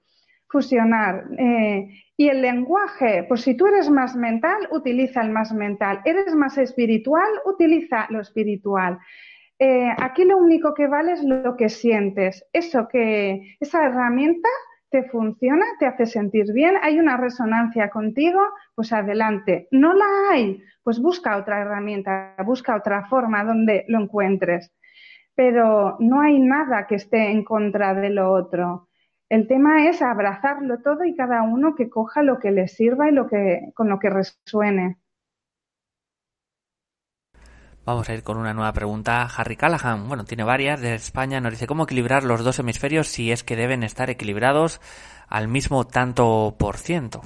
fusionar. 0.49 1.25
Eh, 1.37 1.89
y 2.15 2.29
el 2.29 2.41
lenguaje, 2.41 3.25
pues 3.27 3.41
si 3.41 3.55
tú 3.55 3.67
eres 3.67 3.89
más 3.89 4.15
mental, 4.15 4.67
utiliza 4.71 5.21
el 5.21 5.29
más 5.29 5.53
mental. 5.53 6.01
Eres 6.05 6.33
más 6.35 6.57
espiritual, 6.57 7.27
utiliza 7.45 8.07
lo 8.09 8.21
espiritual. 8.21 8.97
Eh, 9.59 9.89
aquí 9.97 10.23
lo 10.23 10.37
único 10.37 10.73
que 10.73 10.87
vale 10.87 11.13
es 11.13 11.23
lo 11.23 11.55
que 11.55 11.69
sientes. 11.69 12.45
Eso 12.53 12.87
que, 12.87 13.57
esa 13.59 13.85
herramienta 13.85 14.49
te 14.89 15.03
funciona, 15.09 15.65
te 15.79 15.85
hace 15.85 16.05
sentir 16.05 16.53
bien, 16.53 16.75
hay 16.81 16.99
una 16.99 17.17
resonancia 17.17 17.89
contigo, 17.89 18.39
pues 18.75 18.93
adelante. 18.93 19.67
No 19.71 19.93
la 19.93 20.05
hay, 20.31 20.63
pues 20.83 20.99
busca 20.99 21.38
otra 21.38 21.61
herramienta, 21.61 22.35
busca 22.45 22.75
otra 22.75 23.05
forma 23.07 23.43
donde 23.43 23.85
lo 23.88 23.99
encuentres. 24.01 24.71
pero 25.35 25.97
no 25.99 26.21
hay 26.21 26.39
nada 26.39 26.88
que 26.88 26.95
esté 26.95 27.29
en 27.31 27.43
contra 27.43 27.93
de 27.93 28.09
lo 28.09 28.31
otro. 28.31 28.89
El 29.29 29.47
tema 29.47 29.88
es 29.88 30.01
abrazarlo 30.01 30.81
todo 30.81 31.03
y 31.05 31.15
cada 31.15 31.43
uno 31.43 31.75
que 31.75 31.89
coja 31.89 32.23
lo 32.23 32.39
que 32.39 32.51
le 32.51 32.67
sirva 32.67 33.09
y 33.09 33.13
lo 33.13 33.27
que, 33.27 33.71
con 33.75 33.89
lo 33.89 33.99
que 33.99 34.09
resuene. 34.09 34.97
Vamos 37.88 38.09
a 38.09 38.13
ir 38.13 38.21
con 38.21 38.38
una 38.38 38.53
nueva 38.53 38.73
pregunta. 38.73 39.25
Harry 39.38 39.55
Callahan, 39.55 40.09
bueno, 40.09 40.25
tiene 40.25 40.43
varias, 40.43 40.81
de 40.81 40.93
España, 40.93 41.39
nos 41.39 41.53
dice 41.53 41.67
cómo 41.67 41.85
equilibrar 41.85 42.25
los 42.25 42.43
dos 42.43 42.59
hemisferios 42.59 43.07
si 43.07 43.31
es 43.31 43.45
que 43.45 43.55
deben 43.55 43.81
estar 43.81 44.09
equilibrados 44.09 44.81
al 45.29 45.47
mismo 45.47 45.88
tanto 45.88 46.57
por 46.59 46.75
ciento. 46.75 47.21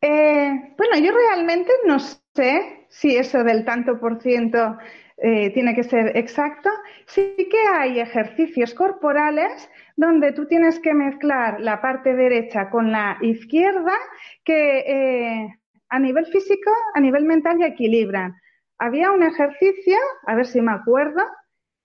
Eh, 0.00 0.74
bueno, 0.78 0.96
yo 0.96 1.10
realmente 1.12 1.72
no 1.88 1.98
sé 1.98 2.86
si 2.88 3.16
eso 3.16 3.42
del 3.42 3.64
tanto 3.64 3.98
por 3.98 4.22
ciento 4.22 4.78
eh, 5.16 5.50
tiene 5.52 5.74
que 5.74 5.82
ser 5.82 6.16
exacto. 6.16 6.70
Sí 7.06 7.34
que 7.50 7.66
hay 7.74 7.98
ejercicios 7.98 8.74
corporales 8.74 9.68
donde 9.96 10.30
tú 10.30 10.46
tienes 10.46 10.78
que 10.78 10.94
mezclar 10.94 11.60
la 11.60 11.80
parte 11.80 12.14
derecha 12.14 12.70
con 12.70 12.92
la 12.92 13.18
izquierda 13.22 13.94
que 14.44 14.78
eh, 14.86 15.58
a 15.88 15.98
nivel 15.98 16.26
físico, 16.26 16.70
a 16.94 17.00
nivel 17.00 17.24
mental 17.24 17.58
ya 17.58 17.66
equilibran. 17.68 18.34
Había 18.78 19.12
un 19.12 19.22
ejercicio, 19.22 19.96
a 20.26 20.34
ver 20.34 20.46
si 20.46 20.60
me 20.60 20.72
acuerdo, 20.72 21.22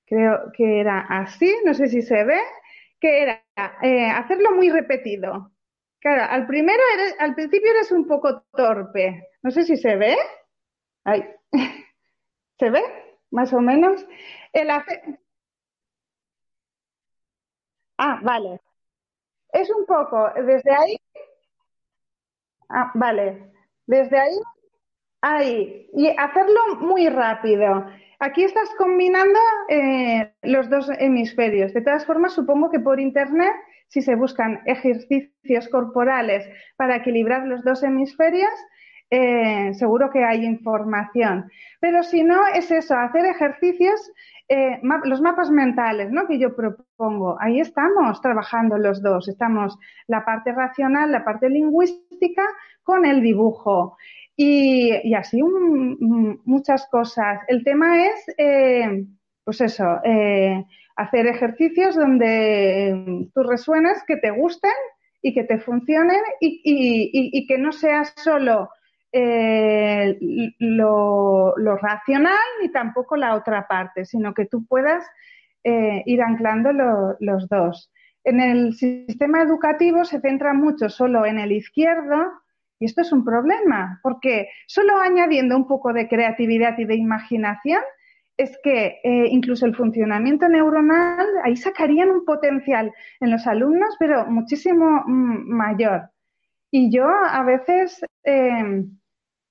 creo 0.06 0.52
que 0.56 0.80
era 0.82 1.02
así, 1.10 1.54
no 1.66 1.74
sé 1.74 1.88
si 1.88 2.02
se 2.02 2.24
ve, 2.24 2.40
que 3.00 3.24
era 3.24 3.44
hacerlo 4.18 4.52
muy 4.52 4.70
repetido. 4.70 5.52
Claro, 6.00 6.24
al 6.32 6.48
primero 6.48 6.82
al 7.20 7.36
principio 7.36 7.72
eres 7.72 7.92
un 7.92 8.08
poco 8.08 8.42
torpe. 8.54 9.28
No 9.44 9.52
sé 9.52 9.64
si 9.64 9.78
se 9.78 9.96
ve. 9.96 10.18
Ahí. 11.06 11.24
¿Se 12.60 12.70
ve? 12.70 12.82
Más 13.32 13.54
o 13.54 13.62
menos. 13.62 14.06
El 14.54 14.70
Ah, 17.98 18.20
vale. 18.24 18.60
Es 19.54 19.70
un 19.72 19.86
poco, 19.86 20.30
desde 20.46 20.72
ahí. 20.76 20.98
Ah, 22.70 22.92
vale. 22.96 23.52
Desde 23.92 24.18
ahí, 24.18 24.40
ahí. 25.22 25.90
Y 25.94 26.08
hacerlo 26.18 26.78
muy 26.80 27.10
rápido. 27.10 27.86
Aquí 28.20 28.46
estás 28.46 28.70
combinando 28.78 29.38
eh, 29.68 30.34
los 30.44 30.70
dos 30.70 30.90
hemisferios. 30.98 31.74
De 31.74 31.82
todas 31.82 32.06
formas, 32.06 32.32
supongo 32.32 32.72
que 32.72 32.80
por 32.80 33.02
internet 33.02 33.52
si 33.90 34.02
se 34.02 34.16
buscan 34.16 34.62
ejercicios 34.66 35.68
corporales 35.68 36.48
para 36.78 36.96
equilibrar 36.96 37.46
los 37.46 37.66
dos 37.66 37.84
hemisferios, 37.84 38.54
eh, 39.10 39.74
seguro 39.74 40.10
que 40.10 40.24
hay 40.24 40.46
información. 40.46 41.52
Pero 41.82 42.02
si 42.02 42.24
no, 42.24 42.48
es 42.48 42.72
eso, 42.72 42.96
hacer 42.96 43.26
ejercicios, 43.26 44.10
eh, 44.48 44.80
los 45.04 45.20
mapas 45.20 45.52
mentales 45.52 46.12
¿no? 46.12 46.28
que 46.28 46.40
yo 46.40 46.56
propongo. 46.56 47.36
Ahí 47.42 47.60
estamos 47.60 48.22
trabajando 48.22 48.78
los 48.78 49.02
dos. 49.02 49.28
Estamos 49.28 49.78
la 50.08 50.24
parte 50.24 50.54
racional, 50.54 51.12
la 51.12 51.26
parte 51.26 51.50
lingüística 51.50 52.48
con 52.84 53.06
el 53.06 53.22
dibujo. 53.22 53.98
Y, 54.36 55.14
así 55.14 55.42
muchas 56.46 56.88
cosas. 56.90 57.42
El 57.48 57.64
tema 57.64 58.06
es, 58.06 58.34
eh, 58.38 59.06
pues 59.44 59.62
eso, 59.62 60.00
hacer 60.96 61.28
ejercicios 61.28 61.96
donde 61.96 63.28
tú 63.34 63.44
resuenes, 63.44 64.04
que 64.08 64.18
te 64.18 64.32
gusten 64.32 64.72
y 65.22 65.34
que 65.34 65.44
te 65.44 65.60
funcionen 65.60 66.20
y, 66.40 67.46
que 67.48 67.58
no 67.58 67.72
sea 67.72 68.06
solo 68.06 68.70
eh, 69.12 70.18
lo, 70.60 71.54
racional 71.82 72.34
ni 72.62 72.72
tampoco 72.72 73.16
la 73.16 73.36
otra 73.36 73.68
parte, 73.68 74.06
sino 74.06 74.34
que 74.34 74.46
tú 74.46 74.66
puedas 74.66 75.06
eh, 75.64 76.04
ir 76.06 76.22
anclando 76.22 76.72
los 77.20 77.48
dos. 77.50 77.92
En 78.24 78.40
el 78.40 78.74
sistema 78.74 79.42
educativo 79.42 80.06
se 80.06 80.22
centra 80.22 80.54
mucho 80.54 80.90
solo 80.90 81.26
en 81.26 81.40
el 81.40 81.52
izquierdo 81.52 82.32
y 82.82 82.86
esto 82.86 83.02
es 83.02 83.12
un 83.12 83.24
problema, 83.24 84.00
porque 84.02 84.50
solo 84.66 85.00
añadiendo 85.00 85.56
un 85.56 85.68
poco 85.68 85.94
de 85.94 86.08
creatividad 86.08 86.78
y 86.80 86.86
de 86.86 86.96
imaginación 86.96 87.82
es 88.38 88.58
que 88.64 89.00
eh, 89.04 89.28
incluso 89.30 89.68
el 89.68 89.76
funcionamiento 89.76 90.50
neuronal, 90.50 91.28
ahí 91.44 91.56
sacarían 91.56 92.10
un 92.10 92.26
potencial 92.26 92.92
en 93.20 93.30
los 93.30 93.46
alumnos, 93.46 93.96
pero 94.00 94.26
muchísimo 94.26 95.04
mm, 95.06 95.48
mayor. 95.48 96.10
Y 96.72 96.92
yo 96.92 97.06
a 97.08 97.44
veces, 97.44 98.04
em, 98.24 98.98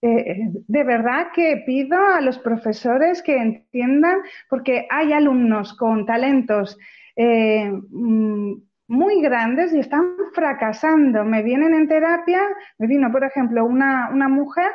eh, 0.02 0.48
de 0.66 0.84
verdad 0.84 1.28
que 1.32 1.62
pido 1.64 1.98
a 1.98 2.20
los 2.20 2.36
profesores 2.40 3.22
que 3.22 3.36
entiendan, 3.36 4.18
porque 4.48 4.88
hay 4.90 5.12
alumnos 5.12 5.76
con 5.76 6.04
talentos 6.04 6.76
eh, 7.14 7.70
mm, 7.70 8.54
muy 8.90 9.22
grandes 9.22 9.72
y 9.72 9.78
están 9.78 10.16
fracasando. 10.34 11.24
Me 11.24 11.42
vienen 11.42 11.74
en 11.74 11.88
terapia, 11.88 12.42
me 12.78 12.88
vino, 12.88 13.10
por 13.12 13.24
ejemplo, 13.24 13.64
una, 13.64 14.10
una 14.12 14.28
mujer 14.28 14.72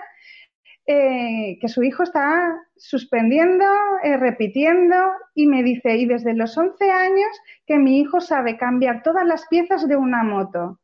eh, 0.87 1.57
que 1.59 1.67
su 1.67 1.83
hijo 1.83 2.03
está 2.03 2.55
suspendiendo, 2.77 3.65
eh, 4.03 4.17
repitiendo 4.17 4.95
y 5.33 5.47
me 5.47 5.63
dice, 5.63 5.97
y 5.97 6.05
desde 6.05 6.33
los 6.33 6.57
11 6.57 6.89
años 6.91 7.41
que 7.65 7.77
mi 7.77 7.99
hijo 7.99 8.21
sabe 8.21 8.57
cambiar 8.57 9.03
todas 9.03 9.25
las 9.25 9.47
piezas 9.47 9.87
de 9.87 9.97
una 9.97 10.23
moto. 10.23 10.79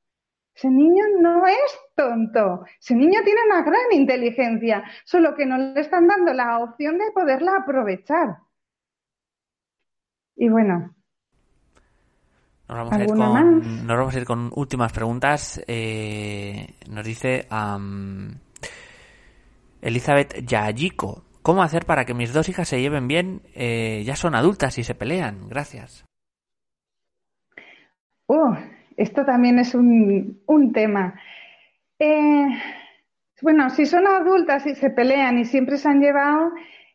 Ese 0.54 0.70
niño 0.70 1.04
no 1.22 1.48
es 1.48 1.80
tonto, 1.96 2.66
ese 2.80 2.96
niño 2.96 3.22
tiene 3.24 3.40
una 3.46 3.62
gran 3.64 3.94
inteligencia, 3.94 4.84
solo 5.06 5.36
que 5.36 5.46
no 5.46 5.58
le 5.58 5.80
están 5.80 6.08
dando 6.08 6.34
la 6.34 6.60
opción 6.60 6.98
de 6.98 7.12
poderla 7.14 7.58
aprovechar. 7.58 8.38
Y 10.36 10.50
bueno, 10.50 10.94
nos 12.72 12.90
vamos, 12.90 12.94
a 12.94 13.04
ir, 13.04 13.10
con, 13.10 13.86
nos 13.86 13.98
vamos 13.98 14.16
a 14.16 14.18
ir 14.18 14.26
con 14.26 14.50
últimas 14.56 14.94
preguntas. 14.94 15.62
Eh, 15.68 16.76
nos 16.90 17.06
dice 17.06 17.46
Elizabeth 19.82 20.46
Yayiko. 20.46 21.24
¿Cómo 21.42 21.64
hacer 21.64 21.86
para 21.86 22.06
que 22.06 22.14
mis 22.14 22.32
dos 22.32 22.48
hijas 22.48 22.70
se 22.70 22.80
lleven 22.80 23.10
bien? 23.10 23.42
Eh, 23.56 24.04
ya 24.06 24.16
son 24.16 24.36
adultas 24.36 24.78
y 24.78 24.84
se 24.84 24.96
pelean. 24.96 25.50
Gracias. 25.50 26.06
Uh, 28.28 28.56
esto 28.96 29.26
también 29.26 29.60
es 29.60 29.76
un, 29.76 30.72
tema. 30.74 31.20
Eh, 32.00 32.48
bueno, 33.42 33.70
si 33.70 33.86
son 33.86 34.08
adultas 34.08 34.66
y 34.66 34.76
se 34.76 34.92
pelean 34.92 35.40
y 35.40 35.46
siempre 35.46 35.78
se 35.78 35.90
han 35.90 36.00
llevado, 36.00 36.52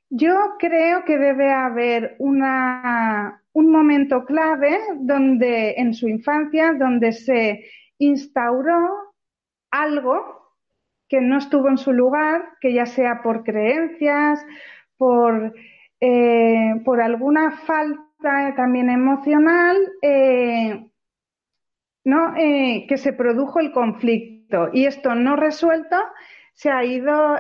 yo 0.09 0.55
creo 0.59 1.05
que 1.05 1.19
debe 1.19 1.53
haber 1.53 2.17
una, 2.19 3.43
un 3.57 3.71
momento 3.71 4.27
clave 4.27 4.79
donde 4.97 5.77
en 5.79 5.95
su 5.95 6.09
infancia, 6.09 6.75
donde 6.75 7.13
se 7.13 7.65
instauró 7.97 9.15
algo 9.71 10.53
que 11.09 11.23
no 11.23 11.39
estuvo 11.39 11.71
en 11.71 11.79
su 11.79 11.95
lugar, 11.95 12.51
que 12.61 12.75
ya 12.75 12.85
sea 12.85 13.23
por 13.23 13.45
creencias, 13.45 14.45
por, 14.99 15.55
eh, 16.01 16.83
por 16.85 17.01
alguna 17.01 17.53
falta 17.53 18.55
también 18.57 18.91
emocional, 18.91 19.79
eh, 20.03 20.91
¿no? 22.05 22.37
Eh, 22.37 22.85
que 22.87 22.99
se 22.99 23.15
produjo 23.15 23.59
el 23.61 23.73
conflicto. 23.73 24.69
Y 24.71 24.85
esto 24.85 25.15
no 25.15 25.35
resuelto 25.35 25.97
se 26.53 26.71
ha 26.71 26.85
ido 26.85 27.37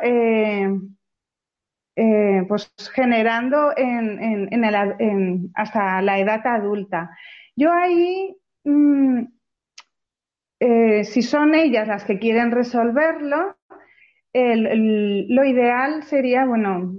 pues 2.48 2.70
generando 2.94 3.72
en, 3.76 4.52
en, 4.52 5.50
hasta 5.54 6.02
la 6.02 6.18
edad 6.18 6.46
adulta. 6.46 7.10
Yo 7.56 7.72
ahí 7.72 8.36
mm, 8.64 9.22
eh, 10.58 11.04
si 11.04 11.22
son 11.22 11.54
ellas 11.54 11.86
las 11.86 12.04
que 12.04 12.18
quieren 12.18 12.50
resolverlo, 12.50 13.56
lo 14.32 15.44
ideal 15.44 16.02
sería, 16.02 16.44
bueno, 16.44 16.94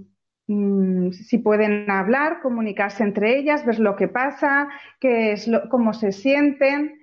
mm, 0.48 1.12
si 1.12 1.38
pueden 1.40 1.90
hablar, 1.90 2.40
comunicarse 2.42 3.04
entre 3.04 3.38
ellas, 3.38 3.66
ver 3.66 3.80
lo 3.80 3.96
que 3.96 4.08
pasa, 4.08 4.68
qué 5.00 5.34
es 5.34 5.50
cómo 5.70 5.94
se 5.94 6.12
sienten, 6.12 7.00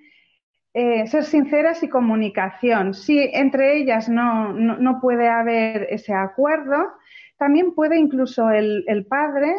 eh, 0.73 1.07
ser 1.07 1.23
sinceras 1.23 1.83
y 1.83 1.89
comunicación. 1.89 2.93
Si 2.93 3.19
entre 3.33 3.77
ellas 3.77 4.09
no, 4.09 4.51
no, 4.51 4.99
puede 4.99 5.29
haber 5.29 5.87
ese 5.89 6.13
acuerdo, 6.13 6.85
también 7.37 7.73
puede 7.73 7.97
incluso 7.97 8.49
el, 8.49 9.05
padre, 9.09 9.53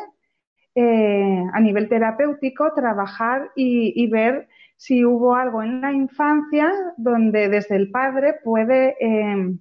eh, 0.75 1.45
a 1.53 1.61
nivel 1.61 1.89
terapéutico, 1.89 2.73
trabajar 2.75 3.51
y 3.55 4.07
ver 4.09 4.49
si 4.77 5.05
hubo 5.05 5.35
algo 5.35 5.63
en 5.63 5.81
la 5.81 5.93
infancia 5.93 6.71
donde 6.97 7.49
desde 7.49 7.77
el 7.77 7.91
padre 7.91 8.35
puede, 8.45 8.95
em, 9.01 9.59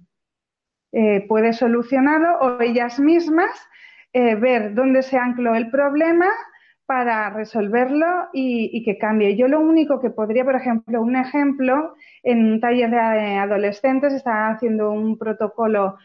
eh, 0.92 1.26
puede 1.26 1.52
solucionarlo 1.52 2.38
o 2.40 2.60
ellas 2.60 3.00
mismas 3.00 3.50
eh, 4.12 4.34
ver 4.36 4.74
dónde 4.74 5.02
se 5.02 5.18
ancló 5.18 5.54
el 5.54 5.70
problema 5.70 6.26
para 6.86 7.30
resolverlo 7.30 8.28
y, 8.32 8.84
que 8.84 8.96
cambie. 8.96 9.36
Yo 9.36 9.48
lo 9.48 9.58
único 9.60 10.00
que 10.00 10.10
podría, 10.10 10.44
por 10.44 10.54
ejemplo, 10.54 11.02
un 11.02 11.16
ejemplo, 11.16 11.94
en 12.22 12.52
un 12.52 12.60
taller 12.60 12.90
de 12.90 12.98
adolescentes, 13.38 14.12
estaba 14.12 14.50
haciendo 14.50 14.92
un 14.92 15.18
protocolo 15.18 15.96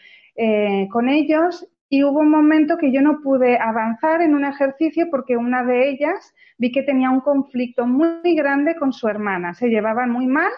con 0.90 1.08
ellos 1.08 1.68
y 1.94 2.06
hubo 2.06 2.22
un 2.22 2.32
momento 2.32 2.78
que 2.78 2.94
yo 2.94 3.02
no 3.02 3.20
pude 3.20 3.60
avanzar 3.60 4.22
en 4.22 4.34
un 4.34 4.46
ejercicio 4.46 5.10
porque 5.12 5.36
una 5.36 5.66
de 5.66 5.90
ellas 5.90 6.34
vi 6.58 6.72
que 6.72 6.84
tenía 6.84 7.10
un 7.10 7.20
conflicto 7.20 7.86
muy 7.86 8.34
grande 8.34 8.78
con 8.78 8.94
su 8.94 9.10
hermana, 9.10 9.54
se 9.54 9.68
llevaban 9.68 10.10
muy 10.10 10.26
mal 10.26 10.52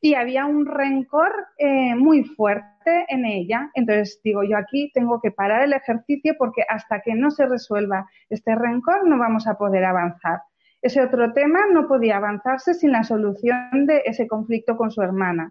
y 0.00 0.14
había 0.14 0.46
un 0.46 0.66
rencor 0.66 1.32
eh, 1.58 1.96
muy 1.96 2.22
fuerte 2.22 3.06
en 3.08 3.24
ella. 3.24 3.68
Entonces 3.74 4.20
digo, 4.22 4.44
yo 4.44 4.56
aquí 4.56 4.92
tengo 4.94 5.20
que 5.20 5.32
parar 5.32 5.64
el 5.64 5.72
ejercicio 5.72 6.36
porque 6.38 6.62
hasta 6.68 7.00
que 7.00 7.16
no 7.16 7.32
se 7.32 7.46
resuelva 7.46 8.08
este 8.30 8.54
rencor 8.54 9.04
no 9.04 9.18
vamos 9.18 9.48
a 9.48 9.58
poder 9.58 9.84
avanzar. 9.84 10.42
Ese 10.80 11.02
otro 11.02 11.32
tema 11.32 11.58
no 11.72 11.88
podía 11.88 12.18
avanzarse 12.18 12.72
sin 12.72 12.92
la 12.92 13.02
solución 13.02 13.84
de 13.84 14.02
ese 14.06 14.28
conflicto 14.28 14.76
con 14.76 14.92
su 14.92 15.02
hermana. 15.02 15.50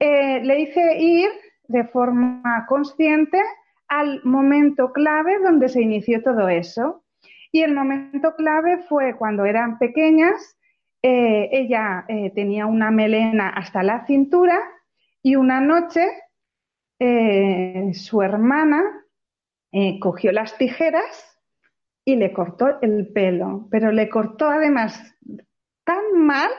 Eh, 0.00 0.40
le 0.42 0.58
hice 0.58 0.98
ir 0.98 1.30
de 1.68 1.84
forma 1.84 2.66
consciente 2.68 3.38
al 3.88 4.20
momento 4.24 4.92
clave 4.92 5.38
donde 5.40 5.68
se 5.68 5.82
inició 5.82 6.22
todo 6.22 6.48
eso. 6.48 7.04
Y 7.52 7.62
el 7.62 7.74
momento 7.74 8.34
clave 8.36 8.82
fue 8.88 9.16
cuando 9.16 9.44
eran 9.44 9.78
pequeñas, 9.78 10.56
eh, 11.02 11.48
ella 11.52 12.04
eh, 12.08 12.32
tenía 12.34 12.66
una 12.66 12.90
melena 12.90 13.50
hasta 13.50 13.82
la 13.82 14.06
cintura 14.06 14.58
y 15.22 15.36
una 15.36 15.60
noche 15.60 16.08
su 17.92 18.22
hermana 18.22 18.82
cogió 20.00 20.32
las 20.32 20.56
tijeras 20.56 21.34
y 22.04 22.16
le 22.16 22.32
cortó 22.32 22.80
el 22.82 23.08
pelo, 23.08 23.66
pero 23.70 23.92
le 23.92 24.08
cortó 24.08 24.48
además 24.48 25.14
tan 25.84 26.18
mal 26.18 26.50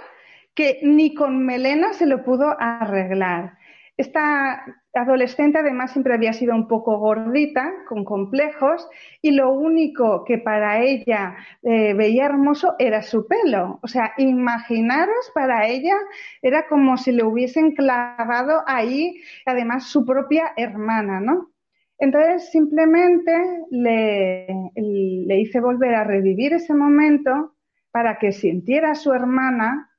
que 0.53 0.79
ni 0.83 1.13
con 1.13 1.45
melena 1.45 1.93
se 1.93 2.05
lo 2.05 2.23
pudo 2.23 2.55
arreglar. 2.59 3.57
Esta 3.97 4.65
adolescente 4.93 5.59
además 5.59 5.91
siempre 5.91 6.13
había 6.13 6.33
sido 6.33 6.53
un 6.53 6.67
poco 6.67 6.97
gordita, 6.97 7.71
con 7.87 8.03
complejos, 8.03 8.87
y 9.21 9.31
lo 9.31 9.53
único 9.53 10.25
que 10.25 10.37
para 10.37 10.81
ella 10.81 11.35
eh, 11.63 11.93
veía 11.93 12.25
hermoso 12.25 12.75
era 12.77 13.01
su 13.01 13.25
pelo. 13.25 13.79
O 13.81 13.87
sea, 13.87 14.13
imaginaros, 14.17 15.31
para 15.33 15.67
ella 15.67 15.95
era 16.41 16.67
como 16.67 16.97
si 16.97 17.13
le 17.13 17.23
hubiesen 17.23 17.73
clavado 17.73 18.63
ahí, 18.67 19.21
además, 19.45 19.85
su 19.85 20.05
propia 20.05 20.51
hermana, 20.57 21.21
¿no? 21.21 21.51
Entonces 21.97 22.51
simplemente 22.51 23.31
le, 23.71 24.47
le 24.75 25.39
hice 25.39 25.61
volver 25.61 25.95
a 25.95 26.03
revivir 26.03 26.53
ese 26.53 26.73
momento 26.73 27.55
para 27.91 28.19
que 28.19 28.33
sintiera 28.33 28.91
a 28.91 28.95
su 28.95 29.13
hermana 29.13 29.89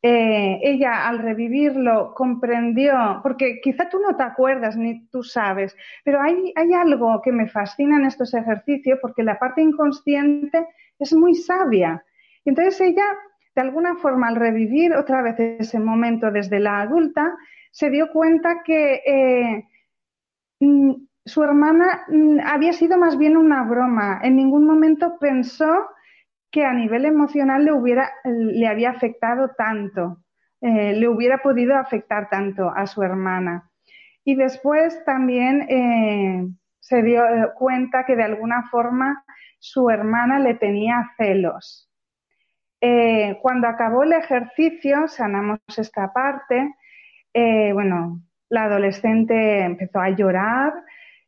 eh, 0.00 0.60
ella 0.62 1.08
al 1.08 1.18
revivirlo 1.18 2.14
comprendió, 2.14 3.20
porque 3.22 3.60
quizá 3.60 3.88
tú 3.88 3.98
no 3.98 4.16
te 4.16 4.22
acuerdas 4.22 4.76
ni 4.76 5.08
tú 5.08 5.24
sabes, 5.24 5.76
pero 6.04 6.20
hay, 6.20 6.52
hay 6.54 6.72
algo 6.72 7.20
que 7.20 7.32
me 7.32 7.48
fascina 7.48 7.96
en 7.96 8.04
estos 8.04 8.32
ejercicios 8.34 9.00
porque 9.02 9.24
la 9.24 9.38
parte 9.38 9.60
inconsciente 9.60 10.68
es 10.98 11.12
muy 11.12 11.34
sabia. 11.34 12.04
Entonces 12.44 12.80
ella, 12.80 13.04
de 13.56 13.62
alguna 13.62 13.96
forma, 13.96 14.28
al 14.28 14.36
revivir 14.36 14.94
otra 14.94 15.20
vez 15.22 15.38
ese 15.40 15.80
momento 15.80 16.30
desde 16.30 16.60
la 16.60 16.80
adulta, 16.82 17.36
se 17.72 17.90
dio 17.90 18.10
cuenta 18.12 18.62
que 18.64 19.02
eh, 19.04 19.64
mm, 20.60 20.92
su 21.24 21.42
hermana 21.42 22.04
mm, 22.08 22.38
había 22.44 22.72
sido 22.72 22.98
más 22.98 23.18
bien 23.18 23.36
una 23.36 23.64
broma. 23.64 24.20
En 24.22 24.36
ningún 24.36 24.64
momento 24.64 25.18
pensó 25.18 25.88
que 26.50 26.64
a 26.64 26.72
nivel 26.72 27.04
emocional 27.04 27.64
le, 27.64 27.72
hubiera, 27.72 28.10
le 28.24 28.66
había 28.66 28.90
afectado 28.90 29.50
tanto, 29.56 30.18
eh, 30.60 30.92
le 30.94 31.08
hubiera 31.08 31.38
podido 31.38 31.76
afectar 31.76 32.28
tanto 32.30 32.70
a 32.70 32.86
su 32.86 33.02
hermana. 33.02 33.70
Y 34.24 34.34
después 34.34 35.04
también 35.04 35.62
eh, 35.68 36.48
se 36.80 37.02
dio 37.02 37.24
eh, 37.24 37.50
cuenta 37.54 38.04
que 38.04 38.16
de 38.16 38.24
alguna 38.24 38.64
forma 38.70 39.24
su 39.58 39.90
hermana 39.90 40.38
le 40.38 40.54
tenía 40.54 41.10
celos. 41.16 41.84
cuando 43.42 43.66
acabó 43.66 44.04
el 44.04 44.12
ejercicio, 44.12 45.08
sanamos 45.08 45.58
esta 45.76 46.12
parte, 46.12 46.74
bueno, 47.74 48.20
la 48.48 48.64
adolescente 48.64 49.64
empezó 49.64 50.00
a 50.00 50.10
llorar, 50.10 50.72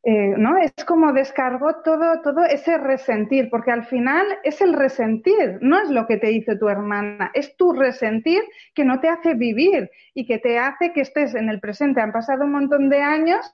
eh, 0.03 0.35
¿no? 0.39 0.57
Es 0.57 0.73
como 0.87 1.13
descargó 1.13 1.83
todo, 1.85 2.23
todo 2.23 2.45
ese 2.45 2.79
resentir, 2.79 3.51
porque 3.51 3.71
al 3.71 3.85
final 3.85 4.27
es 4.45 4.63
el 4.63 4.73
resentir, 4.73 5.59
no 5.61 5.79
es 5.79 5.91
lo 5.91 6.07
que 6.07 6.17
te 6.17 6.33
hizo 6.33 6.59
tu 6.59 6.69
hermana, 6.71 7.31
es 7.35 7.55
tu 7.57 7.73
resentir 7.73 8.43
que 8.75 8.85
no 8.85 9.01
te 9.01 9.09
hace 9.09 9.35
vivir 9.35 9.91
y 10.15 10.27
que 10.27 10.39
te 10.39 10.59
hace 10.59 10.93
que 10.95 11.03
estés 11.03 11.35
en 11.35 11.51
el 11.51 11.61
presente. 11.61 12.01
Han 12.01 12.13
pasado 12.13 12.45
un 12.45 12.53
montón 12.53 12.89
de 12.89 13.03
años 13.03 13.53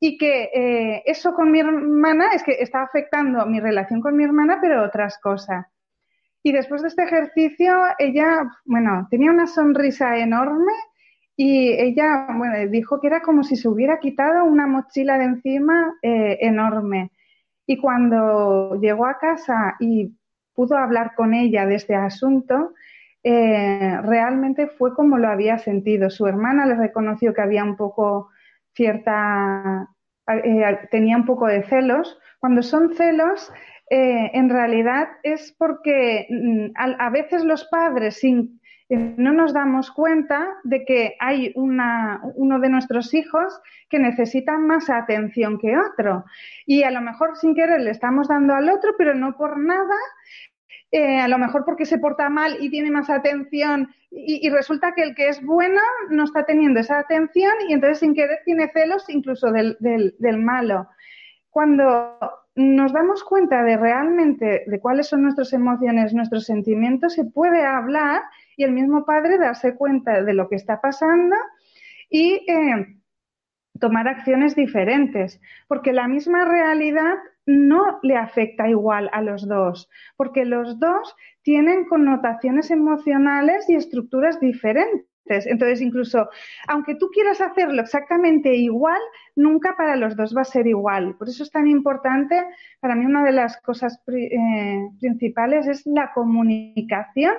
y 0.00 0.16
que 0.16 0.50
eh, 0.54 1.02
eso 1.04 1.34
con 1.34 1.50
mi 1.50 1.60
hermana 1.60 2.30
es 2.32 2.42
que 2.42 2.52
está 2.52 2.82
afectando 2.82 3.44
mi 3.44 3.60
relación 3.60 4.00
con 4.00 4.16
mi 4.16 4.24
hermana, 4.24 4.58
pero 4.62 4.82
otras 4.82 5.18
cosas. 5.18 5.66
Y 6.42 6.52
después 6.52 6.80
de 6.80 6.88
este 6.88 7.04
ejercicio, 7.04 7.78
ella, 7.98 8.44
bueno, 8.64 9.06
tenía 9.10 9.30
una 9.30 9.46
sonrisa 9.46 10.16
enorme 10.16 10.72
y 11.36 11.72
ella 11.72 12.26
bueno, 12.36 12.70
dijo 12.70 13.00
que 13.00 13.06
era 13.06 13.22
como 13.22 13.42
si 13.42 13.56
se 13.56 13.68
hubiera 13.68 13.98
quitado 14.00 14.44
una 14.44 14.66
mochila 14.66 15.18
de 15.18 15.24
encima 15.24 15.94
eh, 16.02 16.38
enorme. 16.40 17.10
Y 17.66 17.78
cuando 17.78 18.78
llegó 18.80 19.06
a 19.06 19.18
casa 19.18 19.76
y 19.80 20.14
pudo 20.54 20.76
hablar 20.76 21.14
con 21.14 21.32
ella 21.32 21.64
de 21.64 21.76
este 21.76 21.94
asunto, 21.94 22.74
eh, 23.24 23.98
realmente 24.02 24.66
fue 24.66 24.94
como 24.94 25.16
lo 25.16 25.28
había 25.28 25.58
sentido. 25.58 26.10
Su 26.10 26.26
hermana 26.26 26.66
le 26.66 26.74
reconoció 26.74 27.32
que 27.32 27.40
había 27.40 27.64
un 27.64 27.76
poco 27.76 28.28
cierta, 28.74 29.88
eh, 30.28 30.78
tenía 30.90 31.16
un 31.16 31.24
poco 31.24 31.46
de 31.46 31.62
celos. 31.62 32.18
Cuando 32.40 32.62
son 32.62 32.94
celos, 32.94 33.50
en 33.94 34.48
realidad 34.48 35.08
es 35.22 35.54
porque 35.58 36.26
mm, 36.30 36.70
a, 36.76 37.06
a, 37.06 37.10
veces 37.10 37.44
los 37.44 37.66
padres, 37.66 38.20
sin 38.20 38.58
no 38.88 39.32
nos 39.32 39.52
damos 39.52 39.90
cuenta 39.90 40.48
de 40.64 40.84
que 40.84 41.14
hay 41.18 41.52
uno 41.54 42.60
de 42.60 42.68
nuestros 42.68 43.14
hijos 43.14 43.60
que 43.88 43.98
necesita 43.98 44.58
más 44.58 44.90
atención 44.90 45.58
que 45.58 45.76
otro. 45.78 46.24
Y 46.66 46.82
a 46.82 46.90
lo 46.90 47.00
mejor 47.00 47.36
sin 47.36 47.54
querer 47.54 47.80
le 47.80 47.90
estamos 47.90 48.28
dando 48.28 48.54
al 48.54 48.68
otro, 48.68 48.94
pero 48.98 49.14
no 49.14 49.36
por 49.36 49.58
nada. 49.58 49.96
Eh, 50.90 51.18
a 51.20 51.28
lo 51.28 51.38
mejor 51.38 51.64
porque 51.64 51.86
se 51.86 51.98
porta 51.98 52.28
mal 52.28 52.58
y 52.60 52.68
tiene 52.68 52.90
más 52.90 53.08
atención 53.08 53.88
y, 54.10 54.50
resulta 54.50 54.92
que 54.94 55.02
el 55.02 55.14
que 55.14 55.28
es 55.28 55.42
bueno 55.42 55.80
no 56.10 56.24
está 56.24 56.44
teniendo 56.44 56.80
esa 56.80 56.98
atención 56.98 57.52
y 57.66 57.72
entonces 57.72 58.00
sin 58.00 58.14
querer 58.14 58.40
tiene 58.44 58.68
celos 58.74 59.08
incluso 59.08 59.50
del, 59.50 59.78
del 59.80 60.36
malo. 60.36 60.86
Cuando 61.48 62.18
nos 62.56 62.92
damos 62.92 63.24
cuenta 63.24 63.62
de 63.62 63.78
realmente 63.78 64.64
de 64.66 64.80
cuáles 64.80 65.06
son 65.08 65.22
nuestras 65.22 65.54
emociones, 65.54 66.12
nuestros 66.12 66.44
sentimientos, 66.44 67.14
se 67.14 67.24
puede 67.24 67.64
hablar 67.64 68.20
y 68.56 68.64
el 68.64 68.72
mismo 68.72 69.04
padre 69.04 69.38
darse 69.38 69.74
cuenta 69.76 70.22
de 70.22 70.34
lo 70.34 70.48
que 70.48 70.56
está 70.56 70.80
pasando 70.80 71.36
y 72.08 72.44
eh, 72.50 72.98
tomar 73.80 74.08
acciones 74.08 74.54
diferentes, 74.54 75.40
porque 75.66 75.92
la 75.92 76.08
misma 76.08 76.44
realidad 76.44 77.14
no 77.46 77.98
le 78.02 78.16
afecta 78.16 78.68
igual 78.68 79.10
a 79.12 79.22
los 79.22 79.48
dos, 79.48 79.90
porque 80.16 80.44
los 80.44 80.78
dos 80.78 81.16
tienen 81.42 81.86
connotaciones 81.86 82.70
emocionales 82.70 83.68
y 83.68 83.74
estructuras 83.74 84.38
diferentes. 84.38 85.08
Entonces, 85.26 85.80
incluso, 85.80 86.28
aunque 86.68 86.96
tú 86.96 87.08
quieras 87.10 87.40
hacerlo 87.40 87.82
exactamente 87.82 88.54
igual, 88.54 89.00
nunca 89.36 89.76
para 89.76 89.96
los 89.96 90.16
dos 90.16 90.36
va 90.36 90.42
a 90.42 90.44
ser 90.44 90.66
igual. 90.66 91.16
Por 91.16 91.28
eso 91.28 91.42
es 91.42 91.50
tan 91.50 91.66
importante, 91.68 92.44
para 92.80 92.94
mí 92.94 93.06
una 93.06 93.24
de 93.24 93.32
las 93.32 93.60
cosas 93.62 94.00
eh, 94.08 94.88
principales 95.00 95.66
es 95.68 95.86
la 95.86 96.12
comunicación 96.12 97.34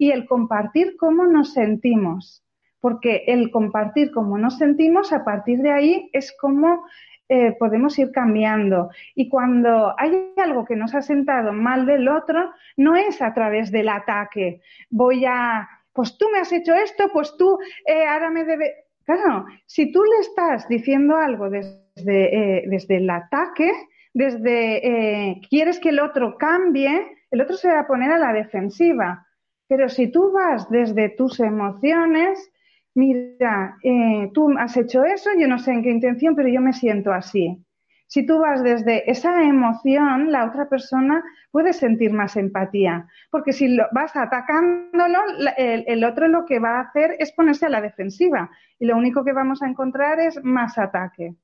y 0.00 0.12
el 0.12 0.26
compartir 0.26 0.96
cómo 0.96 1.26
nos 1.26 1.52
sentimos, 1.52 2.42
porque 2.80 3.24
el 3.26 3.50
compartir 3.50 4.10
cómo 4.12 4.38
nos 4.38 4.56
sentimos, 4.56 5.12
a 5.12 5.26
partir 5.26 5.58
de 5.58 5.70
ahí 5.70 6.10
es 6.14 6.34
como 6.40 6.86
eh, 7.28 7.54
podemos 7.58 7.98
ir 7.98 8.10
cambiando. 8.10 8.88
Y 9.14 9.28
cuando 9.28 9.94
hay 9.98 10.32
algo 10.38 10.64
que 10.64 10.74
nos 10.74 10.94
ha 10.94 11.02
sentado 11.02 11.52
mal 11.52 11.84
del 11.84 12.08
otro, 12.08 12.50
no 12.78 12.96
es 12.96 13.20
a 13.20 13.34
través 13.34 13.70
del 13.70 13.90
ataque. 13.90 14.62
Voy 14.88 15.26
a, 15.26 15.68
pues 15.92 16.16
tú 16.16 16.28
me 16.32 16.38
has 16.38 16.50
hecho 16.50 16.74
esto, 16.74 17.10
pues 17.12 17.36
tú 17.36 17.58
eh, 17.86 18.06
ahora 18.06 18.30
me 18.30 18.46
debe. 18.46 18.72
Claro, 19.04 19.44
si 19.66 19.92
tú 19.92 20.02
le 20.02 20.20
estás 20.20 20.66
diciendo 20.66 21.14
algo 21.16 21.50
desde, 21.50 21.80
eh, 22.06 22.64
desde 22.68 22.96
el 22.96 23.10
ataque, 23.10 23.70
desde 24.14 25.42
quieres 25.50 25.78
que 25.78 25.90
el 25.90 26.00
otro 26.00 26.38
cambie, 26.38 27.18
el 27.30 27.42
otro 27.42 27.56
se 27.56 27.68
va 27.68 27.80
a 27.80 27.86
poner 27.86 28.10
a 28.12 28.18
la 28.18 28.32
defensiva. 28.32 29.26
Pero 29.70 29.88
si 29.88 30.08
tú 30.08 30.32
vas 30.32 30.68
desde 30.68 31.10
tus 31.10 31.38
emociones, 31.38 32.50
mira, 32.92 33.76
eh, 33.84 34.28
tú 34.34 34.52
has 34.58 34.76
hecho 34.76 35.04
eso, 35.04 35.30
yo 35.38 35.46
no 35.46 35.60
sé 35.60 35.70
en 35.70 35.84
qué 35.84 35.90
intención, 35.90 36.34
pero 36.34 36.48
yo 36.48 36.60
me 36.60 36.72
siento 36.72 37.12
así. 37.12 37.64
Si 38.08 38.26
tú 38.26 38.40
vas 38.40 38.64
desde 38.64 39.08
esa 39.08 39.44
emoción, 39.44 40.32
la 40.32 40.46
otra 40.46 40.68
persona 40.68 41.22
puede 41.52 41.72
sentir 41.72 42.12
más 42.12 42.36
empatía, 42.36 43.06
porque 43.30 43.52
si 43.52 43.68
lo, 43.68 43.86
vas 43.92 44.16
atacándolo, 44.16 45.20
el, 45.56 45.84
el, 45.86 46.02
otro 46.04 46.26
lo 46.26 46.46
que 46.46 46.58
va 46.58 46.78
a 46.78 46.80
hacer 46.80 47.14
es 47.20 47.30
ponerse 47.30 47.66
a 47.66 47.68
la 47.68 47.80
defensiva 47.80 48.50
y 48.80 48.86
lo 48.86 48.96
único 48.96 49.24
que 49.24 49.32
vamos 49.32 49.62
a 49.62 49.68
encontrar 49.68 50.18
es 50.18 50.42
más 50.42 50.78
ataque. 50.78 51.36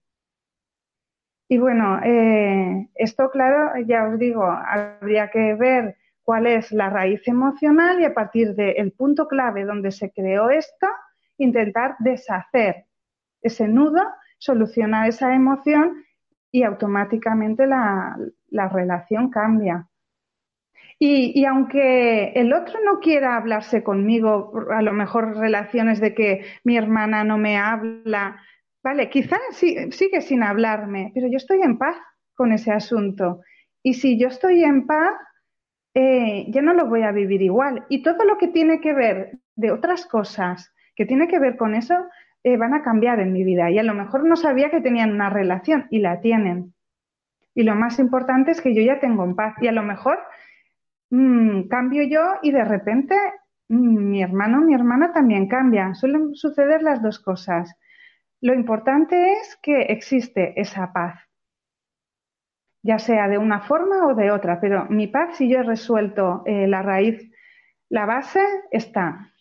Y 1.49 1.59
bueno, 1.59 2.01
eh, 2.03 2.89
esto, 2.97 3.31
claro, 3.31 3.81
ya 3.87 4.09
os 4.09 4.19
digo, 4.19 4.43
habría 4.43 5.31
que 5.31 5.55
ver 5.55 5.97
cuál 6.27 6.49
es 6.49 6.73
la 6.73 6.91
raíz 6.91 7.27
emocional 7.29 8.01
y 8.01 8.05
a 8.05 8.13
partir 8.13 8.57
del 8.57 8.91
punto 8.91 9.29
clave 9.29 9.65
donde 9.65 9.93
se 9.93 10.11
creó 10.11 10.51
esto, 10.51 10.89
intentar 11.39 11.95
deshacer 12.01 12.87
ese 13.41 13.69
nudo, 13.69 14.03
solucionar 14.37 15.09
esa 15.09 15.33
emoción 15.33 16.03
y 16.51 16.65
automáticamente 16.65 17.69
la, 17.69 18.17
relación 18.73 19.31
cambia. 19.31 19.87
Y, 20.99 21.39
y, 21.41 21.45
aunque 21.45 22.33
el 22.35 22.53
otro 22.53 22.81
no 22.85 22.99
quiera 22.99 23.37
hablarse 23.37 23.85
conmigo, 23.85 24.53
a 24.73 24.83
lo 24.83 24.93
mejor 24.93 25.37
relaciones 25.37 26.01
de 26.01 26.13
que 26.13 26.45
mi 26.65 26.77
hermana 26.77 27.23
no 27.23 27.39
me 27.39 27.57
habla, 27.57 28.43
vale, 28.83 29.11
quizás 29.11 29.39
sigue 29.53 30.21
sin 30.23 30.43
hablarme, 30.43 31.13
pero 31.15 31.29
yo 31.29 31.37
estoy 31.37 31.63
en 31.63 31.79
paz 31.79 31.97
con 32.35 32.51
ese 32.51 32.73
asunto. 32.73 33.43
Y 33.85 33.95
si 33.95 34.19
yo 34.19 34.27
estoy 34.27 34.65
en 34.65 34.87
paz, 34.89 35.13
eh, 35.99 36.45
ya 36.51 36.61
no 36.61 36.75
lo 36.75 36.91
voy 36.91 37.05
a 37.05 37.11
vivir 37.11 37.41
igual. 37.41 37.87
Y 37.89 38.03
todo 38.03 38.23
lo 38.27 38.37
que 38.37 38.49
tiene 38.49 38.81
que 38.83 38.93
ver 38.93 39.39
de 39.55 39.71
otras 39.71 40.05
cosas 40.05 40.75
que 40.95 41.07
tiene 41.07 41.27
que 41.27 41.39
ver 41.39 41.57
con 41.57 41.75
eso, 41.75 41.95
eh, 42.45 42.59
van 42.59 42.75
a 42.75 42.83
cambiar 42.83 43.19
en 43.19 43.33
mi 43.33 43.45
vida. 43.45 43.71
Y 43.71 43.79
a 43.79 43.83
lo 43.83 43.95
mejor 43.95 44.27
no 44.27 44.37
sabía 44.37 44.71
que 44.71 44.83
tenían 44.83 45.13
una 45.13 45.31
relación 45.31 45.87
y 45.91 46.01
la 46.01 46.21
tienen. 46.21 46.75
Y 47.55 47.63
lo 47.63 47.75
más 47.75 47.99
importante 47.99 48.51
es 48.51 48.61
que 48.61 48.75
yo 48.75 48.83
ya 48.83 49.01
tengo 49.01 49.25
en 49.25 49.37
paz. 49.37 49.55
Y 49.63 49.69
a 49.69 49.73
lo 49.73 49.83
mejor 49.83 50.19
mm, 51.09 51.63
cambio 51.69 52.03
yo 52.03 52.21
y 52.43 52.51
de 52.51 52.65
repente 52.65 53.15
mm, 53.69 54.11
mi 54.11 54.23
hermano, 54.23 54.61
mi 54.61 54.75
hermana 54.75 55.15
también 55.15 55.49
cambia. 55.49 55.95
Suelen 55.95 56.35
suceder 56.35 56.83
las 56.83 57.03
dos 57.03 57.21
cosas. 57.21 57.75
Lo 58.43 58.53
importante 58.53 59.33
es 59.33 59.59
que 59.63 59.81
existe 59.85 60.61
esa 60.61 60.93
paz, 60.93 61.26
ya 62.87 62.99
sea 62.99 63.29
de 63.29 63.37
una 63.37 63.61
forma 63.61 64.07
o 64.07 64.15
de 64.15 64.31
otra, 64.31 64.61
pero 64.61 64.87
mi 64.89 65.09
paz, 65.09 65.37
si 65.37 65.51
yo 65.51 65.59
he 65.59 65.63
resuelto 65.63 66.43
eh, 66.47 66.69
la 66.69 66.83
raíz, 66.83 67.31
la 67.89 68.07
base, 68.07 68.41
está. 68.71 69.33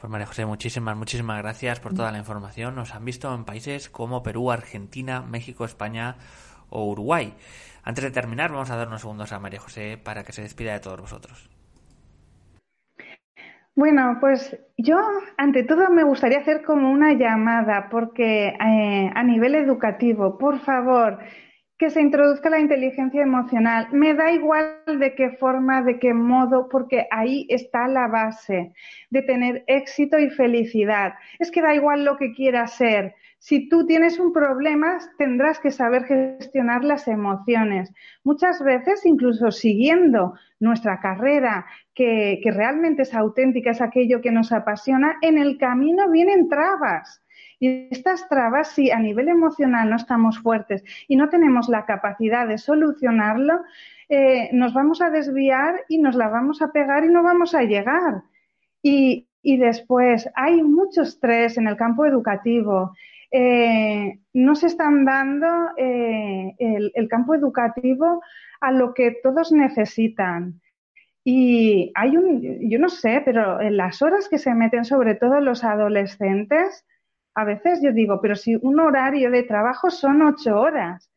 Pues 0.00 0.10
María 0.10 0.26
José, 0.26 0.46
muchísimas, 0.46 0.96
muchísimas 0.96 1.38
gracias 1.42 1.80
por 1.80 1.94
toda 1.94 2.12
la 2.12 2.18
información. 2.18 2.74
Nos 2.74 2.94
han 2.94 3.04
visto 3.04 3.34
en 3.34 3.44
países 3.44 3.88
como 3.90 4.22
Perú, 4.22 4.50
Argentina, 4.50 5.22
México, 5.22 5.64
España 5.64 6.16
o 6.68 6.84
Uruguay. 6.90 7.34
Antes 7.82 8.04
de 8.04 8.10
terminar, 8.10 8.50
vamos 8.50 8.70
a 8.70 8.76
dar 8.76 8.88
unos 8.88 9.00
segundos 9.02 9.32
a 9.32 9.38
María 9.38 9.60
José 9.60 9.98
para 10.02 10.24
que 10.24 10.32
se 10.32 10.42
despida 10.42 10.72
de 10.72 10.80
todos 10.80 11.00
vosotros. 11.00 11.55
Bueno, 13.76 14.16
pues 14.20 14.58
yo 14.78 14.96
ante 15.36 15.62
todo 15.62 15.90
me 15.90 16.02
gustaría 16.02 16.38
hacer 16.38 16.62
como 16.62 16.90
una 16.90 17.12
llamada 17.12 17.88
porque 17.90 18.48
eh, 18.48 19.10
a 19.14 19.22
nivel 19.22 19.54
educativo, 19.54 20.38
por 20.38 20.60
favor, 20.60 21.18
que 21.78 21.90
se 21.90 22.00
introduzca 22.00 22.48
la 22.48 22.58
inteligencia 22.58 23.22
emocional. 23.22 23.88
Me 23.92 24.14
da 24.14 24.32
igual 24.32 24.76
de 24.98 25.14
qué 25.14 25.32
forma, 25.32 25.82
de 25.82 25.98
qué 25.98 26.14
modo, 26.14 26.68
porque 26.70 27.06
ahí 27.10 27.46
está 27.50 27.86
la 27.86 28.08
base 28.08 28.72
de 29.10 29.22
tener 29.22 29.62
éxito 29.66 30.18
y 30.18 30.30
felicidad. 30.30 31.12
Es 31.38 31.50
que 31.50 31.60
da 31.60 31.74
igual 31.74 32.04
lo 32.04 32.16
que 32.16 32.32
quieras 32.32 32.76
ser. 32.76 33.14
Si 33.38 33.68
tú 33.68 33.86
tienes 33.86 34.18
un 34.18 34.32
problema, 34.32 34.98
tendrás 35.18 35.60
que 35.60 35.70
saber 35.70 36.04
gestionar 36.04 36.84
las 36.84 37.06
emociones. 37.06 37.92
Muchas 38.24 38.62
veces, 38.62 39.06
incluso 39.06 39.50
siguiendo 39.50 40.34
nuestra 40.58 41.00
carrera, 41.00 41.66
que, 41.94 42.40
realmente 42.44 43.02
es 43.02 43.14
auténtica, 43.14 43.70
es 43.70 43.80
aquello 43.80 44.20
que 44.20 44.32
nos 44.32 44.52
apasiona, 44.52 45.16
en 45.22 45.38
el 45.38 45.58
camino 45.58 46.10
vienen 46.10 46.48
trabas 46.48 47.22
y 47.58 47.88
estas 47.90 48.28
trabas, 48.28 48.72
si 48.72 48.90
a 48.90 48.98
nivel 48.98 49.28
emocional 49.28 49.88
no 49.88 49.96
estamos 49.96 50.38
fuertes 50.38 50.84
y 51.08 51.16
no 51.16 51.28
tenemos 51.28 51.68
la 51.68 51.86
capacidad 51.86 52.46
de 52.46 52.58
solucionarlo, 52.58 53.62
eh, 54.08 54.50
nos 54.52 54.74
vamos 54.74 55.00
a 55.00 55.10
desviar 55.10 55.84
y 55.88 55.98
nos 55.98 56.14
la 56.16 56.28
vamos 56.28 56.60
a 56.60 56.70
pegar 56.70 57.04
y 57.04 57.08
no 57.08 57.22
vamos 57.22 57.54
a 57.54 57.62
llegar. 57.62 58.22
Y, 58.82 59.26
después, 59.42 60.28
hay 60.34 60.62
mucho 60.62 61.02
estrés 61.02 61.56
en 61.56 61.66
el 61.66 61.76
campo 61.76 62.04
educativo. 62.04 62.92
Eh, 63.38 64.18
no 64.32 64.54
se 64.54 64.68
están 64.68 65.04
dando 65.04 65.46
eh, 65.76 66.54
el, 66.58 67.06
campo 67.06 67.34
educativo 67.34 68.22
a 68.62 68.72
lo 68.72 68.94
que 68.94 69.18
todos 69.22 69.52
necesitan. 69.52 70.62
Y 71.22 71.92
hay 71.94 72.16
un, 72.16 72.70
yo 72.70 72.78
no 72.78 72.88
sé, 72.88 73.20
pero 73.26 73.60
en 73.60 73.76
las 73.76 74.00
horas 74.00 74.30
que 74.30 74.38
se 74.38 74.54
meten, 74.54 74.86
sobre 74.86 75.16
todo 75.16 75.42
los 75.42 75.64
adolescentes, 75.64 76.86
a 77.34 77.44
veces 77.44 77.82
yo 77.82 77.92
digo, 77.92 78.20
pero 78.22 78.36
si 78.36 78.56
un 78.56 78.80
horario 78.80 79.30
de 79.30 79.42
trabajo 79.42 79.90
son 79.90 80.22
ocho 80.22 80.58
horas, 80.58 81.10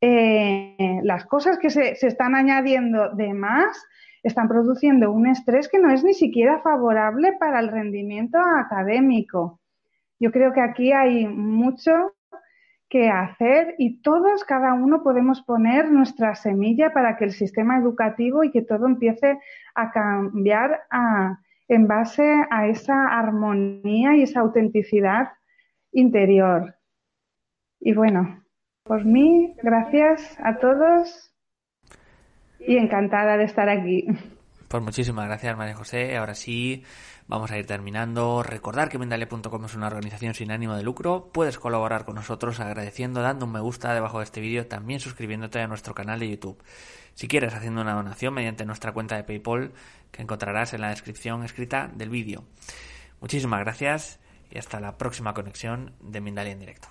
eh, 0.00 1.00
las 1.02 1.26
cosas 1.26 1.58
que 1.58 1.68
se, 1.68 1.98
están 2.00 2.34
añadiendo 2.34 3.10
de 3.10 3.34
más 3.34 3.76
están 4.22 4.48
produciendo 4.48 5.12
un 5.12 5.26
estrés 5.26 5.68
que 5.68 5.78
no 5.78 5.92
es 5.92 6.02
ni 6.02 6.14
siquiera 6.14 6.62
favorable 6.62 7.34
para 7.38 7.60
el 7.60 7.68
rendimiento 7.68 8.38
académico. 8.38 9.60
Yo 10.20 10.32
creo 10.32 10.52
que 10.52 10.60
aquí 10.60 10.92
hay 10.92 11.26
mucho 11.26 11.92
que 12.88 13.10
hacer 13.10 13.74
y 13.78 14.00
todos, 14.00 14.44
cada 14.44 14.72
uno, 14.72 15.02
podemos 15.02 15.42
poner 15.42 15.90
nuestra 15.90 16.34
semilla 16.34 16.92
para 16.92 17.16
que 17.16 17.26
el 17.26 17.32
sistema 17.32 17.78
educativo 17.78 18.44
y 18.44 18.50
que 18.50 18.62
todo 18.62 18.86
empiece 18.86 19.38
a 19.74 19.90
cambiar 19.90 20.80
en 21.68 21.86
base 21.86 22.24
a 22.50 22.66
esa 22.66 23.06
armonía 23.08 24.16
y 24.16 24.22
esa 24.22 24.40
autenticidad 24.40 25.28
interior. 25.92 26.74
Y 27.80 27.92
bueno, 27.92 28.42
por 28.84 29.04
mí, 29.04 29.54
gracias 29.62 30.38
a 30.42 30.56
todos 30.56 31.34
y 32.58 32.76
encantada 32.76 33.36
de 33.36 33.44
estar 33.44 33.68
aquí. 33.68 34.06
Pues 34.68 34.82
muchísimas 34.82 35.26
gracias, 35.26 35.56
María 35.56 35.74
José. 35.74 36.16
Ahora 36.18 36.34
sí, 36.34 36.84
vamos 37.26 37.50
a 37.50 37.58
ir 37.58 37.66
terminando. 37.66 38.42
Recordar 38.42 38.90
que 38.90 38.98
Mendalia.com 38.98 39.64
es 39.64 39.74
una 39.74 39.86
organización 39.86 40.34
sin 40.34 40.50
ánimo 40.50 40.76
de 40.76 40.82
lucro. 40.82 41.30
Puedes 41.32 41.58
colaborar 41.58 42.04
con 42.04 42.16
nosotros 42.16 42.60
agradeciendo, 42.60 43.22
dando 43.22 43.46
un 43.46 43.52
me 43.52 43.60
gusta 43.60 43.94
debajo 43.94 44.18
de 44.18 44.24
este 44.24 44.42
vídeo, 44.42 44.66
también 44.66 45.00
suscribiéndote 45.00 45.58
a 45.60 45.66
nuestro 45.68 45.94
canal 45.94 46.20
de 46.20 46.28
YouTube. 46.28 46.62
Si 47.14 47.28
quieres, 47.28 47.54
haciendo 47.54 47.80
una 47.80 47.94
donación 47.94 48.34
mediante 48.34 48.66
nuestra 48.66 48.92
cuenta 48.92 49.16
de 49.16 49.24
PayPal, 49.24 49.72
que 50.10 50.20
encontrarás 50.20 50.74
en 50.74 50.82
la 50.82 50.90
descripción 50.90 51.44
escrita 51.44 51.90
del 51.94 52.10
vídeo. 52.10 52.44
Muchísimas 53.22 53.60
gracias 53.60 54.20
y 54.50 54.58
hasta 54.58 54.80
la 54.80 54.98
próxima 54.98 55.32
conexión 55.32 55.94
de 56.00 56.20
Mindalia 56.20 56.52
en 56.52 56.60
directo. 56.60 56.88